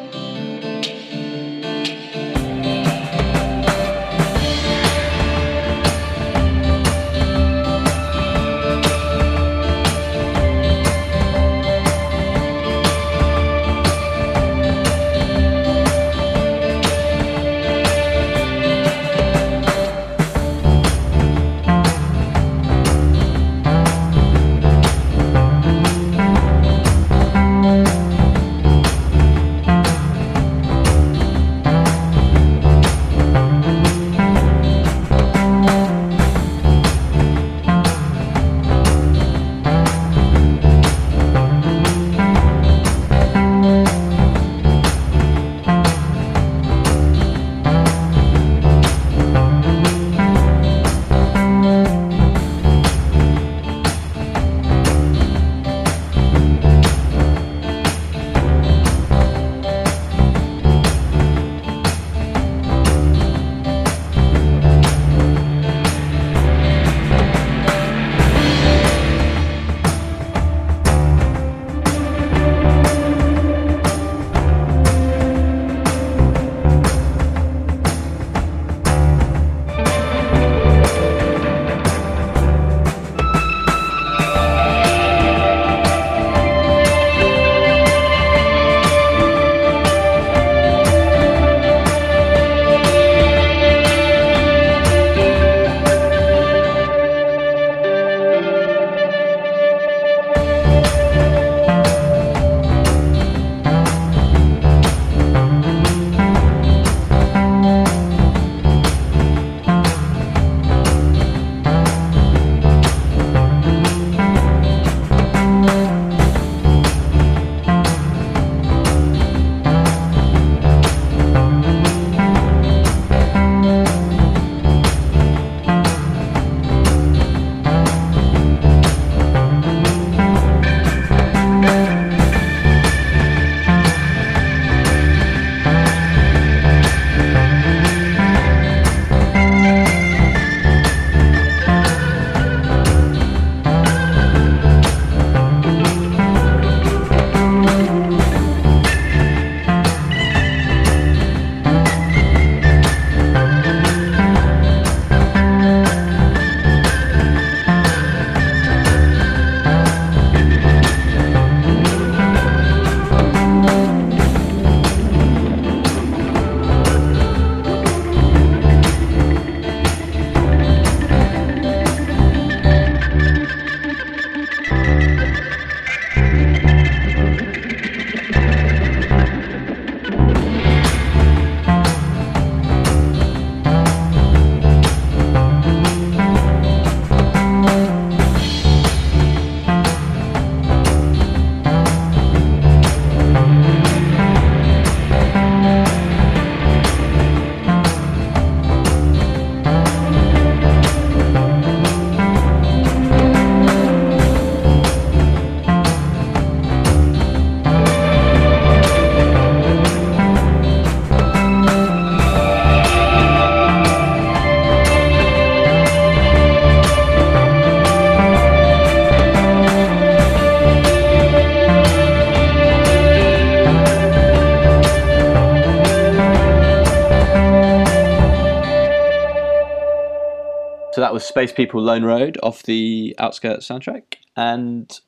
That 231.01 231.13
was 231.13 231.25
Space 231.25 231.51
People 231.51 231.81
Lone 231.81 232.03
Road 232.03 232.37
off 232.43 232.61
the 232.61 233.15
Outskirts 233.17 233.67
soundtrack. 233.67 234.17
And 234.35 234.99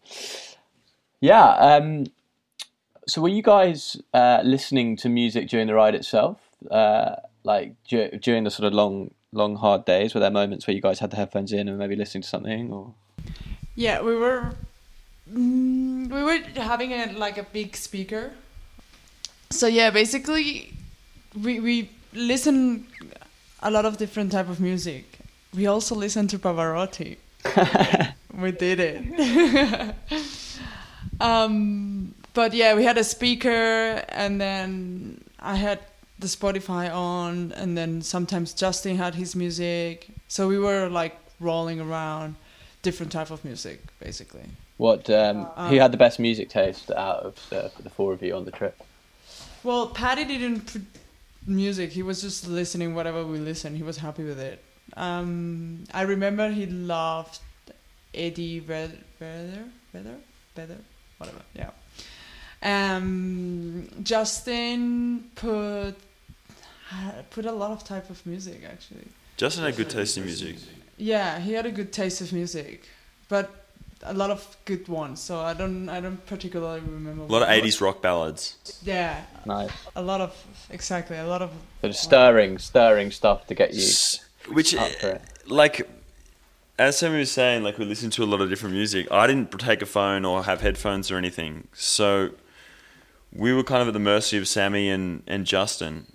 yeah, 1.22 1.50
um, 1.52 2.08
so 3.08 3.22
were 3.22 3.30
you 3.30 3.44
guys 3.44 4.02
uh, 4.12 4.42
listening 4.44 4.98
to 4.98 5.10
music 5.10 5.50
during 5.50 5.68
the 5.68 5.76
ride 5.76 5.94
itself? 5.94 6.40
Uh, 6.72 7.18
like 7.44 7.76
dur- 7.88 8.10
during 8.18 8.44
the 8.44 8.50
sort 8.50 8.66
of 8.66 8.74
long, 8.74 9.14
long, 9.34 9.56
hard 9.56 9.86
days? 9.86 10.16
Were 10.16 10.20
there 10.20 10.32
moments 10.32 10.66
where 10.66 10.74
you 10.74 10.82
guys 10.82 10.98
had 10.98 11.12
the 11.12 11.16
headphones 11.16 11.54
in 11.54 11.70
and 11.70 11.78
maybe 11.78 11.96
listening 11.96 12.24
to 12.24 12.28
something? 12.28 12.74
Or 12.74 12.96
Yeah, 13.76 14.02
we 14.02 14.16
were 14.16 14.56
mm, 15.32 16.10
we 16.10 16.24
were 16.24 16.40
having 16.60 16.92
a 16.92 17.14
like 17.14 17.38
a 17.38 17.44
big 17.44 17.76
speaker. 17.76 18.32
So 19.52 19.68
yeah, 19.68 19.92
basically 19.92 20.74
we 21.40 21.60
we 21.60 21.92
listen 22.14 22.88
a 23.62 23.70
lot 23.70 23.86
of 23.86 23.98
different 23.98 24.32
type 24.32 24.50
of 24.50 24.60
music. 24.60 25.13
We 25.56 25.68
also 25.68 25.96
listened 25.96 26.30
to 26.32 26.40
Pavarotti. 26.40 27.18
we 28.40 28.52
did 28.52 28.80
it. 28.80 29.96
um, 31.22 32.16
but 32.34 32.54
yeah, 32.54 32.74
we 32.76 32.84
had 32.84 32.98
a 32.98 33.04
speaker, 33.04 34.04
and 34.10 34.42
then 34.42 35.24
I 35.40 35.56
had 35.56 35.80
the 36.20 36.28
Spotify 36.28 36.94
on, 36.94 37.52
and 37.56 37.78
then 37.78 38.02
sometimes 38.02 38.54
Justin 38.54 38.98
had 38.98 39.16
his 39.16 39.36
music. 39.36 40.08
So 40.28 40.48
we 40.48 40.58
were 40.58 40.90
like 40.90 41.16
rolling 41.40 41.80
around 41.80 42.36
different 42.82 43.12
type 43.12 43.30
of 43.30 43.44
music, 43.46 43.82
basically. 44.00 44.44
what? 44.78 45.10
Um, 45.10 45.46
who 45.70 45.78
had 45.78 45.92
the 45.92 45.98
best 45.98 46.20
music 46.20 46.50
taste 46.50 46.90
out 46.92 47.20
of 47.20 47.48
the, 47.50 47.72
the 47.82 47.90
four 47.90 48.14
of 48.14 48.24
you 48.24 48.36
on 48.36 48.46
the 48.46 48.52
trip? 48.52 48.82
Well, 49.64 49.88
Patty 49.88 50.26
didn't 50.26 50.62
put 50.62 50.82
music. 51.46 51.92
He 51.92 52.04
was 52.04 52.22
just 52.22 52.48
listening 52.48 52.96
whatever 52.96 53.26
we 53.26 53.38
listened. 53.38 53.78
He 53.78 53.84
was 53.84 53.98
happy 53.98 54.24
with 54.24 54.40
it. 54.40 54.64
Um, 54.96 55.86
I 55.94 56.04
remember 56.04 56.50
he 56.50 56.66
loved 56.66 57.40
Eddie 58.14 58.60
Vedder, 58.60 58.98
Vedder, 59.20 59.64
Vedder, 59.92 60.16
Vedder, 60.56 60.78
whatever. 61.18 61.42
Yeah. 61.56 61.72
Um, 62.62 63.88
Justin 64.04 65.26
put 65.36 65.96
put 67.32 67.46
a 67.46 67.52
lot 67.52 67.72
of 67.72 67.84
type 67.84 68.10
of 68.10 68.26
music 68.26 68.62
actually. 68.70 69.08
Justin 69.38 69.64
had 69.66 69.76
good 69.76 69.90
taste 69.90 70.18
in 70.18 70.26
music. 70.26 70.56
Yeah, 70.98 71.40
he 71.40 71.54
had 71.54 71.66
a 71.66 71.72
good 71.72 71.92
taste 71.92 72.22
of 72.22 72.32
music, 72.32 72.88
but 73.28 73.50
a 74.04 74.14
lot 74.14 74.30
of 74.30 74.56
good 74.66 74.88
ones. 74.88 75.20
So 75.20 75.40
I 75.40 75.54
don't 75.54 75.90
I 75.90 76.00
don't 76.00 76.24
particularly 76.26 76.82
remember. 76.82 77.24
A 77.24 77.26
lot 77.26 77.42
of 77.42 77.50
80s 77.50 77.82
rock 77.82 78.02
ballads. 78.02 78.58
Yeah, 78.84 79.22
Nice. 79.46 79.72
a 79.96 80.02
lot 80.02 80.22
of 80.22 80.34
exactly 80.70 81.18
a 81.18 81.26
lot 81.26 81.42
of 81.42 81.50
Sort 81.82 81.90
of 81.92 81.96
stirring, 81.98 82.60
stirring 82.60 83.12
stuff 83.12 83.48
to 83.48 83.56
get 83.56 83.74
you 83.74 83.82
S- 83.82 84.24
Which, 84.50 84.74
it. 84.74 85.22
like, 85.48 85.90
as 86.78 86.98
Sammy 86.98 87.20
was 87.20 87.32
saying, 87.32 87.64
like, 87.64 87.78
we 87.78 87.86
listen 87.86 88.10
to 88.12 88.24
a 88.24 88.26
lot 88.26 88.42
of 88.42 88.50
different 88.50 88.76
music. 88.76 89.12
I 89.12 89.28
didn't 89.28 89.52
take 89.60 89.82
a 89.82 89.86
phone 89.86 90.26
or 90.26 90.44
have 90.44 90.62
headphones 90.62 91.12
or 91.12 91.18
anything. 91.18 91.68
So 91.74 92.32
we 93.32 93.54
were 93.54 93.64
kind 93.64 93.82
of 93.82 93.88
at 93.88 93.94
the 93.94 94.00
mercy 94.00 94.38
of 94.38 94.48
Sammy 94.48 94.90
and, 94.90 95.24
and 95.28 95.46
Justin. 95.46 96.08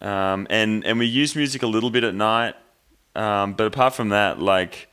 Um, 0.00 0.46
and, 0.50 0.84
and 0.84 0.98
we 0.98 1.06
used 1.06 1.36
music 1.36 1.62
a 1.62 1.66
little 1.66 1.90
bit 1.90 2.04
at 2.04 2.14
night. 2.14 2.54
Um, 3.14 3.54
but 3.54 3.66
apart 3.66 3.94
from 3.94 4.10
that, 4.10 4.40
like, 4.40 4.88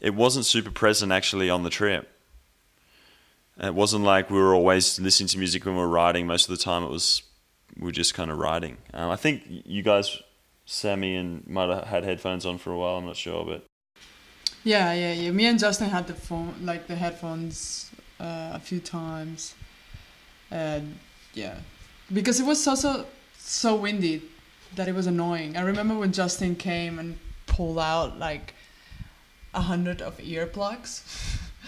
it 0.00 0.14
wasn't 0.14 0.44
super 0.44 0.70
present 0.70 1.12
actually 1.12 1.48
on 1.48 1.62
the 1.62 1.70
trip. 1.70 2.08
It 3.62 3.74
wasn't 3.74 4.04
like 4.04 4.30
we 4.30 4.38
were 4.38 4.54
always 4.54 4.98
listening 4.98 5.28
to 5.28 5.38
music 5.38 5.64
when 5.66 5.74
we 5.74 5.80
were 5.80 5.88
riding. 5.88 6.26
Most 6.26 6.48
of 6.48 6.56
the 6.56 6.62
time, 6.62 6.82
it 6.82 6.90
was 6.90 7.22
we 7.78 7.84
were 7.84 7.92
just 7.92 8.14
kind 8.14 8.30
of 8.30 8.38
riding. 8.38 8.78
Um, 8.94 9.10
I 9.10 9.16
think 9.16 9.42
you 9.46 9.82
guys, 9.82 10.18
Sammy 10.70 11.16
and 11.16 11.44
might 11.48 11.68
have 11.68 11.88
had 11.88 12.04
headphones 12.04 12.46
on 12.46 12.56
for 12.56 12.70
a 12.70 12.78
while. 12.78 12.98
I'm 12.98 13.04
not 13.04 13.16
sure, 13.16 13.44
but 13.44 13.64
Yeah, 14.62 14.92
yeah, 14.92 15.12
yeah. 15.12 15.32
Me 15.32 15.46
and 15.46 15.58
Justin 15.58 15.88
had 15.90 16.06
the 16.06 16.14
phone, 16.14 16.54
like 16.62 16.86
the 16.86 16.94
headphones, 16.94 17.90
uh, 18.20 18.52
a 18.54 18.60
few 18.60 18.78
times, 18.78 19.54
and 20.48 20.96
yeah, 21.34 21.56
because 22.12 22.38
it 22.38 22.46
was 22.46 22.62
so 22.62 22.76
so 22.76 23.06
so 23.36 23.74
windy 23.74 24.22
that 24.76 24.86
it 24.86 24.94
was 24.94 25.08
annoying. 25.08 25.56
I 25.56 25.62
remember 25.62 25.98
when 25.98 26.12
Justin 26.12 26.54
came 26.54 27.00
and 27.00 27.18
pulled 27.46 27.80
out 27.80 28.20
like 28.20 28.54
a 29.52 29.62
hundred 29.62 30.00
of 30.00 30.18
earplugs, 30.18 31.02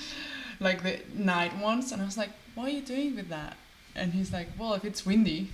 like 0.61 0.85
the 0.85 1.01
night 1.13 1.59
ones, 1.59 1.91
and 1.91 2.01
I 2.01 2.05
was 2.05 2.17
like, 2.17 2.31
"What 2.55 2.69
are 2.69 2.77
you 2.79 2.83
doing 2.83 3.17
with 3.17 3.31
that?" 3.31 3.57
And 3.97 4.13
he's 4.13 4.33
like, 4.33 4.49
"Well, 4.57 4.75
if 4.75 4.85
it's 4.85 5.05
windy." 5.05 5.51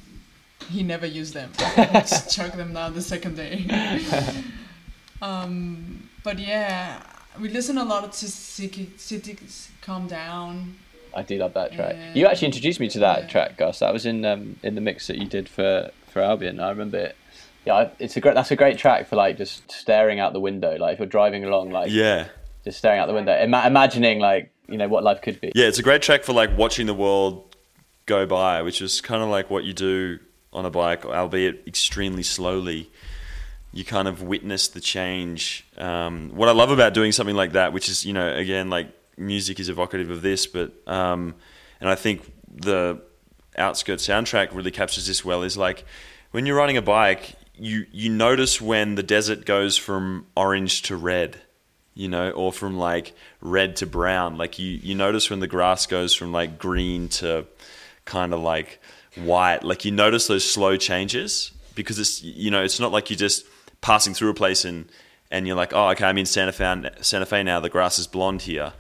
He 0.71 0.83
never 0.83 1.07
used 1.07 1.35
them. 1.35 1.51
Just 1.77 2.35
chuck 2.35 2.53
them 2.53 2.73
down 2.75 2.95
the 2.95 3.03
second 3.03 3.37
day. 3.37 3.67
Um, 5.21 6.09
but 6.23 6.39
yeah, 6.39 7.03
we 7.41 7.49
listen 7.49 7.77
a 7.79 7.85
lot 7.85 8.13
to 8.13 8.29
City, 8.29 8.93
City 8.97 9.37
Calm 9.83 10.07
Down. 10.07 10.77
I 11.13 11.23
do 11.23 11.39
love 11.39 11.55
that 11.55 11.73
track. 11.73 11.95
Yeah. 11.97 12.15
You 12.15 12.27
actually 12.27 12.47
introduced 12.47 12.79
me 12.79 12.89
to 12.91 13.01
that 13.01 13.23
Yeah. 13.23 13.29
track, 13.29 13.57
Gus. 13.57 13.81
That 13.81 13.93
was 13.93 14.07
in 14.07 14.25
um, 14.25 14.61
in 14.63 14.75
the 14.77 14.81
mix 14.81 15.09
that 15.09 15.19
you 15.19 15.27
did 15.27 15.49
for 15.49 15.91
for 16.13 16.23
Albion. 16.23 16.61
I 16.61 16.69
remember 16.71 16.99
it. 16.99 17.17
Yeah, 17.65 17.75
I- 17.75 17.91
it's 17.99 18.17
a 18.17 18.21
great. 18.21 18.35
That's 18.35 18.51
a 18.53 18.57
great 18.57 18.79
track 18.79 19.09
for 19.09 19.17
like 19.17 19.37
just 19.39 19.69
staring 19.73 20.21
out 20.21 20.33
the 20.35 20.41
window. 20.41 20.77
Like 20.79 20.93
if 20.93 20.99
you're 21.01 21.07
driving 21.09 21.45
along, 21.45 21.71
like 21.71 21.91
yeah, 21.91 22.29
just 22.65 22.79
staring 22.79 23.01
out 23.01 23.09
the 23.09 23.15
window, 23.15 23.37
Ima- 23.43 23.65
imagining 23.67 24.21
like 24.21 24.53
you 24.69 24.77
know 24.77 24.87
what 24.87 25.03
life 25.03 25.21
could 25.21 25.41
be. 25.41 25.51
yeah, 25.57 25.67
it's 25.67 25.81
a 25.81 25.83
great 25.83 26.03
track 26.03 26.23
for 26.23 26.33
like 26.33 26.57
watching 26.57 26.87
the 26.87 26.95
world 26.95 27.57
go 28.07 28.25
by, 28.25 28.63
which 28.63 28.81
is 28.81 29.01
kind 29.01 29.21
of 29.23 29.29
like 29.31 29.51
what 29.51 29.65
you 29.65 29.73
do 29.73 30.21
on 30.53 30.65
a 30.65 30.71
bike, 30.71 31.05
albeit 31.05 31.67
extremely 31.67 32.23
slowly. 32.23 32.91
You 33.73 33.85
kind 33.85 34.09
of 34.09 34.23
witness 34.23 34.69
the 34.69 34.81
change. 34.81 35.67
Um, 35.77 36.31
what 36.35 36.49
I 36.49 36.53
love 36.53 36.71
about 36.71 36.95
doing 36.95 37.13
something 37.13 37.37
like 37.37 37.53
that, 37.53 37.73
which 37.73 37.89
is 37.89 38.05
you 38.05 38.13
know 38.13 38.35
again 38.35 38.71
like 38.71 38.89
music 39.17 39.61
is 39.61 39.69
evocative 39.69 40.11
of 40.11 40.23
this, 40.23 40.47
but 40.47 40.73
um, 40.87 41.35
and 41.81 41.89
I 41.91 41.95
think 41.95 42.23
the 42.51 43.01
outskirts 43.57 44.07
soundtrack 44.07 44.55
really 44.55 44.71
captures 44.71 45.07
this 45.07 45.25
well. 45.25 45.43
Is 45.43 45.57
like 45.57 45.85
when 46.31 46.47
you're 46.47 46.57
riding 46.57 46.79
a 46.79 46.83
bike, 46.83 47.35
you 47.55 47.87
you 47.93 48.09
notice 48.09 48.61
when 48.61 48.95
the 48.95 49.03
desert 49.03 49.45
goes 49.45 49.77
from 49.77 50.27
orange 50.35 50.83
to 50.83 50.97
red 50.97 51.39
you 51.99 52.07
know, 52.07 52.31
or 52.31 52.53
from 52.53 52.79
like 52.79 53.13
red 53.41 53.75
to 53.75 53.85
brown. 53.85 54.39
Like 54.39 54.61
you, 54.61 54.71
you 54.71 54.95
notice 54.95 55.29
when 55.29 55.41
the 55.41 55.49
grass 55.49 55.85
goes 55.87 56.15
from 56.15 56.31
like 56.31 56.57
green 56.57 57.09
to 57.09 57.45
kind 58.05 58.33
of 58.33 58.39
like 58.39 58.81
white. 59.19 59.65
Like 59.65 59.85
you 59.85 59.91
notice 59.91 60.27
those 60.27 60.45
slow 60.45 60.77
changes 60.77 61.53
because 61.75 61.99
it's 61.99 62.23
you 62.23 62.51
know 62.51 62.63
it's 62.63 62.81
not 62.81 62.93
like 62.93 63.11
you're 63.11 63.17
just 63.17 63.47
passing 63.81 64.15
through 64.15 64.31
a 64.31 64.35
place 64.35 64.65
and 64.65 64.91
and 65.31 65.47
you're 65.47 65.57
like 65.57 65.73
oh 65.73 65.89
okay 65.91 66.05
I'm 66.05 66.19
in 66.19 66.27
Santa 66.27 66.53
Fe 66.53 66.91
Santa 67.01 67.27
Fe 67.27 67.43
now 67.43 67.61
the 67.61 67.69
grass 67.71 67.99
is 67.99 68.07
blonde 68.07 68.43
here 68.43 68.73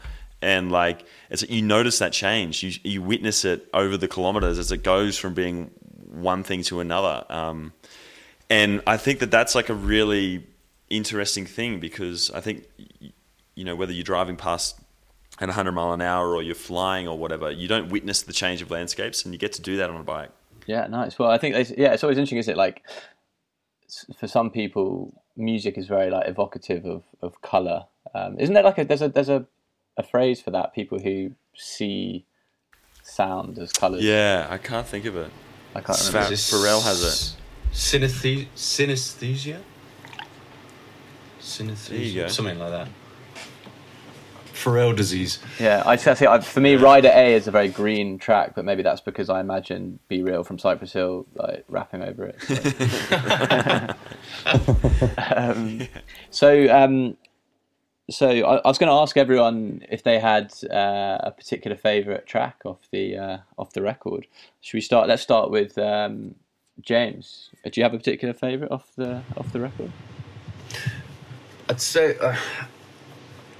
and 0.43 0.72
like 0.72 1.05
it's 1.30 1.49
you 1.49 1.62
notice 1.62 1.99
that 2.01 2.12
change 2.12 2.62
you 2.62 2.72
you 2.82 3.01
witness 3.01 3.45
it 3.45 3.68
over 3.72 3.97
the 3.97 4.09
kilometers 4.09 4.59
as 4.59 4.72
it 4.72 4.82
goes 4.82 5.16
from 5.16 5.34
being 5.34 5.70
one 6.11 6.43
thing 6.43 6.62
to 6.64 6.80
another 6.80 7.24
um, 7.30 7.72
and 8.51 8.82
I 8.86 8.97
think 8.97 9.20
that 9.20 9.30
that's 9.30 9.55
like 9.55 9.68
a 9.68 9.74
really 9.74 10.45
interesting 10.91 11.47
thing 11.47 11.80
because 11.80 12.30
I 12.30 12.41
think 12.41 12.64
you 13.55 13.64
know 13.64 13.76
whether 13.76 13.93
you're 13.93 14.05
driving 14.05 14.36
past 14.36 14.80
at 15.41 15.49
100 15.49 15.72
mile 15.72 15.93
an 15.93 16.01
hour 16.03 16.34
or 16.34 16.43
you're 16.43 16.55
flying 16.55 17.07
or 17.07 17.18
whatever, 17.18 17.51
you 17.51 17.68
don't 17.68 17.89
witness 17.91 18.22
the 18.22 18.32
change 18.32 18.62
of 18.62 18.70
landscapes, 18.70 19.24
and 19.24 19.32
you 19.32 19.39
get 19.39 19.53
to 19.55 19.62
do 19.62 19.76
that 19.76 19.91
on 19.91 19.97
a 19.97 20.05
bike. 20.05 20.30
Yeah, 20.66 20.86
nice. 20.86 21.18
Well, 21.18 21.30
I 21.30 21.39
think 21.39 21.55
it's, 21.57 21.72
yeah, 21.76 21.93
it's 21.93 22.03
always 22.03 22.18
interesting, 22.18 22.39
is 22.39 22.49
it? 22.49 22.57
Like 22.57 22.82
for 24.18 24.26
some 24.26 24.51
people, 24.51 25.14
music 25.36 25.78
is 25.78 25.86
very 25.86 26.11
like 26.11 26.28
evocative 26.28 26.84
of 26.84 27.05
of 27.22 27.41
color. 27.43 27.86
Um, 28.14 28.39
isn't 28.39 28.55
there 28.55 28.62
like 28.62 28.78
a 28.78 28.84
there's 28.84 29.03
a 29.03 29.09
there's 29.09 29.28
a 29.28 29.47
a 29.97 30.03
phrase 30.03 30.41
for 30.41 30.51
that? 30.51 30.74
People 30.74 30.99
who 30.99 31.32
see 31.55 32.26
sound 33.03 33.59
as 33.59 33.72
colors. 33.72 34.05
Yeah, 34.05 34.47
I 34.51 34.59
can't 34.59 34.86
think 34.86 35.07
of 35.07 35.16
it. 35.16 35.30
I 35.74 35.80
can't 35.80 35.99
remember. 36.09 36.32
Is 36.32 36.41
Pharrell 36.41 36.82
has 36.82 37.03
it. 37.03 37.36
Synesthe- 37.72 38.49
synesthesia? 38.57 39.61
Synesthesia? 41.41 41.89
There 41.89 41.99
you 41.99 42.22
go. 42.22 42.28
Something 42.28 42.59
like 42.59 42.70
that. 42.70 42.89
Pharrell 44.59 44.95
disease. 44.95 45.39
Yeah, 45.61 45.83
I 45.87 45.97
say 45.97 46.27
I- 46.27 46.41
for 46.41 46.61
me, 46.61 46.75
Rider 46.77 47.11
A 47.13 47.35
is 47.35 47.47
a 47.47 47.51
very 47.51 47.69
green 47.69 48.19
track, 48.19 48.55
but 48.55 48.65
maybe 48.65 48.83
that's 48.83 49.01
because 49.01 49.31
I 49.31 49.41
imagine 49.41 49.99
B-Real 50.09 50.43
from 50.45 50.59
Cypress 50.59 50.93
Hill 50.93 51.27
like 51.35 51.65
rapping 51.69 52.03
over 52.03 52.25
it. 52.27 52.43
So, 52.43 53.95
um, 55.37 55.89
so, 56.31 56.77
um, 56.77 57.17
so 58.11 58.29
I, 58.29 58.57
I 58.57 58.69
was 58.69 58.79
going 58.79 58.89
to 58.89 58.95
ask 58.95 59.17
everyone 59.17 59.85
if 59.91 60.03
they 60.03 60.19
had 60.19 60.53
uh, 60.71 61.19
a 61.21 61.31
particular 61.31 61.77
favourite 61.77 62.27
track 62.27 62.63
off 62.65 62.81
the 62.91 63.17
uh, 63.17 63.39
off 63.59 63.73
the 63.73 63.83
record. 63.83 64.27
Should 64.61 64.77
we 64.77 64.81
start? 64.81 65.09
Let's 65.09 65.23
start 65.23 65.51
with 65.51 65.79
um, 65.79 66.35
James. 66.81 67.51
Do 67.65 67.71
you 67.75 67.85
have 67.85 67.95
a 67.95 67.99
particular 67.99 68.35
favourite 68.35 68.73
off 68.73 68.91
the 68.97 69.23
off 69.37 69.53
the 69.53 69.61
record? 69.61 69.93
I'd 71.69 71.81
say 71.81 72.17
uh, 72.19 72.35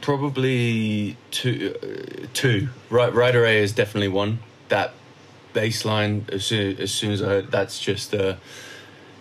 probably 0.09 1.19
two. 1.31 1.75
Uh, 1.83 2.27
two. 2.33 2.69
Right, 2.89 3.13
Rider 3.13 3.45
A 3.45 3.59
is 3.59 3.73
definitely 3.73 4.09
one. 4.09 4.39
That 4.71 4.95
bass 5.53 5.85
line, 5.85 6.25
as 6.33 6.47
soon 6.47 6.79
as, 6.79 6.91
soon 6.91 7.11
as 7.13 7.23
I 7.23 7.27
heard, 7.27 7.51
that's 7.51 7.79
just 7.79 8.15
uh, 8.15 8.37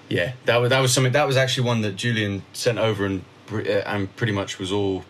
yeah. 0.08 0.32
That 0.46 0.58
was 0.58 0.70
that 0.70 0.80
was 0.80 0.94
something. 0.94 1.12
That 1.12 1.28
was 1.28 1.36
actually 1.36 1.68
one 1.68 1.82
that 1.82 1.98
Julian 1.98 2.42
sent 2.54 2.78
over 2.78 3.06
and 3.06 3.26
uh, 3.52 3.58
and 3.64 4.16
pretty 4.16 4.32
much 4.32 4.60
was 4.60 4.72
all 4.72 5.04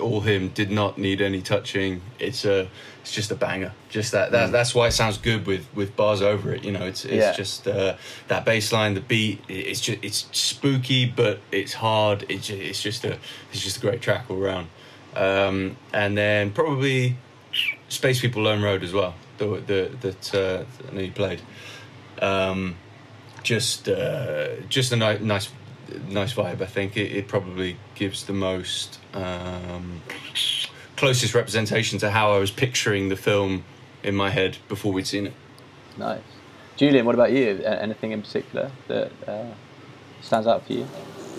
all 0.00 0.22
him. 0.22 0.48
Did 0.48 0.70
not 0.70 0.96
need 0.96 1.20
any 1.20 1.42
touching. 1.42 2.00
It's 2.18 2.46
a 2.46 2.66
it's 3.02 3.12
just 3.12 3.30
a 3.30 3.34
banger. 3.34 3.72
Just 3.90 4.12
that, 4.12 4.32
that 4.32 4.50
that's 4.50 4.74
why 4.74 4.86
it 4.86 4.92
sounds 4.92 5.18
good 5.18 5.46
with 5.46 5.66
with 5.74 5.94
bars 5.94 6.22
over 6.22 6.54
it. 6.54 6.64
You 6.64 6.72
know, 6.72 6.86
it's 6.86 7.04
it's 7.04 7.14
Yeah. 7.16 7.32
just 7.32 7.68
uh, 7.68 7.96
that 8.28 8.46
bass 8.46 8.72
line, 8.72 8.94
the 8.94 9.02
beat. 9.02 9.42
It's 9.46 9.82
just 9.82 9.98
it's 10.02 10.26
spooky, 10.32 11.04
but 11.04 11.40
it's 11.50 11.74
hard. 11.74 12.24
It's 12.30 12.48
it's 12.48 12.82
just 12.82 13.04
a 13.04 13.18
it's 13.52 13.60
just 13.62 13.76
a 13.76 13.80
great 13.80 14.00
track 14.00 14.24
all 14.30 14.38
around. 14.38 14.68
Um, 15.14 15.76
and 15.92 16.16
then 16.16 16.52
probably 16.52 17.16
Space 17.88 18.20
People 18.20 18.42
Lone 18.42 18.62
Road 18.62 18.82
as 18.82 18.92
well. 18.92 19.14
The 19.38 19.46
the 19.66 19.90
that 20.00 20.34
uh, 20.34 20.64
I 20.90 20.94
know 20.94 21.00
you 21.02 21.12
played. 21.12 21.42
Um, 22.20 22.76
just 23.42 23.88
uh, 23.88 24.56
just 24.68 24.92
a 24.92 24.96
ni- 24.96 25.18
nice 25.18 25.50
nice 26.08 26.32
vibe. 26.34 26.62
I 26.62 26.66
think 26.66 26.96
it, 26.96 27.12
it 27.12 27.28
probably 27.28 27.76
gives 27.94 28.24
the 28.24 28.32
most 28.32 28.98
um, 29.14 30.00
closest 30.96 31.34
representation 31.34 31.98
to 31.98 32.10
how 32.10 32.32
I 32.32 32.38
was 32.38 32.50
picturing 32.50 33.08
the 33.08 33.16
film 33.16 33.64
in 34.02 34.14
my 34.14 34.30
head 34.30 34.58
before 34.68 34.92
we'd 34.92 35.06
seen 35.06 35.26
it. 35.26 35.34
Nice. 35.98 36.20
Julian, 36.76 37.04
what 37.04 37.14
about 37.14 37.32
you? 37.32 37.62
Anything 37.64 38.12
in 38.12 38.22
particular 38.22 38.70
that 38.88 39.12
uh, 39.26 39.44
stands 40.22 40.46
out 40.46 40.66
for 40.66 40.72
you? 40.72 40.86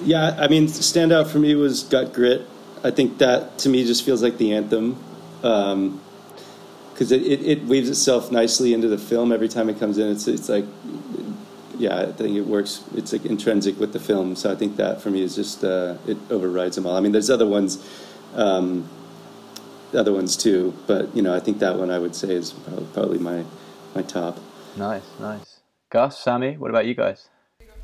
Yeah, 0.04 0.36
I 0.40 0.48
mean, 0.48 0.68
stand 0.68 1.12
out 1.12 1.30
for 1.30 1.40
me 1.40 1.56
was 1.56 1.84
Got 1.84 2.14
Grit. 2.14 2.48
I 2.84 2.92
think 2.92 3.18
that 3.20 3.58
to 3.60 3.70
me 3.70 3.86
just 3.86 4.04
feels 4.04 4.22
like 4.22 4.38
the 4.38 4.54
anthem 4.54 5.02
because 5.42 7.12
it, 7.12 7.22
it, 7.24 7.42
it 7.46 7.64
weaves 7.66 7.90
itself 7.90 8.32
nicely 8.32 8.74
into 8.74 8.88
the 8.88 8.98
film 8.98 9.32
every 9.32 9.48
time 9.48 9.70
it 9.70 9.80
comes 9.80 9.98
in. 9.98 10.10
It's 10.10 10.28
it's 10.28 10.50
like, 10.50 10.66
yeah, 11.78 12.02
I 12.02 12.12
think 12.12 12.36
it 12.36 12.46
works. 12.46 12.84
It's 12.96 13.14
like 13.14 13.26
intrinsic 13.26 13.80
with 13.80 13.94
the 13.94 14.00
film. 14.00 14.36
So 14.36 14.52
I 14.52 14.56
think 14.56 14.76
that 14.78 15.02
for 15.02 15.10
me 15.10 15.22
is 15.22 15.36
just 15.36 15.64
uh, 15.64 15.96
it 16.08 16.18
overrides 16.30 16.76
them 16.76 16.86
all. 16.86 16.96
I 16.96 17.00
mean, 17.00 17.12
there's 17.12 17.30
other 17.30 17.48
ones, 17.48 17.84
um, 18.36 18.90
other 19.94 20.14
ones 20.14 20.36
too, 20.38 20.74
but 20.86 21.16
you 21.16 21.22
know, 21.22 21.34
I 21.34 21.40
think 21.40 21.60
that 21.60 21.78
one 21.78 21.90
I 21.90 22.00
would 22.00 22.16
say 22.16 22.34
is 22.34 22.52
probably, 22.52 22.86
probably 22.94 23.20
my 23.20 23.44
my 23.96 24.02
top. 24.02 24.38
Nice, 24.76 25.04
nice. 25.20 25.60
Gus, 25.90 26.20
Sammy, 26.20 26.58
what 26.58 26.70
about 26.70 26.86
you 26.86 26.96
guys? 26.96 27.30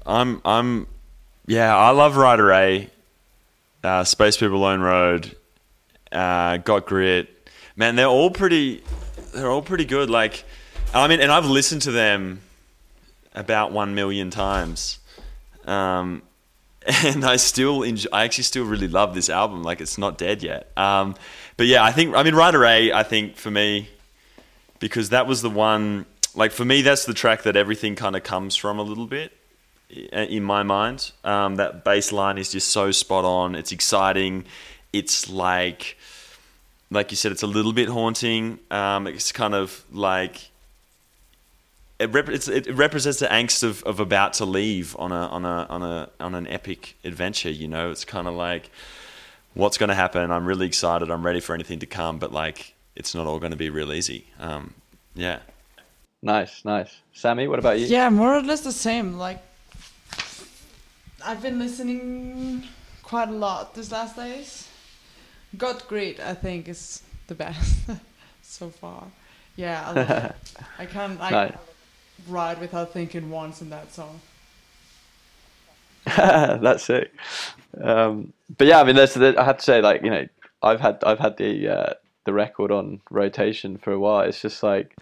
I'm 0.05 0.41
I'm 0.43 0.87
yeah, 1.45 1.75
I 1.75 1.89
love 1.91 2.15
Rider 2.15 2.51
A, 2.51 2.89
uh, 3.83 4.03
Space 4.03 4.37
People 4.37 4.59
Lone 4.59 4.81
Road, 4.81 5.35
uh, 6.11 6.57
Got 6.57 6.85
Grit. 6.85 7.49
Man, 7.75 7.95
they're 7.95 8.07
all 8.07 8.31
pretty 8.31 8.83
they're 9.33 9.49
all 9.49 9.61
pretty 9.61 9.85
good. 9.85 10.09
Like 10.09 10.43
I 10.93 11.07
mean 11.07 11.21
and 11.21 11.31
I've 11.31 11.45
listened 11.45 11.83
to 11.83 11.91
them 11.91 12.41
about 13.33 13.71
one 13.71 13.95
million 13.95 14.31
times. 14.31 14.99
Um 15.65 16.23
and 17.05 17.23
I 17.25 17.35
still 17.35 17.83
enjoy, 17.83 18.09
I 18.11 18.23
actually 18.23 18.45
still 18.45 18.65
really 18.65 18.87
love 18.87 19.13
this 19.13 19.29
album. 19.29 19.63
Like 19.63 19.81
it's 19.81 19.97
not 19.97 20.17
dead 20.17 20.41
yet. 20.43 20.71
Um, 20.77 21.15
but 21.57 21.67
yeah, 21.67 21.83
I 21.83 21.91
think 21.91 22.15
I 22.15 22.23
mean 22.23 22.35
Rider 22.35 22.65
A. 22.65 22.91
I 22.93 23.03
think 23.03 23.35
for 23.35 23.51
me, 23.51 23.89
because 24.79 25.09
that 25.09 25.27
was 25.27 25.41
the 25.41 25.49
one. 25.49 26.05
Like 26.35 26.51
for 26.51 26.63
me, 26.63 26.81
that's 26.81 27.05
the 27.05 27.13
track 27.13 27.43
that 27.43 27.55
everything 27.55 27.95
kind 27.95 28.15
of 28.15 28.23
comes 28.23 28.55
from 28.55 28.79
a 28.79 28.83
little 28.83 29.07
bit 29.07 29.33
in 29.89 30.43
my 30.43 30.63
mind. 30.63 31.11
Um, 31.23 31.55
that 31.55 31.83
bass 31.83 32.11
line 32.11 32.37
is 32.37 32.51
just 32.51 32.69
so 32.69 32.91
spot 32.91 33.25
on. 33.25 33.55
It's 33.55 33.71
exciting. 33.71 34.45
It's 34.93 35.29
like, 35.29 35.97
like 36.91 37.11
you 37.11 37.17
said, 37.17 37.31
it's 37.31 37.43
a 37.43 37.47
little 37.47 37.73
bit 37.73 37.89
haunting. 37.89 38.59
Um, 38.71 39.07
it's 39.07 39.31
kind 39.31 39.53
of 39.53 39.83
like 39.91 40.49
it, 41.99 42.11
rep- 42.11 42.29
it's, 42.29 42.47
it 42.47 42.73
represents 42.73 43.19
the 43.19 43.27
angst 43.27 43.63
of, 43.63 43.83
of 43.83 43.99
about 43.99 44.33
to 44.33 44.45
leave 44.45 44.95
on 44.97 45.11
a 45.11 45.27
on 45.27 45.45
a 45.45 45.65
on 45.69 45.83
a 45.83 46.09
on 46.19 46.35
an 46.35 46.47
epic 46.47 46.95
adventure. 47.03 47.49
You 47.51 47.67
know, 47.67 47.91
it's 47.91 48.05
kind 48.05 48.27
of 48.27 48.33
like 48.33 48.71
what's 49.53 49.77
going 49.77 49.89
to 49.89 49.95
happen. 49.95 50.31
I'm 50.31 50.45
really 50.45 50.65
excited. 50.65 51.11
I'm 51.11 51.25
ready 51.25 51.39
for 51.39 51.53
anything 51.53 51.79
to 51.79 51.85
come, 51.85 52.19
but 52.19 52.31
like 52.31 52.73
it's 52.95 53.13
not 53.13 53.27
all 53.27 53.39
going 53.39 53.51
to 53.51 53.57
be 53.57 53.69
real 53.69 53.93
easy. 53.93 54.27
Um, 54.39 54.73
yeah. 55.15 55.39
Nice, 56.21 56.65
nice. 56.65 56.93
Sammy, 57.13 57.47
what 57.47 57.59
about 57.59 57.79
you? 57.79 57.85
Yeah, 57.85 58.09
more 58.09 58.35
or 58.35 58.41
less 58.41 58.61
the 58.61 58.73
same. 58.73 59.17
Like, 59.17 59.41
I've 61.25 61.41
been 61.41 61.59
listening 61.59 62.63
quite 63.03 63.29
a 63.29 63.33
lot 63.33 63.75
these 63.75 63.91
last 63.91 64.15
days. 64.15 64.67
Got 65.57 65.87
Great, 65.87 66.19
I 66.19 66.33
think, 66.33 66.67
is 66.67 67.01
the 67.27 67.35
best 67.35 67.89
so 68.41 68.69
far. 68.69 69.03
Yeah, 69.55 69.83
I 69.87 69.91
love 69.93 70.09
it. 70.09 70.35
I 70.77 70.85
can't 70.85 71.19
I 71.19 71.31
Nice. 71.31 71.53
ride 72.27 72.59
without 72.61 72.93
thinking 72.93 73.29
once 73.29 73.61
in 73.61 73.69
that 73.71 73.91
song. 73.93 74.21
That's 76.05 76.89
it. 76.89 77.13
Um, 77.81 78.33
but 78.57 78.67
yeah, 78.67 78.79
I 78.79 78.83
mean, 78.83 78.95
there's, 78.95 79.13
there, 79.13 79.39
I 79.39 79.43
have 79.43 79.57
to 79.57 79.63
say, 79.63 79.81
like 79.81 80.01
you 80.03 80.09
know, 80.09 80.27
I've 80.63 80.79
had 80.79 81.03
I've 81.03 81.19
had 81.19 81.37
the 81.37 81.67
uh, 81.67 81.93
the 82.25 82.33
record 82.33 82.71
on 82.71 83.01
rotation 83.09 83.77
for 83.77 83.91
a 83.91 83.99
while. 83.99 84.21
It's 84.21 84.41
just 84.41 84.63
like, 84.63 84.95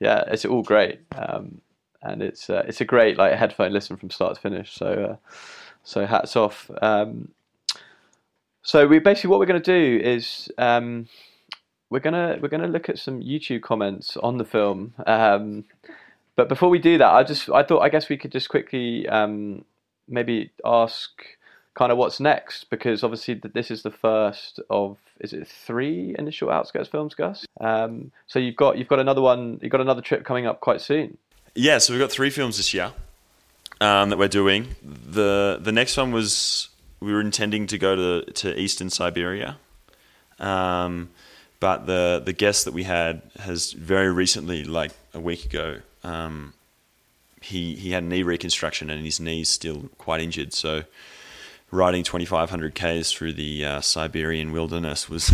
yeah, 0.00 0.24
it's 0.26 0.44
all 0.44 0.62
great, 0.62 1.00
um, 1.16 1.60
and 2.02 2.22
it's 2.22 2.50
uh, 2.50 2.64
it's 2.66 2.80
a 2.80 2.84
great 2.84 3.16
like 3.16 3.32
headphone 3.34 3.72
listen 3.72 3.96
from 3.96 4.10
start 4.10 4.34
to 4.34 4.40
finish. 4.40 4.72
So 4.72 4.86
uh, 4.86 5.16
so 5.84 6.06
hats 6.06 6.36
off. 6.36 6.70
Um, 6.80 7.28
so 8.62 8.86
we 8.86 8.98
basically 8.98 9.30
what 9.30 9.40
we're 9.40 9.46
going 9.46 9.62
to 9.62 9.98
do 9.98 10.04
is 10.04 10.50
um, 10.58 11.08
we're 11.90 12.00
gonna 12.00 12.38
we're 12.40 12.48
gonna 12.48 12.68
look 12.68 12.88
at 12.88 12.98
some 12.98 13.20
YouTube 13.20 13.62
comments 13.62 14.16
on 14.16 14.38
the 14.38 14.44
film. 14.44 14.94
Um, 15.06 15.64
but 16.36 16.48
before 16.48 16.70
we 16.70 16.78
do 16.78 16.98
that, 16.98 17.10
I 17.10 17.24
just 17.24 17.50
I 17.50 17.62
thought 17.62 17.80
I 17.80 17.88
guess 17.88 18.08
we 18.08 18.16
could 18.16 18.32
just 18.32 18.48
quickly 18.48 19.08
um, 19.08 19.64
maybe 20.08 20.50
ask 20.64 21.10
kind 21.74 21.90
of 21.90 21.98
what's 21.98 22.20
next 22.20 22.68
because 22.70 23.02
obviously 23.02 23.34
th- 23.34 23.54
this 23.54 23.70
is 23.70 23.82
the 23.82 23.90
first 23.90 24.60
of 24.68 24.98
is 25.20 25.32
it 25.32 25.48
three 25.48 26.14
initial 26.18 26.50
outskirts 26.50 26.88
films 26.88 27.14
gus 27.14 27.46
um, 27.60 28.12
so 28.26 28.38
you've 28.38 28.56
got 28.56 28.76
you've 28.76 28.88
got 28.88 28.98
another 28.98 29.22
one 29.22 29.58
you've 29.62 29.72
got 29.72 29.80
another 29.80 30.02
trip 30.02 30.22
coming 30.22 30.46
up 30.46 30.60
quite 30.60 30.82
soon 30.82 31.16
Yeah, 31.54 31.78
so 31.78 31.92
we've 31.92 32.00
got 32.00 32.10
three 32.10 32.30
films 32.30 32.56
this 32.56 32.72
year 32.72 32.92
um, 33.80 34.08
that 34.08 34.18
we're 34.18 34.28
doing. 34.28 34.74
The 34.82 35.58
the 35.60 35.72
next 35.72 35.96
one 35.98 36.10
was 36.10 36.70
we 37.00 37.12
were 37.12 37.20
intending 37.20 37.66
to 37.68 37.78
go 37.78 37.94
to 37.94 38.32
to 38.32 38.58
eastern 38.58 38.88
Siberia, 38.88 39.58
um, 40.38 41.10
but 41.60 41.86
the 41.86 42.22
the 42.24 42.32
guest 42.32 42.64
that 42.64 42.72
we 42.72 42.84
had 42.84 43.20
has 43.38 43.72
very 43.72 44.10
recently, 44.10 44.64
like 44.64 44.92
a 45.12 45.20
week 45.20 45.44
ago, 45.44 45.80
um, 46.02 46.54
he 47.42 47.74
he 47.74 47.90
had 47.90 48.04
knee 48.04 48.22
reconstruction 48.22 48.88
and 48.88 49.04
his 49.04 49.20
knee's 49.20 49.50
still 49.50 49.90
quite 49.98 50.22
injured. 50.22 50.54
So 50.54 50.84
riding 51.70 52.02
2,500 52.02 52.74
k's 52.74 53.12
through 53.12 53.34
the 53.34 53.64
uh, 53.64 53.80
Siberian 53.82 54.52
wilderness 54.52 55.08
was 55.10 55.30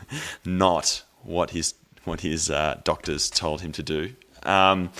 not 0.44 1.04
what 1.22 1.50
his 1.50 1.72
what 2.04 2.20
his 2.20 2.50
uh, 2.50 2.82
doctors 2.84 3.30
told 3.30 3.62
him 3.62 3.72
to 3.72 3.82
do. 3.82 4.12
Um, 4.42 4.90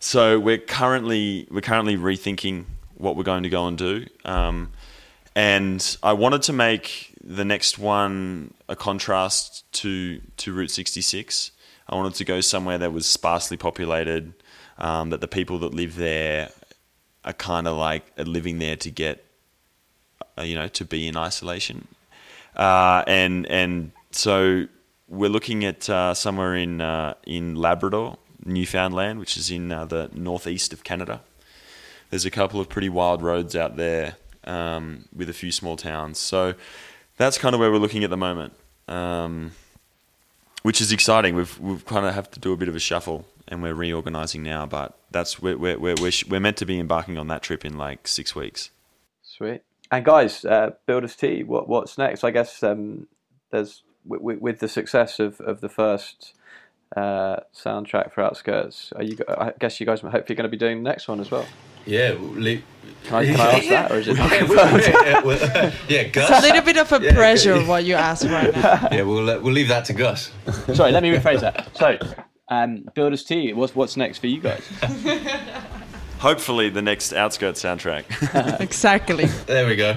so 0.00 0.40
we're 0.40 0.58
currently 0.58 1.46
we're 1.50 1.60
currently 1.60 1.96
rethinking 1.96 2.64
what 2.96 3.16
we're 3.16 3.22
going 3.22 3.42
to 3.44 3.48
go 3.50 3.66
and 3.66 3.78
do. 3.78 4.06
Um, 4.24 4.72
and 5.36 5.96
I 6.02 6.14
wanted 6.14 6.42
to 6.42 6.52
make 6.52 7.14
the 7.22 7.44
next 7.44 7.78
one 7.78 8.54
a 8.68 8.74
contrast 8.74 9.70
to 9.74 10.20
to 10.38 10.52
Route 10.52 10.70
66. 10.70 11.52
I 11.88 11.94
wanted 11.94 12.14
to 12.14 12.24
go 12.24 12.40
somewhere 12.40 12.78
that 12.78 12.92
was 12.92 13.06
sparsely 13.06 13.56
populated, 13.56 14.32
um, 14.78 15.10
that 15.10 15.20
the 15.20 15.28
people 15.28 15.58
that 15.60 15.74
live 15.74 15.96
there 15.96 16.50
are 17.24 17.32
kind 17.32 17.66
of 17.68 17.76
like 17.76 18.04
living 18.16 18.58
there 18.58 18.76
to 18.76 18.90
get, 18.90 19.24
uh, 20.38 20.42
you 20.42 20.54
know, 20.54 20.68
to 20.68 20.84
be 20.84 21.08
in 21.08 21.16
isolation, 21.16 21.88
uh, 22.56 23.04
and 23.06 23.46
and 23.46 23.92
so 24.12 24.66
we're 25.08 25.30
looking 25.30 25.64
at 25.64 25.90
uh, 25.90 26.14
somewhere 26.14 26.54
in 26.54 26.80
uh, 26.80 27.14
in 27.26 27.56
Labrador, 27.56 28.16
Newfoundland, 28.44 29.18
which 29.18 29.36
is 29.36 29.50
in 29.50 29.70
uh, 29.72 29.84
the 29.84 30.10
northeast 30.14 30.72
of 30.72 30.84
Canada. 30.84 31.20
There's 32.10 32.24
a 32.24 32.30
couple 32.30 32.60
of 32.60 32.68
pretty 32.68 32.88
wild 32.88 33.22
roads 33.22 33.54
out 33.54 33.76
there 33.76 34.16
um, 34.44 35.04
with 35.14 35.28
a 35.28 35.32
few 35.32 35.52
small 35.52 35.76
towns. 35.76 36.18
So 36.18 36.54
that's 37.16 37.38
kind 37.38 37.54
of 37.54 37.60
where 37.60 37.70
we're 37.70 37.78
looking 37.78 38.02
at 38.04 38.10
the 38.10 38.16
moment, 38.16 38.52
um, 38.88 39.52
which 40.62 40.80
is 40.80 40.90
exciting. 40.92 41.34
We've 41.36 41.58
we've 41.60 41.84
kind 41.84 42.06
of 42.06 42.14
have 42.14 42.30
to 42.32 42.40
do 42.40 42.52
a 42.52 42.56
bit 42.56 42.68
of 42.68 42.74
a 42.74 42.80
shuffle, 42.80 43.26
and 43.46 43.62
we're 43.62 43.74
reorganizing 43.74 44.42
now. 44.42 44.66
But 44.66 44.98
that's 45.10 45.40
we're 45.40 45.56
we're 45.56 45.78
we're, 45.78 45.94
we're, 46.00 46.12
we're 46.28 46.40
meant 46.40 46.56
to 46.58 46.66
be 46.66 46.80
embarking 46.80 47.18
on 47.18 47.28
that 47.28 47.42
trip 47.42 47.64
in 47.64 47.78
like 47.78 48.08
six 48.08 48.34
weeks. 48.34 48.70
sweet 49.22 49.62
and 49.90 50.04
guys 50.04 50.44
uh, 50.44 50.70
builders 50.86 51.16
tea 51.16 51.42
what 51.42 51.68
what's 51.68 51.98
next 51.98 52.24
i 52.24 52.30
guess 52.30 52.62
um, 52.62 53.06
there's 53.50 53.82
with, 54.04 54.40
with 54.40 54.58
the 54.60 54.68
success 54.68 55.18
of, 55.18 55.40
of 55.40 55.60
the 55.60 55.68
first 55.68 56.34
uh, 56.96 57.36
soundtrack 57.54 58.12
for 58.12 58.22
outskirts 58.22 58.92
are 58.96 59.02
you 59.02 59.16
i 59.28 59.52
guess 59.60 59.78
you 59.78 59.86
guys 59.86 60.02
are 60.02 60.10
hopefully 60.10 60.34
going 60.34 60.42
to 60.44 60.48
be 60.50 60.56
doing 60.56 60.82
the 60.82 60.88
next 60.90 61.06
one 61.08 61.20
as 61.20 61.30
well 61.30 61.46
Yeah, 61.86 62.14
we'll 62.14 62.34
can 63.04 63.14
i, 63.14 63.24
can 63.24 63.40
I 63.40 63.52
ask 63.52 63.68
that 63.68 63.90
or 63.92 63.98
is 64.00 64.08
it 64.08 64.16
not 64.16 64.30
yeah, 64.30 64.38
confirmed? 64.38 64.72
we'll- 64.72 65.04
yeah, 65.04 65.20
we'll- 65.22 65.72
It's 65.88 66.16
a 66.16 66.40
little 66.42 66.62
bit 66.62 66.76
of 66.76 66.92
a 66.92 67.00
Yeah, 67.02 67.14
pressure 67.14 67.52
okay. 67.54 67.66
what 67.66 67.84
you 67.84 67.94
ask 67.94 68.26
right 68.26 68.52
now. 68.54 68.88
Yeah, 68.92 69.02
we'll 69.02 69.30
uh, 69.30 69.38
we'll 69.40 69.54
leave 69.54 69.68
that 69.68 69.84
to 69.86 69.92
Gus. 69.94 70.30
Sorry, 70.74 70.92
let 70.92 71.02
me 71.02 71.10
rephrase 71.10 71.40
that. 71.40 71.68
So, 71.76 71.96
um, 72.48 72.84
Builders 72.94 73.24
Tea, 73.24 73.52
what's 73.54 73.74
what's 73.74 73.96
next 73.96 74.18
for 74.18 74.26
you 74.26 74.40
guys? 74.40 74.62
Hopefully, 76.18 76.68
the 76.68 76.82
next 76.82 77.12
Outskirts 77.14 77.62
soundtrack. 77.62 78.04
exactly. 78.60 79.24
There 79.46 79.66
we 79.66 79.76
go. 79.76 79.96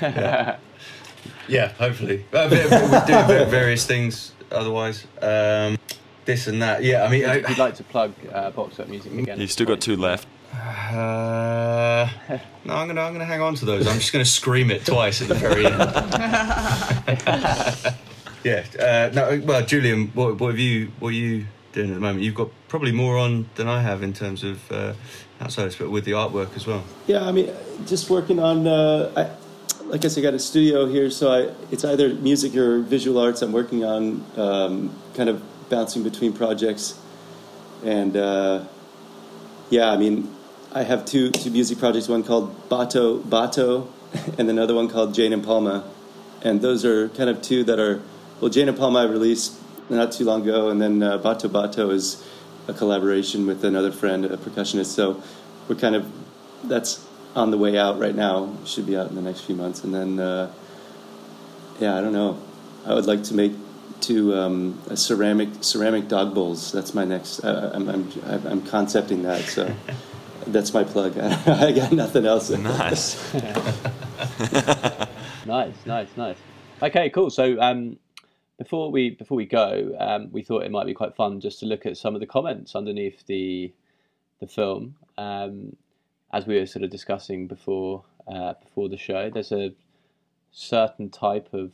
Yeah, 0.00 1.68
hopefully. 1.78 2.26
Uh, 2.32 2.48
we- 2.50 2.56
we 2.58 3.06
do 3.06 3.44
various 3.50 3.86
things 3.86 4.32
otherwise. 4.50 5.06
Um, 5.20 5.78
this 6.24 6.46
and 6.46 6.60
that. 6.62 6.84
Yeah, 6.84 7.04
I 7.04 7.10
mean, 7.10 7.24
I, 7.24 7.36
you'd 7.36 7.58
like 7.58 7.74
to 7.76 7.84
plug 7.84 8.12
uh, 8.32 8.50
Box 8.50 8.78
Up 8.78 8.88
Music 8.88 9.12
again. 9.12 9.40
You've 9.40 9.50
still 9.50 9.66
got 9.66 9.80
two 9.80 9.96
left. 9.96 10.28
Uh, 10.52 12.08
no, 12.64 12.74
I'm 12.74 12.86
gonna 12.86 13.00
I'm 13.00 13.12
gonna 13.12 13.24
hang 13.24 13.40
on 13.40 13.54
to 13.56 13.64
those. 13.64 13.86
I'm 13.86 13.98
just 13.98 14.12
gonna 14.12 14.24
scream 14.24 14.70
it 14.70 14.84
twice 14.84 15.22
at 15.22 15.28
the 15.28 15.34
very 15.34 15.66
end. 15.66 15.74
yeah. 18.44 18.64
Uh, 18.78 19.10
no. 19.14 19.42
Well, 19.44 19.64
Julian, 19.64 20.08
what, 20.08 20.38
what 20.38 20.48
have 20.48 20.58
you 20.58 20.92
what 21.00 21.08
are 21.08 21.12
you 21.12 21.46
doing 21.72 21.90
at 21.90 21.94
the 21.94 22.00
moment? 22.00 22.22
You've 22.22 22.34
got 22.34 22.50
probably 22.68 22.92
more 22.92 23.18
on 23.18 23.48
than 23.56 23.68
I 23.68 23.82
have 23.82 24.02
in 24.02 24.12
terms 24.12 24.44
of 24.44 24.72
uh, 24.72 24.94
outside 25.40 25.74
but 25.78 25.90
with 25.90 26.04
the 26.04 26.12
artwork 26.12 26.54
as 26.56 26.66
well. 26.66 26.84
Yeah, 27.06 27.26
I 27.26 27.32
mean, 27.32 27.50
just 27.86 28.10
working 28.10 28.38
on. 28.38 28.66
Uh, 28.66 29.12
I, 29.16 29.47
I 29.90 29.98
said, 30.08 30.18
I 30.18 30.20
got 30.20 30.34
a 30.34 30.38
studio 30.38 30.84
here, 30.84 31.08
so 31.08 31.32
I, 31.32 31.54
it's 31.70 31.82
either 31.82 32.12
music 32.12 32.54
or 32.56 32.80
visual 32.80 33.18
arts. 33.18 33.40
I'm 33.40 33.52
working 33.52 33.86
on, 33.86 34.22
um, 34.36 34.94
kind 35.14 35.30
of 35.30 35.42
bouncing 35.70 36.02
between 36.02 36.34
projects, 36.34 36.98
and 37.82 38.14
uh, 38.14 38.64
yeah, 39.70 39.90
I 39.90 39.96
mean, 39.96 40.34
I 40.72 40.82
have 40.82 41.06
two 41.06 41.30
two 41.30 41.50
music 41.50 41.78
projects. 41.78 42.06
One 42.06 42.22
called 42.22 42.68
Bato 42.68 43.22
Bato, 43.22 43.88
and 44.38 44.50
another 44.50 44.74
one 44.74 44.88
called 44.88 45.14
Jane 45.14 45.32
and 45.32 45.42
Palma, 45.42 45.90
and 46.42 46.60
those 46.60 46.84
are 46.84 47.08
kind 47.10 47.30
of 47.30 47.40
two 47.40 47.64
that 47.64 47.78
are. 47.78 48.02
Well, 48.42 48.50
Jane 48.50 48.68
and 48.68 48.76
Palma 48.76 49.00
I 49.00 49.04
released 49.04 49.58
not 49.88 50.12
too 50.12 50.24
long 50.24 50.42
ago, 50.42 50.68
and 50.68 50.82
then 50.82 51.02
uh, 51.02 51.16
Bato 51.18 51.48
Bato 51.48 51.90
is 51.90 52.22
a 52.66 52.74
collaboration 52.74 53.46
with 53.46 53.64
another 53.64 53.90
friend, 53.90 54.26
a 54.26 54.36
percussionist. 54.36 54.94
So 54.94 55.22
we're 55.66 55.76
kind 55.76 55.96
of 55.96 56.12
that's 56.64 57.07
on 57.38 57.50
the 57.50 57.58
way 57.58 57.78
out 57.78 57.98
right 57.98 58.14
now. 58.14 58.54
Should 58.66 58.86
be 58.86 58.96
out 58.96 59.08
in 59.08 59.14
the 59.14 59.22
next 59.22 59.42
few 59.42 59.54
months, 59.54 59.84
and 59.84 59.94
then 59.94 60.18
uh, 60.18 60.52
yeah, 61.80 61.96
I 61.96 62.00
don't 62.00 62.12
know. 62.12 62.38
I 62.86 62.94
would 62.94 63.06
like 63.06 63.22
to 63.24 63.34
make 63.34 63.52
two 64.00 64.34
um, 64.34 64.80
a 64.88 64.96
ceramic 64.96 65.48
ceramic 65.60 66.08
dog 66.08 66.34
bowls. 66.34 66.72
That's 66.72 66.94
my 66.94 67.04
next. 67.04 67.44
Uh, 67.44 67.70
I'm, 67.74 67.88
I'm 67.88 68.12
I'm 68.46 68.62
concepting 68.62 69.22
that. 69.22 69.42
So 69.42 69.74
that's 70.46 70.74
my 70.74 70.84
plug. 70.84 71.18
I 71.18 71.72
got 71.72 71.92
nothing 71.92 72.26
else. 72.26 72.50
Nice. 72.50 73.34
nice, 75.46 75.74
nice, 75.86 76.08
nice. 76.16 76.36
Okay, 76.82 77.10
cool. 77.10 77.30
So 77.30 77.60
um, 77.60 77.98
before 78.58 78.90
we 78.90 79.10
before 79.10 79.36
we 79.36 79.46
go, 79.46 79.94
um, 79.98 80.28
we 80.32 80.42
thought 80.42 80.64
it 80.64 80.70
might 80.70 80.86
be 80.86 80.94
quite 80.94 81.14
fun 81.14 81.40
just 81.40 81.60
to 81.60 81.66
look 81.66 81.86
at 81.86 81.96
some 81.96 82.14
of 82.14 82.20
the 82.20 82.26
comments 82.26 82.74
underneath 82.74 83.26
the 83.26 83.72
the 84.40 84.46
film. 84.46 84.96
Um, 85.16 85.76
as 86.32 86.46
we 86.46 86.58
were 86.58 86.66
sort 86.66 86.84
of 86.84 86.90
discussing 86.90 87.46
before 87.46 88.04
uh, 88.26 88.54
before 88.62 88.88
the 88.88 88.96
show, 88.96 89.30
there's 89.30 89.52
a 89.52 89.72
certain 90.50 91.08
type 91.10 91.48
of 91.52 91.72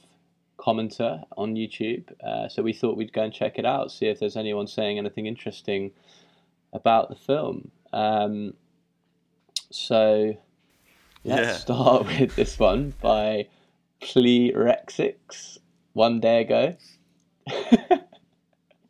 commenter 0.58 1.24
on 1.36 1.54
YouTube. 1.54 2.12
Uh, 2.22 2.48
so 2.48 2.62
we 2.62 2.72
thought 2.72 2.96
we'd 2.96 3.12
go 3.12 3.22
and 3.22 3.32
check 3.32 3.58
it 3.58 3.66
out, 3.66 3.90
see 3.90 4.06
if 4.06 4.20
there's 4.20 4.36
anyone 4.36 4.66
saying 4.66 4.98
anything 4.98 5.26
interesting 5.26 5.90
about 6.72 7.08
the 7.08 7.16
film. 7.16 7.70
Um, 7.92 8.54
so 9.70 10.36
let's 11.24 11.40
Yeah. 11.48 11.56
start 11.56 12.06
with 12.20 12.36
this 12.36 12.58
one 12.58 12.94
by 13.00 13.48
Plerexix 14.00 15.58
one 15.92 16.20
day 16.20 16.40
ago. 16.42 16.76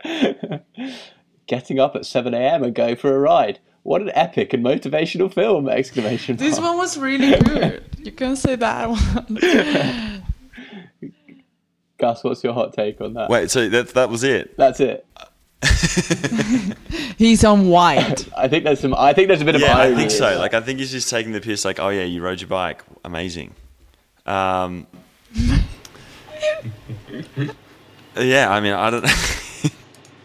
Getting 1.46 1.78
up 1.78 1.94
at 1.96 2.06
7 2.06 2.32
a.m. 2.34 2.62
and 2.62 2.74
go 2.74 2.94
for 2.94 3.14
a 3.14 3.18
ride. 3.18 3.58
What 3.84 4.00
an 4.02 4.10
epic 4.14 4.52
and 4.54 4.64
motivational 4.64 5.32
film! 5.32 5.68
Exclamation 5.68 6.36
This 6.36 6.58
mark. 6.58 6.70
one 6.70 6.78
was 6.78 6.98
really 6.98 7.38
good. 7.38 7.84
You 8.02 8.10
can 8.12 8.34
say 8.34 8.56
that 8.56 8.88
one. 8.90 10.22
Gus, 11.98 12.24
what's 12.24 12.42
your 12.42 12.54
hot 12.54 12.72
take 12.72 13.00
on 13.00 13.14
that? 13.14 13.28
Wait, 13.30 13.50
so 13.50 13.68
that 13.68 13.90
that 13.90 14.08
was 14.10 14.24
it? 14.24 14.56
That's 14.56 14.80
it. 14.80 15.06
He's 17.18 17.44
on 17.44 17.68
white. 17.68 18.28
I 18.36 18.48
think 18.48 18.64
there's 18.64 18.80
some. 18.80 18.94
I 18.94 19.12
think 19.12 19.28
there's 19.28 19.42
a 19.42 19.44
bit 19.44 19.54
of 19.54 19.60
Yeah, 19.60 19.76
I 19.78 19.88
think 19.94 20.04
in 20.04 20.10
so. 20.10 20.30
that. 20.30 20.38
Like, 20.38 20.54
I 20.54 20.60
think 20.60 20.78
he's 20.78 20.90
just 20.90 21.08
taking 21.08 21.32
the 21.32 21.40
piss. 21.40 21.64
Like, 21.64 21.78
oh 21.78 21.90
yeah, 21.90 22.02
you 22.02 22.20
rode 22.22 22.40
your 22.40 22.48
bike, 22.48 22.82
amazing. 23.04 23.54
Um, 24.26 24.86
yeah, 28.16 28.50
I 28.50 28.60
mean, 28.60 28.72
I 28.72 28.90
don't. 28.90 29.06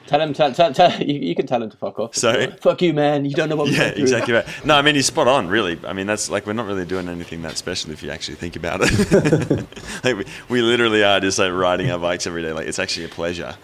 Tell 0.09 0.21
him. 0.21 0.33
Tell, 0.33 0.51
tell, 0.51 0.73
tell, 0.73 0.91
you, 1.03 1.19
you 1.19 1.35
can 1.35 1.45
tell 1.45 1.61
him 1.61 1.69
to 1.69 1.77
fuck 1.77 1.99
off. 1.99 2.15
Sorry? 2.15 2.47
Fuck 2.47 2.81
you, 2.81 2.95
man. 2.95 3.25
You 3.25 3.35
don't 3.35 3.47
know 3.47 3.55
what. 3.55 3.67
we're 3.67 3.77
doing. 3.77 3.93
yeah, 3.95 4.01
exactly 4.01 4.33
right. 4.33 4.65
No, 4.65 4.73
I 4.73 4.81
mean 4.81 4.95
he's 4.95 5.05
spot 5.05 5.27
on. 5.27 5.47
Really, 5.49 5.79
I 5.85 5.93
mean 5.93 6.07
that's 6.07 6.31
like 6.31 6.47
we're 6.47 6.53
not 6.53 6.65
really 6.65 6.83
doing 6.83 7.07
anything 7.07 7.43
that 7.43 7.57
special 7.57 7.91
if 7.91 8.01
you 8.01 8.09
actually 8.09 8.33
think 8.33 8.55
about 8.55 8.79
it. 8.81 9.67
like 10.03 10.15
we, 10.15 10.25
we 10.49 10.61
literally 10.63 11.03
are 11.03 11.19
just 11.19 11.37
like 11.37 11.53
riding 11.53 11.91
our 11.91 11.99
bikes 11.99 12.25
every 12.25 12.41
day. 12.41 12.51
Like 12.53 12.65
it's 12.65 12.79
actually 12.79 13.05
a 13.05 13.09
pleasure. 13.09 13.55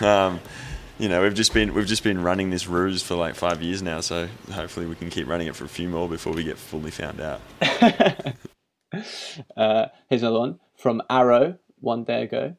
um, 0.04 0.40
you 0.98 1.08
know, 1.08 1.22
we've 1.22 1.34
just 1.34 1.54
been 1.54 1.72
we've 1.72 1.86
just 1.86 2.02
been 2.02 2.20
running 2.20 2.50
this 2.50 2.66
ruse 2.66 3.04
for 3.04 3.14
like 3.14 3.36
five 3.36 3.62
years 3.62 3.82
now. 3.82 4.00
So 4.00 4.26
hopefully 4.50 4.86
we 4.86 4.96
can 4.96 5.10
keep 5.10 5.28
running 5.28 5.46
it 5.46 5.54
for 5.54 5.64
a 5.64 5.68
few 5.68 5.88
more 5.88 6.08
before 6.08 6.32
we 6.32 6.42
get 6.42 6.58
fully 6.58 6.90
found 6.90 7.20
out. 7.20 7.40
Uh, 9.56 9.86
here's 10.08 10.22
another 10.22 10.38
one 10.38 10.58
from 10.74 11.02
Arrow 11.08 11.58
one 11.80 12.02
day 12.02 12.22
ago. 12.22 12.56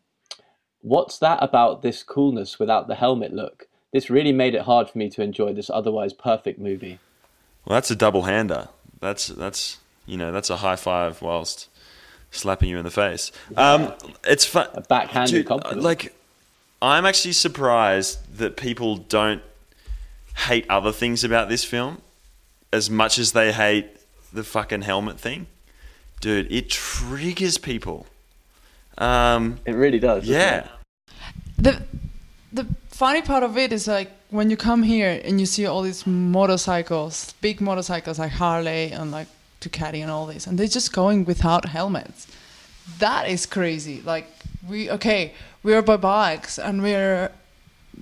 What's 0.87 1.17
that 1.19 1.39
about 1.41 1.81
this 1.81 2.01
coolness 2.01 2.59
without 2.59 2.87
the 2.87 2.95
helmet 2.95 3.33
look? 3.33 3.67
This 3.91 4.09
really 4.09 4.31
made 4.31 4.55
it 4.55 4.61
hard 4.61 4.89
for 4.89 4.97
me 4.97 5.09
to 5.09 5.21
enjoy 5.21 5.51
this 5.51 5.69
otherwise 5.69 6.13
perfect 6.13 6.59
movie. 6.59 6.99
Well, 7.65 7.75
that's 7.75 7.91
a 7.91 7.95
double 7.95 8.23
hander. 8.23 8.69
That's 9.01 9.27
that's 9.27 9.79
you 10.05 10.15
know 10.15 10.31
that's 10.31 10.49
a 10.49 10.57
high 10.57 10.77
five 10.77 11.21
whilst 11.21 11.67
slapping 12.31 12.69
you 12.69 12.77
in 12.77 12.85
the 12.85 12.91
face. 12.91 13.33
Um, 13.57 13.93
it's 14.23 14.45
fun. 14.45 14.69
A 14.75 14.81
backhanded 14.81 15.35
Dude, 15.35 15.45
compliment. 15.47 15.81
Like, 15.81 16.15
I'm 16.81 17.05
actually 17.05 17.33
surprised 17.33 18.37
that 18.37 18.55
people 18.55 18.95
don't 18.95 19.41
hate 20.47 20.65
other 20.69 20.93
things 20.93 21.25
about 21.25 21.49
this 21.49 21.65
film 21.65 22.01
as 22.71 22.89
much 22.89 23.17
as 23.17 23.33
they 23.33 23.51
hate 23.51 23.87
the 24.31 24.43
fucking 24.43 24.83
helmet 24.83 25.19
thing. 25.19 25.47
Dude, 26.21 26.49
it 26.51 26.69
triggers 26.69 27.57
people. 27.57 28.07
Um, 28.97 29.59
It 29.65 29.73
really 29.75 29.99
does. 29.99 30.25
yeah. 30.25 30.67
The 31.57 31.81
the 32.53 32.65
funny 32.89 33.21
part 33.21 33.43
of 33.43 33.57
it 33.57 33.71
is 33.71 33.87
like 33.87 34.11
when 34.29 34.49
you 34.49 34.57
come 34.57 34.83
here 34.83 35.21
and 35.23 35.39
you 35.39 35.45
see 35.45 35.65
all 35.65 35.81
these 35.81 36.05
motorcycles, 36.07 37.33
big 37.41 37.61
motorcycles 37.61 38.19
like 38.19 38.31
Harley 38.31 38.91
and 38.91 39.11
like 39.11 39.27
Ducati 39.61 40.01
and 40.01 40.11
all 40.11 40.25
this, 40.25 40.47
and 40.47 40.57
they're 40.57 40.67
just 40.67 40.93
going 40.93 41.25
without 41.25 41.65
helmets. 41.65 42.27
That 42.99 43.27
is 43.29 43.45
crazy. 43.45 44.01
Like 44.01 44.27
we 44.67 44.89
okay, 44.91 45.33
we 45.63 45.73
are 45.73 45.81
by 45.81 45.97
bikes 45.97 46.57
and 46.59 46.81
we're 46.81 47.31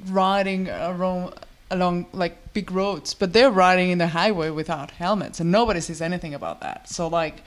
riding 0.10 0.70
around 0.70 1.34
along 1.72 2.06
like 2.14 2.54
big 2.54 2.72
roads, 2.72 3.14
but 3.14 3.34
they're 3.34 3.52
riding 3.52 3.90
in 3.90 3.98
the 3.98 4.08
highway 4.08 4.50
without 4.50 4.92
helmets, 4.92 5.40
and 5.40 5.52
nobody 5.52 5.82
says 5.82 6.02
anything 6.02 6.34
about 6.34 6.62
that. 6.62 6.90
So 6.90 7.08
like, 7.08 7.42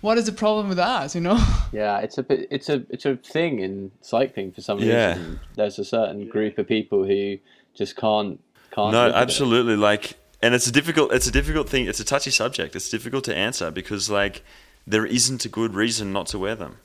what 0.00 0.18
is 0.18 0.26
the 0.26 0.32
problem 0.32 0.68
with 0.68 0.78
us? 0.78 1.14
You 1.14 1.20
know? 1.20 1.38
Yeah, 1.72 1.98
it's 2.00 2.18
a 2.18 2.24
bit, 2.24 2.48
it's 2.50 2.68
a 2.68 2.82
it's 2.90 3.06
a 3.06 3.14
thing 3.16 3.60
in 3.60 3.92
cycling 4.00 4.50
for 4.50 4.60
some 4.60 4.80
Yeah. 4.80 5.10
reason. 5.14 5.40
There's 5.54 5.78
a 5.78 5.84
certain 5.84 6.26
group 6.28 6.58
of 6.58 6.66
people 6.66 7.04
who 7.04 7.38
just 7.76 7.94
can't 7.96 8.40
can't. 8.72 8.90
No, 8.92 9.04
live 9.06 9.14
it. 9.14 9.18
absolutely. 9.18 9.76
Like, 9.76 10.14
and 10.42 10.52
it's 10.54 10.66
a 10.66 10.72
difficult, 10.72 11.12
it's 11.12 11.28
a 11.28 11.30
difficult 11.30 11.68
thing. 11.68 11.86
It's 11.86 12.00
a 12.00 12.04
touchy 12.04 12.30
subject. 12.32 12.74
It's 12.74 12.88
difficult 12.90 13.22
to 13.24 13.36
answer 13.36 13.70
because, 13.70 14.10
like, 14.10 14.42
there 14.86 15.06
isn't 15.06 15.44
a 15.44 15.48
good 15.48 15.74
reason 15.74 16.12
not 16.12 16.26
to 16.28 16.38
wear 16.40 16.56
them. 16.56 16.78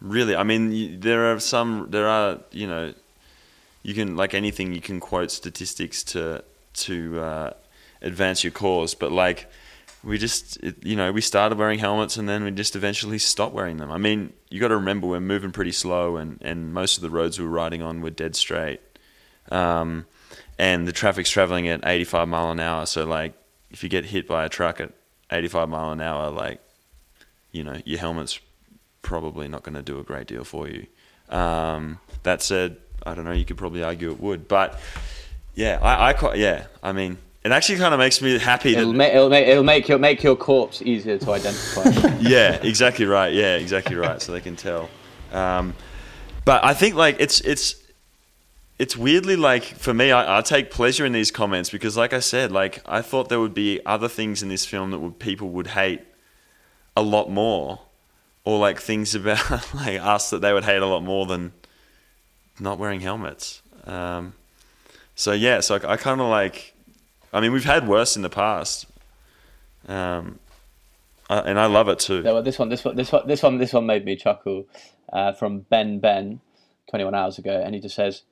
Really, 0.00 0.34
I 0.36 0.42
mean, 0.44 1.00
there 1.00 1.32
are 1.32 1.40
some, 1.40 1.88
there 1.90 2.08
are, 2.08 2.38
you 2.50 2.66
know, 2.66 2.94
you 3.82 3.92
can 3.94 4.16
like 4.16 4.32
anything, 4.34 4.72
you 4.74 4.80
can 4.80 4.98
quote 5.00 5.30
statistics 5.30 6.02
to 6.04 6.42
to 6.84 7.20
uh, 7.20 7.50
advance 8.02 8.42
your 8.44 8.50
cause, 8.50 8.94
but 8.94 9.12
like, 9.12 9.50
we 10.04 10.18
just, 10.18 10.56
it, 10.62 10.84
you 10.84 10.96
know, 10.96 11.10
we 11.12 11.20
started 11.20 11.58
wearing 11.58 11.78
helmets 11.78 12.16
and 12.16 12.28
then 12.28 12.44
we 12.44 12.50
just 12.50 12.76
eventually 12.76 13.18
stopped 13.18 13.54
wearing 13.54 13.78
them. 13.78 13.90
I 13.90 13.98
mean, 13.98 14.32
you 14.50 14.60
got 14.60 14.68
to 14.68 14.76
remember 14.76 15.06
we're 15.06 15.20
moving 15.20 15.50
pretty 15.50 15.72
slow, 15.72 16.16
and 16.16 16.38
and 16.42 16.72
most 16.72 16.96
of 16.96 17.02
the 17.02 17.10
roads 17.10 17.38
we 17.38 17.44
were 17.44 17.50
riding 17.50 17.82
on 17.82 18.00
were 18.00 18.10
dead 18.10 18.36
straight. 18.36 18.80
Um, 19.50 20.06
and 20.58 20.86
the 20.86 20.92
traffic's 20.92 21.30
traveling 21.30 21.68
at 21.68 21.80
85 21.84 22.28
mile 22.28 22.50
an 22.50 22.60
hour. 22.60 22.86
So 22.86 23.04
like, 23.04 23.34
if 23.70 23.82
you 23.82 23.88
get 23.88 24.04
hit 24.06 24.28
by 24.28 24.44
a 24.44 24.48
truck 24.48 24.80
at 24.80 24.92
85 25.30 25.68
mile 25.68 25.90
an 25.90 26.00
hour, 26.00 26.30
like, 26.30 26.60
you 27.50 27.64
know, 27.64 27.80
your 27.84 27.98
helmet's 27.98 28.38
probably 29.02 29.48
not 29.48 29.62
going 29.62 29.74
to 29.74 29.82
do 29.82 29.98
a 29.98 30.02
great 30.02 30.26
deal 30.26 30.44
for 30.44 30.68
you. 30.68 30.86
Um, 31.28 31.98
that 32.22 32.42
said, 32.42 32.76
I 33.04 33.14
don't 33.14 33.24
know. 33.24 33.32
You 33.32 33.44
could 33.44 33.58
probably 33.58 33.82
argue 33.82 34.10
it 34.10 34.20
would, 34.20 34.48
but 34.48 34.80
yeah, 35.54 35.78
I, 35.82 36.12
I 36.12 36.34
yeah. 36.34 36.66
I 36.82 36.92
mean, 36.92 37.18
it 37.44 37.52
actually 37.52 37.78
kind 37.78 37.92
of 37.92 38.00
makes 38.00 38.22
me 38.22 38.38
happy 38.38 38.74
It'll 38.74 38.92
that 38.92 38.96
make 38.96 39.12
it'll 39.12 39.28
make 39.28 39.46
it'll 39.46 39.64
make 39.64 39.88
your 39.88 39.98
make 39.98 40.22
your 40.22 40.34
corpse 40.34 40.80
easier 40.82 41.18
to 41.18 41.32
identify. 41.32 42.16
yeah, 42.20 42.54
exactly 42.62 43.04
right. 43.04 43.32
Yeah, 43.32 43.56
exactly 43.56 43.96
right. 43.96 44.20
So 44.20 44.32
they 44.32 44.40
can 44.40 44.56
tell. 44.56 44.88
Um, 45.32 45.74
but 46.44 46.64
I 46.64 46.74
think 46.74 46.94
like 46.94 47.16
it's 47.18 47.40
it's 47.40 47.76
it's 48.78 48.96
weirdly 48.96 49.36
like 49.36 49.64
for 49.64 49.94
me, 49.94 50.10
I, 50.10 50.38
I 50.38 50.40
take 50.40 50.70
pleasure 50.70 51.04
in 51.06 51.12
these 51.12 51.30
comments 51.30 51.70
because, 51.70 51.96
like 51.96 52.12
I 52.12 52.20
said, 52.20 52.50
like 52.50 52.82
I 52.86 53.02
thought 53.02 53.28
there 53.28 53.40
would 53.40 53.54
be 53.54 53.80
other 53.86 54.08
things 54.08 54.42
in 54.42 54.48
this 54.48 54.64
film 54.64 54.90
that 54.90 54.98
would 54.98 55.18
people 55.18 55.50
would 55.50 55.68
hate 55.68 56.00
a 56.96 57.02
lot 57.02 57.30
more, 57.30 57.80
or 58.44 58.58
like 58.58 58.80
things 58.80 59.14
about 59.14 59.50
like 59.74 60.00
us 60.00 60.30
that 60.30 60.40
they 60.40 60.52
would 60.52 60.64
hate 60.64 60.82
a 60.82 60.86
lot 60.86 61.02
more 61.02 61.26
than 61.26 61.52
not 62.58 62.78
wearing 62.78 63.00
helmets. 63.00 63.62
Um, 63.84 64.34
so 65.14 65.32
yeah, 65.32 65.60
so 65.60 65.76
I, 65.76 65.92
I 65.92 65.96
kind 65.96 66.20
of 66.20 66.28
like. 66.28 66.73
I 67.34 67.40
mean, 67.40 67.52
we've 67.52 67.64
had 67.64 67.86
worse 67.88 68.16
in 68.16 68.22
the 68.22 68.30
past, 68.30 68.86
um, 69.88 70.38
I, 71.28 71.38
and 71.40 71.58
I 71.58 71.66
love 71.66 71.88
it 71.88 71.98
too. 71.98 72.22
Yeah, 72.24 72.32
well, 72.32 72.42
this 72.42 72.58
one, 72.58 72.68
this 72.70 72.84
one, 72.84 72.96
this 72.96 73.10
one, 73.12 73.26
this 73.26 73.42
one, 73.42 73.58
this 73.58 73.72
one 73.72 73.86
made 73.86 74.04
me 74.04 74.16
chuckle. 74.16 74.66
Uh, 75.12 75.32
from 75.32 75.60
Ben 75.60 75.98
Ben, 76.00 76.40
21 76.88 77.14
hours 77.14 77.38
ago, 77.38 77.62
and 77.64 77.74
he 77.74 77.80
just 77.80 77.94
says, 77.94 78.22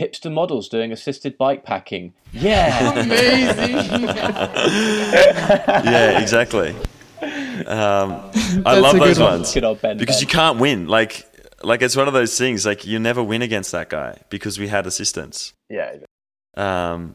"Hipster 0.00 0.32
models 0.32 0.68
doing 0.68 0.90
assisted 0.92 1.36
bike 1.36 1.62
packing." 1.64 2.14
Yeah, 2.32 2.92
Amazing. 3.02 4.02
yeah, 5.84 6.20
exactly. 6.20 6.70
Um, 7.66 8.30
I 8.66 8.78
love 8.78 8.98
those 8.98 9.18
one. 9.20 9.32
ones 9.32 9.52
Good 9.54 9.64
old 9.64 9.80
Ben 9.82 9.98
because 9.98 10.16
Ben. 10.16 10.22
you 10.22 10.26
can't 10.26 10.58
win. 10.58 10.88
Like, 10.88 11.26
like 11.62 11.82
it's 11.82 11.94
one 11.96 12.08
of 12.08 12.14
those 12.14 12.36
things. 12.36 12.64
Like 12.66 12.86
you 12.86 12.98
never 12.98 13.22
win 13.22 13.42
against 13.42 13.70
that 13.72 13.88
guy 13.88 14.18
because 14.30 14.58
we 14.58 14.68
had 14.68 14.86
assistance. 14.86 15.52
yeah. 15.68 15.96
Um, 16.56 17.14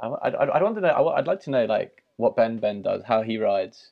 I, 0.00 0.06
I, 0.06 0.28
I 0.30 0.62
want 0.62 0.76
to 0.76 0.80
know. 0.80 0.88
I, 0.88 1.18
would 1.18 1.26
like 1.26 1.42
to 1.42 1.50
know 1.50 1.64
like 1.64 2.02
what 2.16 2.36
Ben 2.36 2.58
Ben 2.58 2.82
does, 2.82 3.02
how 3.04 3.22
he 3.22 3.38
rides. 3.38 3.90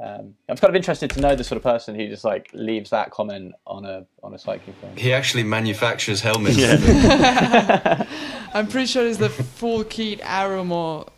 Um, 0.00 0.36
I'm 0.48 0.56
kind 0.56 0.70
of 0.70 0.76
interested 0.76 1.10
to 1.10 1.20
know 1.20 1.34
the 1.34 1.42
sort 1.42 1.56
of 1.56 1.64
person 1.64 1.96
who 1.96 2.06
just 2.06 2.22
like 2.22 2.50
leaves 2.52 2.90
that 2.90 3.10
comment 3.10 3.54
on 3.66 3.84
a 3.84 4.06
on 4.22 4.34
a 4.34 4.38
cycling 4.38 4.76
film. 4.80 4.96
He 4.96 5.12
actually 5.12 5.42
manufactures 5.42 6.20
helmets. 6.20 6.56
yeah, 6.56 8.06
I'm 8.54 8.68
pretty 8.68 8.86
sure 8.86 9.06
he's 9.06 9.18
the 9.18 9.28
full 9.28 9.84
kit 9.84 10.20
Arumo 10.20 11.08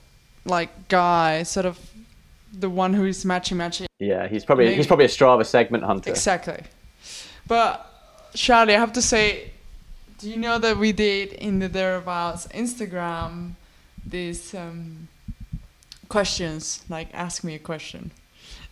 like 0.44 0.88
guy, 0.88 1.42
sort 1.42 1.66
of 1.66 1.78
the 2.52 2.70
one 2.70 2.94
who 2.94 3.04
is 3.04 3.24
matching 3.24 3.58
matching. 3.58 3.86
Yeah, 3.98 4.28
he's 4.28 4.44
probably 4.44 4.66
Maybe. 4.66 4.76
he's 4.76 4.86
probably 4.86 5.04
a 5.04 5.08
Strava 5.08 5.44
segment 5.44 5.84
hunter. 5.84 6.10
Exactly. 6.10 6.62
But 7.46 7.86
Charlie, 8.34 8.74
I 8.74 8.78
have 8.78 8.92
to 8.94 9.02
say, 9.02 9.50
do 10.18 10.30
you 10.30 10.36
know 10.36 10.58
that 10.58 10.78
we 10.78 10.92
did 10.92 11.32
in 11.34 11.58
the 11.58 11.68
thereabouts 11.68 12.46
Instagram 12.48 13.56
these 14.06 14.54
um, 14.54 15.08
questions, 16.08 16.82
like 16.88 17.08
ask 17.14 17.44
me 17.44 17.54
a 17.54 17.58
question, 17.58 18.10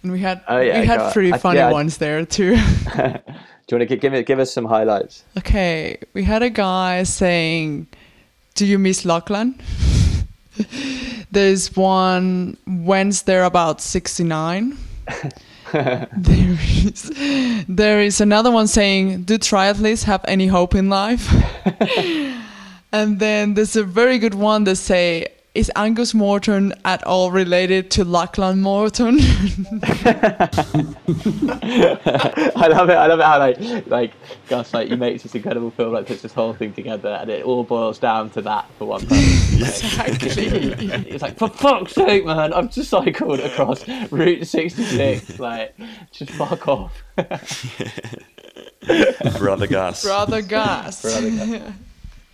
and 0.02 0.12
we 0.12 0.20
had 0.20 0.40
Oh, 0.48 0.58
yeah, 0.60 0.80
we 0.80 0.86
had 0.86 1.12
pretty 1.12 1.32
I- 1.32 1.38
funny 1.38 1.58
yeah, 1.58 1.70
ones 1.72 1.98
there 1.98 2.24
too. 2.36 2.56
Do 2.56 3.76
you 3.76 3.78
want 3.78 3.88
to 3.90 3.96
give 3.96 4.12
me 4.12 4.22
give 4.22 4.38
us 4.38 4.52
some 4.52 4.64
highlights? 4.64 5.24
okay, 5.36 5.98
we 6.14 6.22
had 6.24 6.42
a 6.42 6.50
guy 6.50 7.02
saying, 7.04 7.86
"Do 8.54 8.64
you 8.66 8.78
miss 8.78 9.04
Lachlan?" 9.04 9.60
There's 11.30 11.76
one 11.76 12.56
when's 12.66 13.22
there 13.22 13.44
about 13.44 13.80
sixty 13.80 14.24
nine. 14.24 14.76
there 15.72 16.08
is 16.84 17.12
there 17.68 18.00
is 18.00 18.20
another 18.20 18.50
one 18.50 18.66
saying, 18.66 19.24
"Do 19.24 19.36
triathletes 19.38 20.04
have 20.04 20.24
any 20.26 20.46
hope 20.46 20.74
in 20.74 20.88
life?" 20.88 21.28
And 22.92 23.18
then 23.18 23.54
there's 23.54 23.76
a 23.76 23.84
very 23.84 24.18
good 24.18 24.34
one 24.34 24.64
that 24.64 24.76
say, 24.76 25.28
"Is 25.54 25.70
Angus 25.76 26.14
Morton 26.14 26.72
at 26.84 27.02
all 27.04 27.30
related 27.30 27.90
to 27.92 28.04
Lachlan 28.04 28.60
Morton?" 28.60 29.18
I 32.56 32.66
love 32.68 32.88
it. 32.88 32.94
I 32.94 33.06
love 33.06 33.20
it 33.20 33.24
how 33.24 33.38
like 33.38 33.58
like 33.86 34.12
Gus 34.48 34.72
like 34.72 34.88
he 34.88 34.96
makes 34.96 35.22
this 35.22 35.34
incredible 35.34 35.70
film, 35.70 35.92
like 35.92 36.06
puts 36.06 36.22
this 36.22 36.32
whole 36.32 36.54
thing 36.54 36.72
together, 36.72 37.18
and 37.20 37.28
it 37.30 37.44
all 37.44 37.64
boils 37.64 37.98
down 37.98 38.30
to 38.30 38.42
that 38.42 38.66
for 38.78 38.86
one 38.86 39.06
person. 39.06 39.58
exactly. 39.58 40.74
It's 41.08 41.22
like 41.22 41.38
for 41.38 41.48
fuck's 41.48 41.92
sake, 41.92 42.24
man! 42.24 42.52
I've 42.52 42.70
just 42.70 42.90
cycled 42.90 43.40
across 43.40 43.86
Route 44.10 44.46
66. 44.46 45.38
Like, 45.38 45.74
just 46.10 46.30
fuck 46.32 46.66
off. 46.68 47.02
brother 49.38 49.66
Gus. 49.66 50.04
Brother 50.04 50.42
Gus. 50.42 51.02
Brother 51.02 51.30
Gus. 51.30 51.72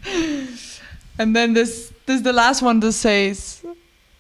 and 1.19 1.35
then 1.35 1.55
this 1.55 1.93
there's 2.07 2.23
the 2.23 2.33
last 2.33 2.63
one 2.63 2.81
that 2.81 2.93
says, 2.93 3.65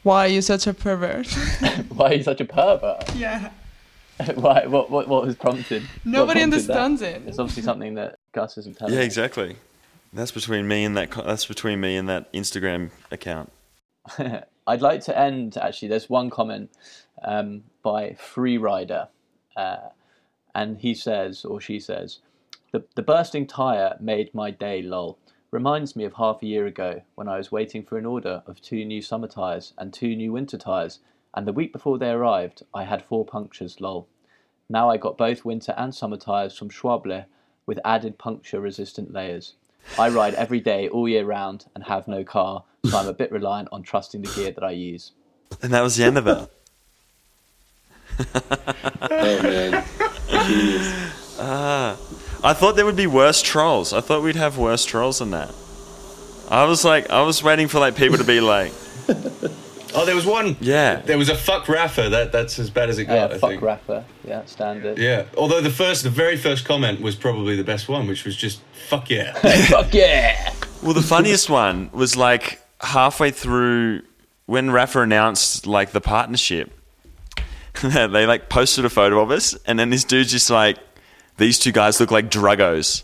"Why 0.03 0.26
are 0.26 0.28
you 0.28 0.43
such 0.43 0.66
a 0.66 0.74
pervert?" 0.74 1.26
Why 1.89 2.11
are 2.11 2.14
you 2.14 2.22
such 2.22 2.41
a 2.41 2.45
pervert? 2.45 3.14
yeah. 3.16 3.51
Why? 4.35 4.66
What? 4.66 4.91
What? 4.91 5.09
What 5.09 5.26
was 5.26 5.37
prompted? 5.37 5.82
what 5.82 5.91
Nobody 6.05 6.41
prompted 6.41 6.62
that? 6.68 6.76
understands 6.76 7.03
it. 7.03 7.22
It's 7.26 7.39
obviously 7.39 7.62
something 7.62 7.95
that 7.95 8.16
Gus 8.32 8.57
isn't 8.59 8.78
telling. 8.78 8.95
Yeah, 8.95 9.01
exactly. 9.01 9.57
That's 10.12 10.30
between 10.30 10.68
me 10.68 10.85
and 10.85 10.97
that. 10.97 11.11
That's 11.11 11.47
between 11.47 11.80
me 11.80 11.97
and 11.97 12.09
that 12.09 12.32
Instagram 12.32 12.91
account. 13.11 13.51
I'd 14.66 14.80
like 14.80 15.03
to 15.03 15.18
end 15.18 15.57
actually. 15.57 15.89
There's 15.89 16.09
one 16.09 16.30
comment 16.30 16.70
um, 17.24 17.64
by 17.82 18.11
Freerider, 18.11 19.09
uh, 19.57 19.89
and 20.55 20.78
he 20.78 20.95
says, 20.95 21.45
or 21.45 21.61
she 21.61 21.80
says, 21.80 22.20
the, 22.72 22.85
the 22.95 23.03
bursting 23.03 23.47
tyre 23.47 23.97
made 24.01 24.35
my 24.35 24.51
day, 24.51 24.82
lol. 24.82 25.18
Reminds 25.55 25.95
me 25.95 26.03
of 26.03 26.15
half 26.15 26.43
a 26.43 26.47
year 26.47 26.67
ago 26.67 27.03
when 27.15 27.29
I 27.29 27.37
was 27.37 27.53
waiting 27.53 27.85
for 27.85 27.97
an 27.97 28.07
order 28.07 28.43
of 28.45 28.61
two 28.61 28.85
new 28.85 29.01
summer 29.01 29.29
tyres 29.29 29.73
and 29.79 29.95
two 29.95 30.17
new 30.17 30.33
winter 30.33 30.59
tyres, 30.59 30.99
and 31.33 31.47
the 31.47 31.53
week 31.53 31.73
before 31.73 31.97
they 31.97 32.11
arrived, 32.11 32.65
I 32.75 32.83
had 32.83 33.05
four 33.05 33.25
punctures, 33.25 33.81
lol. 33.81 34.09
Now 34.69 34.91
I 34.91 34.97
got 34.97 35.17
both 35.17 35.45
winter 35.45 35.73
and 35.77 35.95
summer 35.95 36.17
tyres 36.17 36.59
from 36.59 36.71
Schwalbe 36.71 37.27
with 37.67 37.79
added 37.85 38.19
puncture 38.19 38.61
resistant 38.61 39.13
layers. 39.13 39.55
I 39.97 40.09
ride 40.09 40.35
every 40.35 40.59
day 40.59 40.89
all 40.89 41.09
year 41.09 41.25
round 41.25 41.67
and 41.77 41.85
have 41.85 42.09
no 42.09 42.25
car, 42.25 42.65
so 42.85 42.99
I'm 42.99 43.07
a 43.07 43.13
bit 43.13 43.31
reliant 43.31 43.69
on 43.71 43.85
trusting 43.85 44.23
the 44.23 44.35
gear 44.35 44.51
that 44.51 44.65
I 44.65 44.73
use. 44.73 45.13
And 45.63 45.73
that 45.73 45.83
was 45.83 45.95
the 45.95 46.03
end 46.03 46.19
of 46.19 46.27
it. 46.27 46.51
Oh 49.03 49.43
man, 49.43 49.85
genius. 50.29 51.37
Ah. 51.39 51.97
I 52.45 52.53
thought 52.53 52.76
there 52.76 52.84
would 52.87 52.95
be 52.96 53.07
worse 53.07 53.41
trolls. 53.42 53.92
I 53.92 54.00
thought 54.00 54.22
we'd 54.22 54.37
have 54.37 54.58
worse 54.58 54.84
trolls 54.84 55.18
than 55.18 55.30
that. 55.30 55.53
I 56.50 56.64
was 56.64 56.84
like, 56.84 57.11
I 57.11 57.22
was 57.22 57.42
waiting 57.42 57.68
for 57.68 57.80
like 57.80 57.96
people 57.96 58.18
to 58.18 58.25
be 58.25 58.41
like, 58.41 58.72
Oh, 59.96 60.04
there 60.04 60.16
was 60.16 60.26
one. 60.26 60.57
yeah, 60.61 60.96
There 60.96 61.16
was 61.16 61.29
a 61.29 61.37
fuck 61.37 61.66
Rapha. 61.66 62.11
That 62.11 62.33
that's 62.33 62.58
as 62.58 62.68
bad 62.68 62.91
as 62.91 62.99
it 62.99 63.08
Oh, 63.08 63.14
yeah, 63.14 63.21
got. 63.29 63.33
I 63.33 63.38
fuck 63.38 63.50
think. 63.50 63.62
rapper. 63.62 64.04
Yeah, 64.26 64.45
standard. 64.45 64.99
Yeah. 64.99 65.25
Although 65.37 65.61
the 65.61 65.71
first, 65.71 66.03
the 66.03 66.11
very 66.11 66.37
first 66.37 66.64
comment 66.64 67.00
was 67.00 67.14
probably 67.14 67.54
the 67.57 67.62
best 67.64 67.88
one, 67.88 68.07
which 68.08 68.25
was 68.25 68.34
just 68.37 68.61
"fuck 68.88 69.08
yeah." 69.08 69.33
Fuck 69.68 69.95
yeah! 69.95 70.53
Well, 70.83 70.95
the 70.95 71.00
funniest 71.03 71.49
one 71.49 71.91
was 71.92 72.16
like 72.16 72.61
halfway 72.80 73.30
through 73.30 74.03
when 74.46 74.68
Rapha 74.71 75.00
announced 75.03 75.64
like 75.66 75.92
the 75.92 76.00
partnership. 76.00 76.72
they 77.83 78.26
like 78.26 78.49
posted 78.49 78.84
a 78.84 78.91
photo 78.91 79.21
of 79.21 79.30
us, 79.30 79.54
and 79.64 79.79
then 79.79 79.91
this 79.91 80.03
dude's 80.03 80.33
just 80.33 80.50
like, 80.50 80.76
"These 81.37 81.59
two 81.59 81.73
guys 81.73 82.01
look 82.01 82.11
like 82.11 82.31
druggos," 82.31 83.03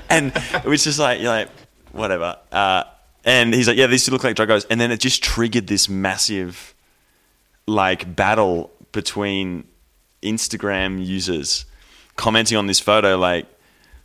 and 0.10 0.32
it 0.54 0.64
was 0.64 0.84
just 0.84 0.98
like, 0.98 1.20
you're 1.20 1.30
like, 1.30 1.48
whatever. 1.92 2.36
Uh, 2.52 2.84
and 3.24 3.54
he's 3.54 3.68
like, 3.68 3.76
"Yeah, 3.76 3.86
these 3.86 4.04
two 4.04 4.12
look 4.12 4.24
like 4.24 4.36
druggos," 4.36 4.66
and 4.70 4.80
then 4.80 4.90
it 4.90 5.00
just 5.00 5.22
triggered 5.22 5.66
this 5.66 5.88
massive 5.88 6.74
like 7.66 8.14
battle 8.14 8.70
between 8.92 9.64
Instagram 10.22 11.04
users 11.04 11.66
commenting 12.16 12.56
on 12.56 12.66
this 12.66 12.80
photo, 12.80 13.16
like, 13.16 13.46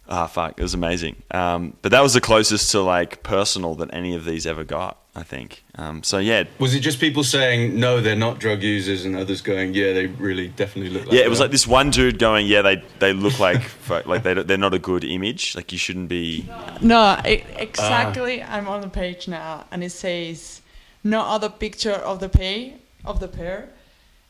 ah, 0.08 0.28
fuck, 0.28 0.60
it 0.60 0.62
was 0.62 0.74
amazing. 0.74 1.22
Um, 1.32 1.78
but 1.82 1.92
that 1.92 2.02
was 2.02 2.14
the 2.14 2.22
closest 2.22 2.72
to 2.72 2.82
like 2.82 3.24
personal 3.24 3.76
that 3.76 3.94
any 3.94 4.16
of 4.16 4.26
these 4.26 4.46
ever 4.46 4.64
got, 4.64 4.98
I 5.14 5.24
think. 5.24 5.64
Um, 5.76 6.04
so 6.04 6.20
yeah, 6.20 6.46
was 6.58 6.74
it 6.74 6.80
just 6.80 7.00
people 7.00 7.24
saying 7.26 7.78
no, 7.78 8.00
they're 8.00 8.16
not 8.16 8.40
drug 8.40 8.64
users, 8.64 9.04
and 9.04 9.16
others 9.18 9.42
going, 9.42 9.74
yeah, 9.74 9.92
they 9.92 10.08
really 10.08 10.48
definitely 10.48 10.90
look 10.92 11.06
like. 11.08 11.14
yeah, 11.14 11.26
it 11.26 11.30
was 11.30 11.40
that." 11.40 11.46
like 11.46 11.52
this 11.52 11.68
one 11.68 11.90
dude 11.90 12.18
going, 12.18 12.48
yeah, 12.48 12.62
they 12.62 12.82
they 13.00 13.12
look 13.12 13.38
like 13.40 13.62
like 14.06 14.24
they 14.24 14.34
they're 14.36 14.58
not 14.58 14.74
a 14.74 14.80
good 14.80 15.04
image. 15.04 15.54
Like 15.56 15.72
you 15.74 15.78
shouldn't 15.78 16.08
be. 16.08 16.50
No, 16.82 17.20
e- 17.28 17.44
exactly. 17.58 18.42
I'm 18.42 18.68
on 18.70 18.80
the 18.82 18.88
page 18.90 19.28
now, 19.28 19.66
and 19.72 19.84
it 19.84 19.92
says 19.92 20.62
no 21.04 21.20
other 21.22 21.50
picture 21.50 21.92
of 21.94 22.20
the 22.22 22.30
pay 22.30 22.76
of 23.04 23.20
the 23.20 23.28
pair. 23.28 23.70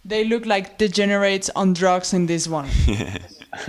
They 0.04 0.24
look 0.24 0.48
like 0.48 0.80
degenerates 0.80 1.52
on 1.56 1.74
drugs 1.74 2.12
in 2.12 2.26
this 2.26 2.48
one. 2.48 2.68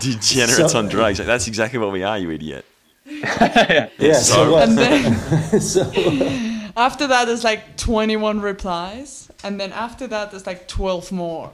Degenerates 0.00 0.72
So- 0.72 0.78
on 0.78 0.88
drugs. 0.88 1.18
Like, 1.18 1.26
that's 1.26 1.46
exactly 1.46 1.78
what 1.78 1.92
we 1.92 2.02
are, 2.02 2.18
you 2.18 2.30
idiot. 2.32 2.64
Yeah. 3.98 4.12
So 4.14 4.34
So- 4.34 4.56
and 4.58 4.78
then 4.78 5.60
so, 5.60 5.82
after 6.76 7.06
that, 7.06 7.24
there's 7.26 7.44
like 7.44 7.76
21 7.76 8.40
replies, 8.40 9.30
and 9.44 9.60
then 9.60 9.72
after 9.72 10.06
that, 10.06 10.30
there's 10.30 10.46
like 10.46 10.68
12 10.68 11.12
more. 11.12 11.52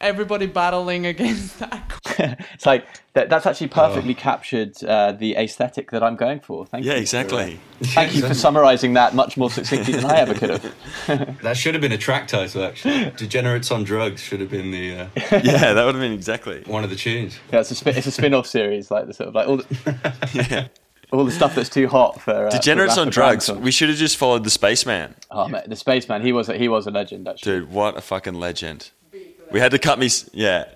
Everybody 0.00 0.46
battling 0.46 1.06
against 1.06 1.58
that. 1.58 1.82
it's 2.54 2.64
like 2.64 2.86
that, 3.14 3.28
that's 3.30 3.46
actually 3.46 3.66
perfectly 3.66 4.14
captured 4.14 4.80
uh, 4.84 5.10
the 5.10 5.34
aesthetic 5.34 5.90
that 5.90 6.04
I'm 6.04 6.14
going 6.14 6.38
for. 6.38 6.66
Thank 6.66 6.84
you. 6.84 6.90
Yeah, 6.92 6.96
you. 6.98 7.00
exactly. 7.02 7.58
Thank 7.82 8.14
you 8.14 8.22
for 8.24 8.32
summarising 8.32 8.92
that 8.92 9.16
much 9.16 9.36
more 9.36 9.50
succinctly 9.50 9.94
than 9.94 10.04
I 10.04 10.18
ever 10.18 10.34
could 10.34 10.50
have. 10.50 11.42
that 11.42 11.56
should 11.56 11.74
have 11.74 11.80
been 11.80 11.90
a 11.90 11.98
track 11.98 12.28
title 12.28 12.62
actually. 12.62 13.10
Degenerates 13.16 13.72
on 13.72 13.82
drugs 13.82 14.20
should 14.20 14.38
have 14.40 14.50
been 14.50 14.70
the 14.70 15.00
uh, 15.00 15.08
Yeah, 15.42 15.72
that 15.72 15.84
would 15.84 15.96
have 15.96 16.02
been 16.02 16.12
exactly. 16.12 16.62
one 16.66 16.84
of 16.84 16.90
the 16.90 16.96
tunes. 16.96 17.36
Yeah, 17.52 17.58
it's 17.58 17.72
a 17.72 17.74
spin, 17.74 17.96
it's 17.96 18.06
a 18.06 18.12
spin-off 18.12 18.46
series, 18.46 18.92
like 18.92 19.08
the 19.08 19.14
sort 19.14 19.30
of 19.30 19.34
like 19.34 19.48
all 19.48 19.56
the, 19.56 19.96
Yeah. 20.32 20.68
All 21.12 21.24
the 21.24 21.32
stuff 21.32 21.54
that's 21.54 21.68
too 21.70 21.88
hot 21.88 22.20
for 22.20 22.46
uh, 22.46 22.50
Degenerates 22.50 22.94
for 22.94 23.00
on 23.02 23.10
drugs. 23.10 23.50
We 23.50 23.70
should 23.70 23.88
have 23.88 23.98
just 23.98 24.16
followed 24.16 24.44
the 24.44 24.50
spaceman. 24.50 25.14
Oh, 25.30 25.48
mate, 25.48 25.64
the 25.68 25.76
spaceman, 25.76 26.22
he 26.22 26.32
was 26.32 26.48
a, 26.48 26.56
he 26.56 26.68
was 26.68 26.86
a 26.86 26.90
legend 26.90 27.28
actually. 27.28 27.60
Dude, 27.60 27.70
what 27.70 27.96
a 27.96 28.00
fucking 28.00 28.34
legend. 28.34 28.90
We 29.50 29.60
had 29.60 29.70
to 29.70 29.78
cut 29.78 29.98
me. 29.98 30.08
Yeah. 30.32 30.66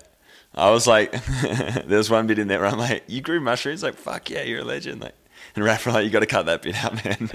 I 0.55 0.69
was 0.71 0.85
like, 0.87 1.11
there 1.41 1.97
was 1.97 2.09
one 2.09 2.27
bit 2.27 2.39
in 2.39 2.47
there 2.47 2.59
where 2.59 2.69
I'm 2.69 2.77
like, 2.77 3.03
you 3.07 3.21
grew 3.21 3.39
mushrooms? 3.39 3.83
Like, 3.83 3.95
fuck 3.95 4.29
yeah, 4.29 4.43
you're 4.43 4.61
a 4.61 4.63
legend. 4.63 5.01
Like, 5.01 5.13
and 5.55 5.63
Raph 5.63 5.91
like, 5.91 6.03
you 6.03 6.09
got 6.09 6.21
to 6.21 6.25
cut 6.25 6.45
that 6.47 6.61
bit 6.63 6.75
out, 6.83 6.93
man. 7.05 7.29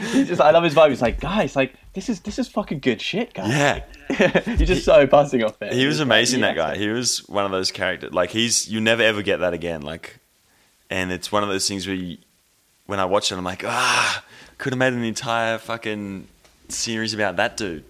He's 0.12 0.28
just, 0.28 0.40
I 0.40 0.50
love 0.50 0.64
his 0.64 0.74
vibe. 0.74 0.88
He's 0.90 1.02
like, 1.02 1.20
guys, 1.20 1.54
like 1.54 1.74
this 1.92 2.08
is 2.08 2.20
this 2.20 2.38
is 2.38 2.48
fucking 2.48 2.80
good 2.80 3.00
shit, 3.00 3.34
guys. 3.34 3.48
yeah. 3.48 3.82
He's 4.56 4.66
just 4.68 4.84
so 4.84 5.06
buzzing 5.06 5.44
off 5.44 5.60
it. 5.62 5.72
He 5.72 5.86
was 5.86 5.98
like, 5.98 6.06
amazing, 6.06 6.40
that 6.40 6.56
"Yes." 6.56 6.66
guy. 6.72 6.76
He 6.76 6.88
was 6.88 7.18
one 7.28 7.44
of 7.44 7.52
those 7.52 7.70
characters. 7.70 8.12
Like, 8.12 8.30
he's, 8.30 8.68
you 8.68 8.80
never 8.80 9.02
ever 9.02 9.22
get 9.22 9.38
that 9.38 9.54
again. 9.54 9.82
Like, 9.82 10.18
and 10.90 11.10
it's 11.12 11.30
one 11.32 11.42
of 11.42 11.48
those 11.48 11.66
things 11.68 11.86
where 11.86 11.96
you, 11.96 12.18
when 12.86 12.98
I 13.00 13.04
watch 13.06 13.30
it, 13.32 13.36
I'm 13.38 13.44
like, 13.44 13.64
ah, 13.64 14.24
could 14.58 14.72
have 14.72 14.78
made 14.78 14.92
an 14.92 15.04
entire 15.04 15.56
fucking 15.58 16.26
series 16.68 17.14
about 17.14 17.36
that 17.36 17.56
dude. 17.56 17.84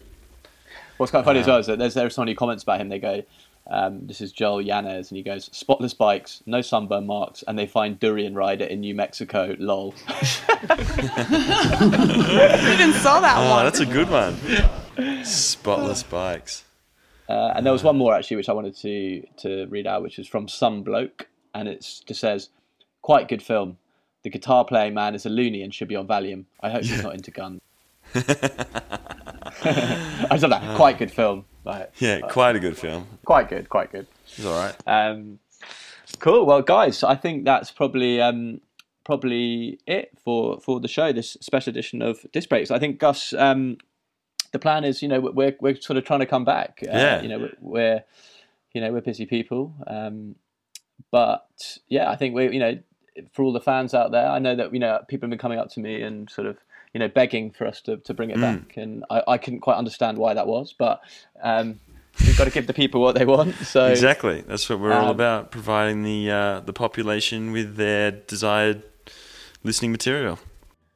What's 0.99 1.11
quite 1.11 1.25
funny 1.25 1.41
as 1.41 1.47
well 1.47 1.59
is 1.59 1.67
that 1.67 1.79
there's 1.79 1.95
there's 1.95 2.15
someone 2.15 2.29
who 2.29 2.35
comments 2.35 2.63
about 2.63 2.79
him. 2.81 2.91
They 2.91 2.99
go, 2.99 3.23
um, 3.71 4.07
"This 4.07 4.21
is 4.21 4.33
Joel 4.33 4.61
Yanez," 4.61 5.11
and 5.11 5.17
he 5.17 5.23
goes, 5.23 5.49
"Spotless 5.51 5.95
bikes, 5.95 6.43
no 6.45 6.61
sunburn 6.61 7.07
marks, 7.07 7.43
and 7.49 7.59
they 7.59 7.67
find 7.67 7.99
Durianrider 7.99 8.69
in 8.69 8.81
New 8.81 8.95
Mexico." 8.95 9.57
Lol. 9.59 9.95
I 11.39 12.71
even 12.75 12.93
saw 13.01 13.21
that 13.21 13.37
Oh, 13.39 13.51
one. 13.51 13.65
that's 13.65 13.81
a 13.81 13.87
good 13.87 14.11
one. 14.11 14.37
Spotless 15.25 16.03
bikes. 16.03 16.65
Uh, 17.29 17.53
and 17.55 17.65
there 17.65 17.73
was 17.73 17.83
one 17.85 17.97
more 17.97 18.15
actually, 18.15 18.37
which 18.37 18.49
I 18.49 18.53
wanted 18.53 18.77
to 18.77 19.23
to 19.39 19.67
read 19.67 19.87
out, 19.87 20.03
which 20.03 20.19
is 20.19 20.27
from 20.29 20.49
some 20.49 20.83
bloke, 20.83 21.29
and 21.55 21.69
it 21.69 21.81
just 22.07 22.21
says, 22.21 22.49
"Quite 23.11 23.29
good 23.29 23.43
film. 23.43 23.79
The 24.23 24.31
guitar 24.31 24.65
playing 24.65 24.95
man 24.95 25.15
is 25.15 25.27
a 25.27 25.31
loony 25.31 25.63
and 25.63 25.75
should 25.75 25.89
be 25.89 25.97
on 25.97 26.07
Valium. 26.07 26.45
I 26.63 26.71
hope 26.71 26.83
he's 26.85 27.03
not 27.03 27.15
into 27.15 27.31
guns." 27.31 27.61
I 28.15 30.27
just 30.31 30.43
love 30.43 30.51
that. 30.51 30.77
Quite 30.77 30.99
good 30.99 31.11
film. 31.11 31.45
Like, 31.65 31.93
Yeah, 31.99 32.21
quite 32.21 32.57
a 32.57 32.61
good 32.61 32.77
film. 32.77 33.07
quite 33.25 33.49
good. 33.49 33.69
Quite 33.69 33.93
good. 33.93 34.07
It's 34.27 34.45
all 34.45 34.59
right. 34.59 34.75
Um, 34.87 35.39
cool. 36.19 36.47
Well, 36.47 36.63
guys, 36.63 37.03
I 37.03 37.15
think 37.15 37.45
that's 37.45 37.71
probably 37.71 38.21
um, 38.21 38.61
probably 39.05 39.79
it 39.87 40.11
for 40.25 40.61
for 40.61 40.81
the 40.81 40.89
show. 40.89 41.13
This 41.13 41.37
special 41.41 41.71
edition 41.71 42.03
of 42.03 42.25
Disc 42.33 42.49
Breaks. 42.49 42.71
I 42.71 42.79
think 42.79 42.99
Gus. 42.99 43.33
Um, 43.33 43.79
the 44.53 44.59
plan 44.59 44.85
is, 44.85 45.03
you 45.03 45.09
know, 45.09 45.21
we're 45.21 45.55
we're 45.61 45.81
sort 45.81 45.97
of 45.97 46.05
trying 46.05 46.21
to 46.21 46.27
come 46.27 46.45
back. 46.45 46.81
Uh, 46.83 46.91
Yeah. 46.93 47.23
You 47.23 47.29
know, 47.29 47.39
we're, 47.41 47.57
we're 47.61 48.05
you 48.73 48.81
know 48.81 48.93
we're 48.93 49.01
busy 49.01 49.27
people. 49.27 49.75
Um, 49.87 50.37
but 51.11 51.79
yeah, 51.89 52.11
I 52.11 52.17
think 52.17 52.35
we, 52.35 52.53
you 52.53 52.59
know, 52.61 52.79
for 53.33 53.43
all 53.43 53.53
the 53.53 53.61
fans 53.61 53.95
out 53.95 54.11
there, 54.13 54.29
I 54.29 54.39
know 54.39 54.55
that 54.57 54.73
you 54.73 54.79
know 54.81 54.99
people 55.09 55.27
have 55.27 55.31
been 55.31 55.39
coming 55.39 55.59
up 55.59 55.71
to 55.73 55.81
me 55.81 56.03
and 56.03 56.29
sort 56.31 56.47
of 56.47 56.57
you 56.95 56.99
know 57.01 57.09
begging 57.09 57.51
for 57.51 57.67
us 57.67 57.81
to, 57.83 57.97
to 57.99 58.15
bring 58.15 58.31
it 58.31 58.37
Mm. 58.37 58.41
back, 58.41 58.77
and 58.77 59.05
I, 59.11 59.23
I 59.29 59.39
couldn't 59.39 59.61
quite 59.61 59.77
understand 59.77 60.19
why 60.19 60.35
that 60.35 60.47
was, 60.47 60.75
but 60.77 61.01
um, 61.43 61.79
we've 62.21 62.37
got 62.37 62.45
to 62.45 62.51
give 62.51 62.67
the 62.67 62.75
people 62.75 63.01
what 63.01 63.15
they 63.15 63.25
want. 63.25 63.55
So 63.65 63.87
Exactly. 63.87 64.43
That's 64.43 64.69
what 64.69 64.81
we're 64.81 64.93
all 64.93 65.07
Um, 65.07 65.11
about, 65.11 65.51
providing 65.51 66.03
the 66.03 66.31
uh, 66.31 66.61
the 66.61 66.73
population 66.73 67.53
with 67.53 67.77
their 67.77 68.11
desired 68.11 68.83
listening 69.63 69.93
material. 69.93 70.39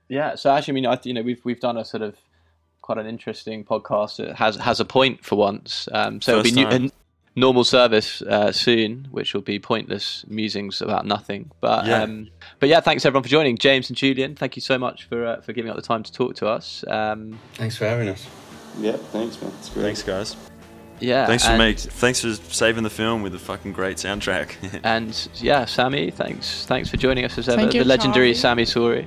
Yeah, 0.08 0.34
so 0.34 0.50
actually, 0.50 0.72
I 0.72 0.74
mean, 0.74 0.86
I, 0.86 0.98
you 1.04 1.14
know, 1.14 1.22
we've 1.22 1.40
we've 1.44 1.60
done 1.60 1.76
a 1.76 1.84
sort 1.84 2.02
of 2.02 2.16
quite 2.82 2.98
an 2.98 3.06
interesting 3.06 3.64
podcast. 3.64 4.20
It 4.20 4.36
has 4.36 4.56
has 4.56 4.80
a 4.80 4.84
point 4.84 5.24
for 5.24 5.36
once. 5.36 5.88
Um, 5.92 6.20
so 6.20 6.42
First 6.42 6.46
it'll 6.56 6.70
be 6.70 6.78
new, 6.78 6.90
normal 7.36 7.64
service 7.64 8.22
uh, 8.22 8.52
soon, 8.52 9.08
which 9.10 9.34
will 9.34 9.42
be 9.42 9.58
pointless 9.58 10.24
musings 10.28 10.80
about 10.80 11.04
nothing. 11.06 11.50
But 11.60 11.86
Yeah. 11.86 12.02
um, 12.02 12.28
but 12.60 12.68
yeah, 12.68 12.80
thanks 12.80 13.04
everyone 13.04 13.22
for 13.24 13.28
joining. 13.28 13.58
James 13.58 13.88
and 13.90 13.96
Julian, 13.96 14.34
thank 14.36 14.56
you 14.56 14.62
so 14.62 14.78
much 14.78 15.04
for 15.04 15.26
uh, 15.26 15.40
for 15.40 15.52
giving 15.52 15.70
up 15.70 15.76
the 15.76 15.82
time 15.82 16.02
to 16.02 16.12
talk 16.12 16.36
to 16.36 16.46
us. 16.46 16.84
Um, 16.88 17.38
Thanks 17.54 17.76
for 17.76 17.86
having 17.86 18.08
us. 18.08 18.26
Yep, 18.80 19.00
thanks, 19.12 19.40
man. 19.40 19.52
It's 19.58 19.68
great. 19.68 19.82
Thanks, 19.84 20.02
guys. 20.02 20.36
yeah, 21.00 21.26
Thanks 21.26 21.44
for 21.44 21.50
and, 21.50 21.58
make, 21.58 21.78
Thanks 21.78 22.20
for 22.20 22.34
saving 22.34 22.82
the 22.82 22.90
film 22.90 23.22
with 23.22 23.34
a 23.34 23.38
fucking 23.38 23.72
great 23.72 23.96
soundtrack. 23.98 24.80
And 24.84 25.28
yeah, 25.34 25.64
Sammy, 25.64 26.10
thanks 26.10 26.66
thanks 26.66 26.88
for 26.88 26.96
joining 26.96 27.24
us 27.24 27.36
as 27.38 27.48
ever. 27.48 27.56
Thank 27.60 27.74
you, 27.74 27.82
the 27.82 27.88
legendary 27.88 28.34
Charlie. 28.34 28.64
Sammy 28.66 29.04
Sori. 29.04 29.06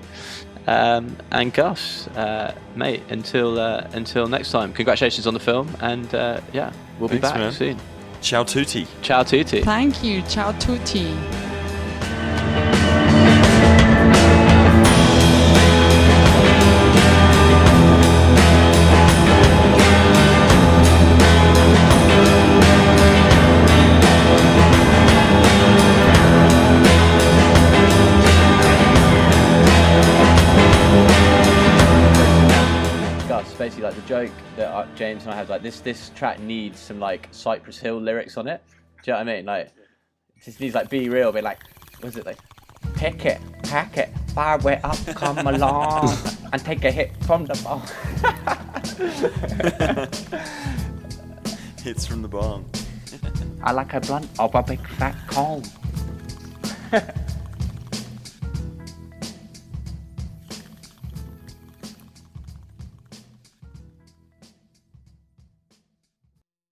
Um, 0.68 1.16
and 1.32 1.54
Gus, 1.54 2.08
uh, 2.10 2.54
mate, 2.76 3.02
until 3.10 3.58
uh, 3.58 3.88
until 3.94 4.28
next 4.28 4.52
time, 4.52 4.74
congratulations 4.74 5.26
on 5.26 5.34
the 5.34 5.40
film, 5.40 5.74
and 5.80 6.14
uh, 6.14 6.42
yeah, 6.52 6.74
we'll 7.00 7.08
be 7.08 7.20
back 7.20 7.36
man. 7.36 7.54
soon. 7.54 7.78
Ciao 8.20 8.44
tutti. 8.44 8.86
Ciao 9.02 9.24
tutti. 9.24 9.62
Thank 9.62 10.04
you. 10.04 10.22
Ciao 10.28 10.54
tutti. 10.54 11.57
James 34.98 35.24
and 35.24 35.32
I 35.34 35.36
had, 35.38 35.48
like 35.48 35.62
this 35.62 35.80
this 35.80 36.10
track 36.16 36.40
needs 36.40 36.80
some 36.80 37.00
like 37.00 37.28
Cypress 37.32 37.78
Hill 37.78 38.02
lyrics 38.02 38.36
on 38.36 38.48
it. 38.48 38.64
Do 39.04 39.12
you 39.12 39.14
know 39.14 39.20
what 39.20 39.30
I 39.30 39.36
mean? 39.36 39.46
Like, 39.46 39.68
it 40.36 40.44
just 40.44 40.60
needs 40.60 40.74
like 40.74 40.90
B-Real, 40.90 41.32
be 41.32 41.42
like, 41.42 41.60
what 42.00 42.10
is 42.10 42.18
it 42.18 42.26
like? 42.26 42.40
Pick 42.96 43.26
it, 43.26 43.40
pack 43.64 43.98
it, 43.98 44.10
far 44.34 44.60
way 44.60 44.82
up, 44.84 44.98
come 45.16 45.38
along, 45.48 46.10
and 46.52 46.66
take 46.66 46.84
a 46.84 46.92
hit 46.92 47.12
from 47.26 47.46
the 47.46 47.54
ball. 47.64 47.80
Hits 51.84 52.08
from 52.08 52.24
the 52.24 52.28
bomb. 52.28 52.66
I 53.62 53.72
like 53.72 53.94
a 53.94 54.00
blunt 54.00 54.28
of 54.40 54.56
a 54.56 54.64
big 54.64 54.86
fat 54.88 55.16
comb. 55.28 55.64